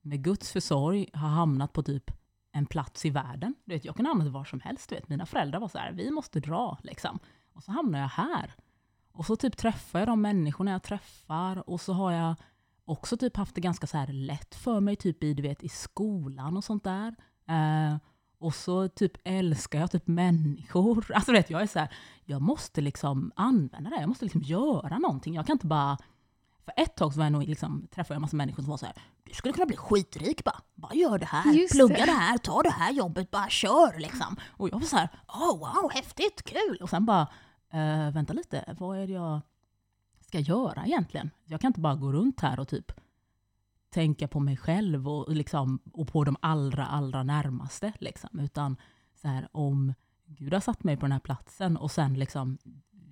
med 0.00 0.24
Guds 0.24 0.52
försorg 0.52 1.10
har 1.12 1.28
hamnat 1.28 1.72
på 1.72 1.82
typ 1.82 2.10
en 2.52 2.66
plats 2.66 3.06
i 3.06 3.10
världen. 3.10 3.54
Du 3.64 3.74
vet, 3.74 3.84
jag 3.84 3.96
kan 3.96 4.06
hamna 4.06 4.30
var 4.30 4.44
som 4.44 4.60
helst. 4.60 4.88
Du 4.88 4.94
vet. 4.94 5.08
Mina 5.08 5.26
föräldrar 5.26 5.60
var 5.60 5.68
så 5.68 5.78
här, 5.78 5.92
vi 5.92 6.10
måste 6.10 6.40
dra. 6.40 6.78
Liksom. 6.82 7.18
Och 7.52 7.62
så 7.62 7.72
hamnar 7.72 7.98
jag 7.98 8.08
här. 8.08 8.54
Och 9.12 9.26
så 9.26 9.36
typ 9.36 9.56
träffar 9.56 9.98
jag 9.98 10.08
de 10.08 10.20
människorna 10.20 10.70
jag 10.70 10.82
träffar. 10.82 11.70
Och 11.70 11.80
så 11.80 11.92
har 11.92 12.12
jag 12.12 12.34
också 12.84 13.16
typ 13.16 13.36
haft 13.36 13.54
det 13.54 13.60
ganska 13.60 13.86
så 13.86 13.96
här 13.96 14.12
lätt 14.12 14.54
för 14.54 14.80
mig 14.80 14.96
typ 14.96 15.24
i, 15.24 15.34
du 15.34 15.42
vet, 15.42 15.62
i 15.62 15.68
skolan 15.68 16.56
och 16.56 16.64
sånt 16.64 16.84
där. 16.84 17.14
Eh, 17.50 17.96
och 18.38 18.54
så 18.54 18.88
typ 18.88 19.12
älskar 19.24 19.80
jag 19.80 19.90
typ 19.90 20.06
människor. 20.06 21.06
Alltså 21.14 21.32
vet, 21.32 21.50
jag 21.50 21.62
är 21.62 21.66
så 21.66 21.78
här, 21.78 21.88
jag 22.24 22.42
måste 22.42 22.80
liksom 22.80 23.32
använda 23.36 23.90
det. 23.90 24.00
Jag 24.00 24.08
måste 24.08 24.24
liksom 24.24 24.42
göra 24.42 24.98
någonting. 24.98 25.34
Jag 25.34 25.46
kan 25.46 25.52
inte 25.54 25.66
bara... 25.66 25.98
För 26.64 26.74
ett 26.76 26.96
tag 26.96 27.12
så 27.12 27.18
var 27.18 27.24
jag 27.24 27.32
nog 27.32 27.42
liksom, 27.48 27.86
träffade 27.90 28.14
jag 28.14 28.16
en 28.16 28.22
massa 28.22 28.36
människor 28.36 28.62
som 28.62 28.70
var 28.70 28.76
så 28.76 28.86
här, 28.86 28.94
du 29.24 29.34
skulle 29.34 29.54
kunna 29.54 29.66
bli 29.66 29.76
skitrik 29.76 30.44
bara. 30.44 30.60
Bara 30.74 30.94
gör 30.94 31.18
det 31.18 31.26
här, 31.26 31.52
Just 31.52 31.74
plugga 31.74 31.96
det. 31.96 32.04
det. 32.04 32.12
här, 32.12 32.38
ta 32.38 32.62
det 32.62 32.70
här 32.70 32.92
jobbet, 32.92 33.30
bara 33.30 33.48
kör 33.48 33.98
liksom. 33.98 34.36
Och 34.50 34.68
jag 34.68 34.80
var 34.80 34.86
så 34.86 34.96
här, 34.96 35.08
oh 35.28 35.58
wow, 35.58 35.90
häftigt, 35.92 36.42
kul. 36.42 36.78
Och 36.82 36.90
sen 36.90 37.06
bara, 37.06 37.26
eh, 37.72 38.10
vänta 38.12 38.32
lite, 38.32 38.76
vad 38.78 38.98
är 38.98 39.06
det 39.06 39.12
jag 39.12 39.40
ska 40.20 40.38
göra 40.38 40.86
egentligen? 40.86 41.30
Jag 41.44 41.60
kan 41.60 41.68
inte 41.68 41.80
bara 41.80 41.94
gå 41.94 42.12
runt 42.12 42.40
här 42.40 42.60
och 42.60 42.68
typ 42.68 42.92
tänka 43.90 44.28
på 44.28 44.40
mig 44.40 44.56
själv 44.56 45.08
och, 45.08 45.36
liksom, 45.36 45.78
och 45.92 46.08
på 46.08 46.24
de 46.24 46.36
allra, 46.40 46.86
allra 46.86 47.22
närmaste. 47.22 47.92
Liksom. 47.98 48.38
Utan 48.38 48.76
så 49.14 49.28
här, 49.28 49.48
om 49.52 49.94
Gud 50.26 50.52
har 50.52 50.60
satt 50.60 50.84
mig 50.84 50.96
på 50.96 51.00
den 51.00 51.12
här 51.12 51.20
platsen 51.20 51.76
och 51.76 51.90
sen 51.90 52.14
liksom 52.14 52.58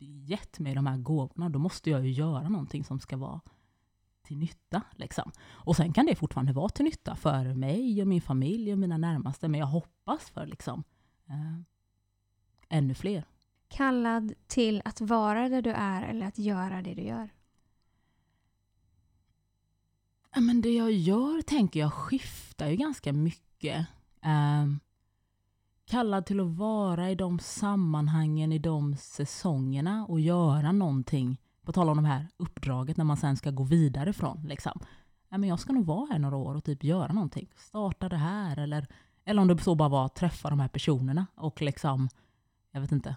gett 0.01 0.59
mig 0.59 0.75
de 0.75 0.87
här 0.87 0.97
gåvorna, 0.97 1.49
då 1.49 1.59
måste 1.59 1.91
jag 1.91 2.07
ju 2.07 2.13
göra 2.13 2.49
någonting 2.49 2.85
som 2.85 3.01
ska 3.01 3.17
vara 3.17 3.41
till 4.23 4.39
nytta. 4.39 4.83
Liksom. 4.97 5.33
Och 5.49 5.77
sen 5.77 5.93
kan 5.93 6.07
det 6.07 6.15
fortfarande 6.15 6.53
vara 6.53 6.69
till 6.69 6.85
nytta 6.85 7.17
för 7.17 7.55
mig 7.55 8.03
och 8.03 8.09
min 8.09 8.21
familj 8.21 8.73
och 8.73 8.79
mina 8.79 8.99
närmaste, 8.99 9.49
men 9.49 9.61
jag 9.61 9.67
hoppas 9.67 10.31
för 10.31 10.47
liksom, 10.47 10.85
eh, 11.27 11.61
ännu 12.69 12.95
fler. 12.95 13.25
Kallad 13.69 14.33
till 14.47 14.83
att 14.85 15.01
vara 15.01 15.49
där 15.49 15.63
du 15.63 15.71
är 15.71 16.03
eller 16.03 16.27
att 16.27 16.39
göra 16.39 16.83
det 16.83 16.95
du 16.95 17.03
gör? 17.03 17.31
Ja, 20.28 20.28
men 20.41 20.61
det 20.61 20.75
jag 20.75 20.93
gör 20.93 21.43
tänker 21.43 21.81
jag 21.81 21.93
skiftar 21.93 22.69
ju 22.69 22.77
ganska 22.77 23.13
mycket. 23.13 23.87
Ehm, 24.23 24.81
kallad 25.85 26.27
till 26.27 26.41
att 26.41 26.57
vara 26.57 27.11
i 27.11 27.15
de 27.15 27.39
sammanhangen, 27.39 28.53
i 28.53 28.59
de 28.59 28.97
säsongerna 28.97 30.07
och 30.07 30.21
göra 30.21 30.73
någonting. 30.73 31.41
På 31.63 31.73
tal 31.73 31.89
om 31.89 32.03
det 32.03 32.09
här 32.09 32.29
uppdraget 32.37 32.97
när 32.97 33.05
man 33.05 33.17
sen 33.17 33.37
ska 33.37 33.51
gå 33.51 33.63
vidare 33.63 34.13
från. 34.13 34.43
Liksom. 34.49 34.81
Ja, 35.29 35.39
men 35.39 35.49
jag 35.49 35.61
ska 35.61 35.73
nog 35.73 35.87
vara 35.87 36.07
här 36.11 36.19
några 36.19 36.37
år 36.37 36.55
och 36.55 36.65
typ 36.65 36.85
göra 36.85 37.13
någonting. 37.13 37.51
Starta 37.57 38.09
det 38.09 38.17
här 38.17 38.57
eller, 38.57 38.87
Eller 39.25 39.43
om 39.43 39.49
det 39.49 39.59
så 39.59 39.75
bara 39.75 39.89
var 39.89 40.07
att 40.07 40.15
träffa 40.15 40.51
de 40.51 40.61
här 40.61 40.69
personerna 40.69 41.27
och 41.35 41.63
liksom, 41.63 42.09
jag 42.71 42.81
vet 42.81 42.93
inte, 42.93 43.15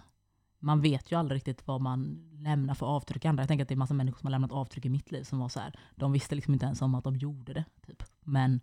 man 0.61 0.81
vet 0.81 1.11
ju 1.11 1.19
aldrig 1.19 1.35
riktigt 1.35 1.67
vad 1.67 1.81
man 1.81 2.29
lämnar 2.33 2.73
för 2.73 2.85
avtryck 2.85 3.25
i 3.25 3.27
andra. 3.27 3.41
Jag 3.41 3.47
tänker 3.47 3.65
att 3.65 3.69
det 3.69 3.73
är 3.73 3.77
massa 3.77 3.93
människor 3.93 4.19
som 4.19 4.27
har 4.27 4.31
lämnat 4.31 4.51
avtryck 4.51 4.85
i 4.85 4.89
mitt 4.89 5.11
liv 5.11 5.23
som 5.23 5.39
var 5.39 5.49
så 5.49 5.59
här, 5.59 5.79
de 5.95 6.11
visste 6.11 6.35
liksom 6.35 6.53
inte 6.53 6.65
ens 6.65 6.81
om 6.81 6.95
att 6.95 7.03
de 7.03 7.15
gjorde 7.15 7.53
det. 7.53 7.65
Typ. 7.87 8.03
Men 8.23 8.61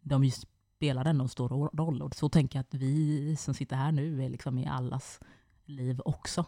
de 0.00 0.24
just 0.24 0.46
spelar 0.76 1.04
ändå 1.04 1.22
en 1.22 1.28
stor 1.28 1.48
roll. 1.48 2.02
Och 2.02 2.14
så 2.14 2.28
tänker 2.28 2.58
jag 2.58 2.60
att 2.60 2.74
vi 2.74 3.36
som 3.36 3.54
sitter 3.54 3.76
här 3.76 3.92
nu 3.92 4.24
är 4.24 4.28
liksom 4.28 4.58
i 4.58 4.66
allas 4.66 5.20
liv 5.64 6.00
också. 6.04 6.44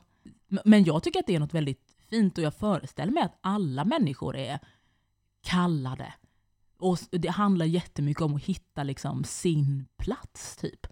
Men 0.64 0.84
jag 0.84 1.02
tycker 1.02 1.20
att 1.20 1.26
det 1.26 1.34
är 1.34 1.40
något 1.40 1.54
väldigt 1.54 1.96
fint 2.10 2.38
och 2.38 2.44
jag 2.44 2.54
föreställer 2.54 3.12
mig 3.12 3.22
att 3.22 3.38
alla 3.40 3.84
människor 3.84 4.36
är 4.36 4.58
kallade. 5.40 6.14
Och 6.78 6.98
det 7.10 7.28
handlar 7.28 7.66
jättemycket 7.66 8.22
om 8.22 8.34
att 8.34 8.42
hitta 8.42 8.82
liksom 8.82 9.24
sin 9.24 9.86
plats 9.96 10.56
typ. 10.56 10.86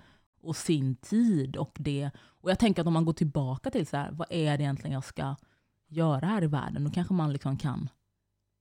Och 0.47 0.57
sin 0.57 0.97
tid 0.97 1.57
och 1.57 1.77
det. 1.79 2.11
Och 2.19 2.51
jag 2.51 2.59
tänker 2.59 2.83
att 2.83 2.87
om 2.87 2.93
man 2.93 3.05
går 3.05 3.13
tillbaka 3.13 3.71
till 3.71 3.87
så 3.87 3.97
här, 3.97 4.11
vad 4.13 4.27
är 4.31 4.59
det 4.59 4.63
egentligen 4.65 4.95
jag 4.95 5.05
ska 5.05 5.37
göra 5.89 6.27
här 6.27 6.45
i 6.45 6.47
världen? 6.47 6.85
Då 6.85 6.91
kanske 6.91 7.15
man 7.15 7.33
liksom 7.33 7.57
kan 7.57 7.89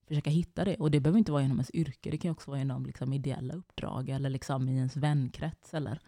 försöka 0.07 0.29
hitta 0.29 0.65
det. 0.65 0.75
Och 0.75 0.91
det 0.91 0.99
behöver 0.99 1.17
inte 1.17 1.31
vara 1.31 1.41
genom 1.41 1.57
ens 1.57 1.71
yrke, 1.73 2.09
det 2.11 2.17
kan 2.17 2.31
också 2.31 2.51
vara 2.51 2.59
genom 2.59 2.85
liksom 2.85 3.13
ideella 3.13 3.53
uppdrag 3.53 4.09
eller 4.09 4.29
liksom 4.29 4.69
i 4.69 4.75
ens 4.77 4.95
vänkrets 4.95 5.73
eller, 5.73 5.99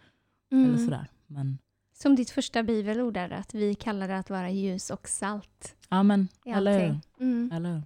mm. 0.52 0.64
eller 0.64 0.84
sådär. 0.84 1.10
Men, 1.26 1.58
Som 1.92 2.16
ditt 2.16 2.30
första 2.30 2.62
bibelord 2.62 3.16
är 3.16 3.30
att 3.30 3.54
vi 3.54 3.74
kallar 3.74 4.08
det 4.08 4.18
att 4.18 4.30
vara 4.30 4.50
ljus 4.50 4.90
och 4.90 5.08
salt. 5.08 5.76
Ja 5.88 6.02
men, 6.02 6.28
eller 6.44 6.86
hur? 6.86 7.00
Mm. 7.20 7.50
eller 7.52 7.74
hur? 7.74 7.82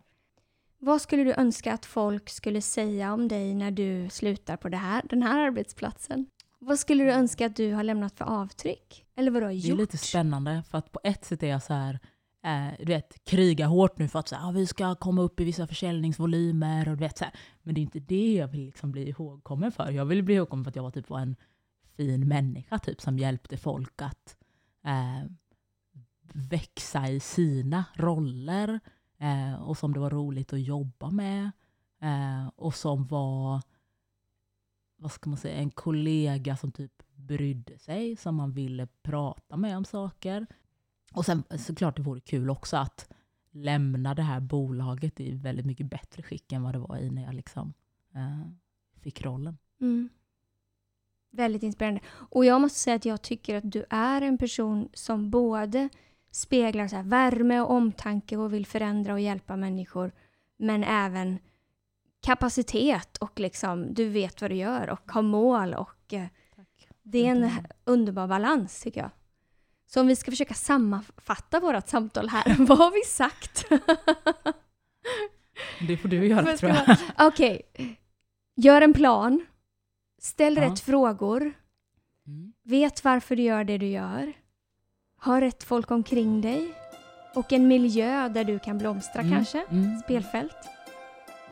Vad 0.79 1.01
skulle 1.01 1.25
du 1.25 1.35
önska 1.35 1.73
att 1.73 1.87
folk 1.87 2.31
skulle 2.31 2.63
säga 2.63 3.13
om 3.13 3.29
dig 3.29 3.55
när 3.55 3.71
du 3.71 4.09
slutar 4.11 4.57
på 4.57 4.69
det 4.69 4.77
här, 4.77 5.03
den 5.11 5.23
här 5.23 5.39
arbetsplatsen? 5.47 6.27
Vad 6.64 6.79
skulle 6.79 7.05
du 7.05 7.12
önska 7.12 7.46
att 7.46 7.57
du 7.57 7.72
har 7.72 7.83
lämnat 7.83 8.18
för 8.18 8.25
avtryck? 8.25 9.05
Eller 9.16 9.31
vad 9.31 9.42
du 9.42 9.46
har 9.46 9.53
gjort? 9.53 9.64
Det 9.64 9.70
är 9.72 9.77
lite 9.77 9.98
spännande, 9.98 10.62
för 10.70 10.79
att 10.79 10.92
på 10.92 11.01
ett 11.05 11.25
sätt 11.25 11.42
är 11.42 11.46
jag 11.46 11.62
så 11.62 11.75
här, 11.75 11.98
eh, 12.44 12.75
du 12.79 12.85
vet, 12.85 13.25
kriga 13.25 13.66
hårt 13.66 13.98
nu 13.98 14.09
för 14.09 14.18
att 14.18 14.29
så 14.29 14.37
här, 14.37 14.48
ah, 14.48 14.51
vi 14.51 14.66
ska 14.66 14.94
komma 14.94 15.22
upp 15.22 15.40
i 15.40 15.44
vissa 15.44 15.66
försäljningsvolymer. 15.66 16.88
Och 16.88 16.96
du 16.96 17.01
vet, 17.01 17.18
så 17.18 17.25
här. 17.25 17.35
Men 17.62 17.75
det 17.75 17.81
är 17.81 17.83
inte 17.83 18.01
det 18.01 18.35
jag 18.35 18.48
vill 18.48 18.64
liksom 18.64 18.92
bli 18.92 19.09
ihågkommen 19.09 19.72
för. 19.72 19.90
Jag 19.90 20.05
vill 20.05 20.22
bli 20.22 20.35
ihågkommen 20.35 20.64
för 20.64 20.70
att 20.70 20.77
jag 20.77 20.83
var, 20.83 20.90
typ, 20.90 21.11
var 21.11 21.20
en 21.20 21.37
fin 21.96 22.29
människa 22.29 22.79
typ, 22.79 23.01
som 23.01 23.18
hjälpte 23.18 23.57
folk 23.57 24.03
att 24.03 24.37
eh, 24.85 25.31
växa 26.33 27.09
i 27.09 27.20
sina 27.20 27.85
roller. 27.94 28.81
Eh, 29.18 29.62
och 29.62 29.79
som 29.79 29.92
det 29.92 30.01
var 30.01 30.11
roligt 30.11 30.53
att 30.53 30.61
jobba 30.61 31.11
med. 31.11 31.51
Eh, 32.03 32.48
och 32.57 32.75
som 32.75 33.07
var 33.07 33.62
vad 35.03 35.12
ska 35.12 35.31
man 35.31 35.37
säga, 35.37 35.57
en 35.57 35.71
kollega 35.71 36.57
som 36.57 36.73
typ 36.73 37.03
brydde 37.15 37.79
sig, 37.79 38.17
som 38.17 38.35
man 38.35 38.53
ville 38.53 38.87
prata 39.03 39.57
med 39.57 39.77
om 39.77 39.85
saker. 39.85 40.47
Och 41.12 41.25
sen 41.27 41.45
såklart 41.59 41.97
det 41.97 42.03
vore 42.03 42.21
kul 42.21 42.51
också 42.51 42.77
att 42.77 43.09
lämna 43.51 44.15
det 44.15 44.23
här 44.23 44.41
bolaget 44.41 45.21
i 45.21 45.33
väldigt 45.33 45.67
mycket 45.67 45.87
bättre 45.87 46.23
skick 46.23 46.53
än 46.53 46.62
vad 46.62 46.75
det 46.75 46.79
var 46.79 46.97
i 46.97 47.11
när 47.11 47.23
jag 47.23 47.35
liksom, 47.35 47.73
eh, 48.15 48.51
fick 49.01 49.23
rollen. 49.23 49.59
Mm. 49.81 50.09
Väldigt 51.31 51.62
inspirerande. 51.62 52.01
Och 52.09 52.45
jag 52.45 52.61
måste 52.61 52.79
säga 52.79 52.97
att 52.97 53.05
jag 53.05 53.23
tycker 53.23 53.57
att 53.57 53.73
du 53.73 53.85
är 53.91 54.23
en 54.23 54.38
person 54.38 54.88
som 54.95 55.31
både 55.31 55.88
speglar 56.31 56.88
så 56.88 57.03
värme 57.03 57.61
och 57.61 57.71
omtanke 57.71 58.37
och 58.37 58.53
vill 58.53 58.67
förändra 58.67 59.12
och 59.12 59.21
hjälpa 59.21 59.57
människor, 59.57 60.12
men 60.57 60.85
även 60.85 61.38
kapacitet 62.23 63.17
och 63.17 63.41
liksom 63.41 63.95
du 63.95 64.09
vet 64.09 64.41
vad 64.41 64.51
du 64.51 64.55
gör 64.55 64.91
och 64.91 65.13
har 65.13 65.23
mål 65.23 65.75
och 65.75 66.13
eh, 66.13 66.27
det 67.03 67.27
är 67.27 67.31
en 67.31 67.51
underbar 67.85 68.27
balans 68.27 68.81
tycker 68.81 69.01
jag. 69.01 69.11
Så 69.87 70.01
om 70.01 70.07
vi 70.07 70.17
ska 70.17 70.31
försöka 70.31 70.55
sammanfatta 70.55 71.61
vårt 71.61 71.89
samtal 71.89 72.29
här, 72.29 72.57
vad 72.59 72.79
har 72.79 72.91
vi 72.91 73.03
sagt? 73.07 73.65
det 75.89 75.97
får 75.97 76.09
du 76.09 76.27
göra 76.27 76.57
tror 76.57 76.73
jag. 76.73 76.97
Okej. 77.19 77.63
Okay. 77.73 77.97
Gör 78.57 78.83
en 78.83 78.93
plan. 78.93 79.47
Ställ 80.21 80.57
ja. 80.57 80.63
rätt 80.63 80.81
frågor. 80.81 81.53
Mm. 82.27 82.53
Vet 82.65 83.05
varför 83.05 83.37
du 83.37 83.43
gör 83.43 83.65
det 83.65 83.79
du 83.79 83.87
gör. 83.87 84.33
Ha 85.25 85.41
rätt 85.41 85.63
folk 85.63 85.91
omkring 85.91 86.41
dig. 86.41 86.75
Och 87.35 87.53
en 87.53 87.69
miljö 87.69 88.29
där 88.29 88.45
du 88.45 88.59
kan 88.59 88.79
blomstra 88.79 89.23
mm. 89.23 89.35
kanske. 89.35 89.65
Mm. 89.71 89.99
Spelfält. 89.99 90.57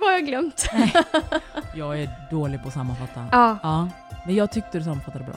Vad 0.00 0.08
har 0.08 0.14
jag 0.18 0.26
glömt? 0.26 0.70
jag 1.74 2.02
är 2.02 2.08
dålig 2.30 2.62
på 2.62 2.68
att 2.68 2.74
sammanfatta. 2.74 3.28
Ja. 3.32 3.58
ja. 3.62 3.88
Men 4.26 4.34
jag 4.34 4.52
tyckte 4.52 4.78
du 4.78 4.84
sammanfattade 4.84 5.24
bra. 5.24 5.34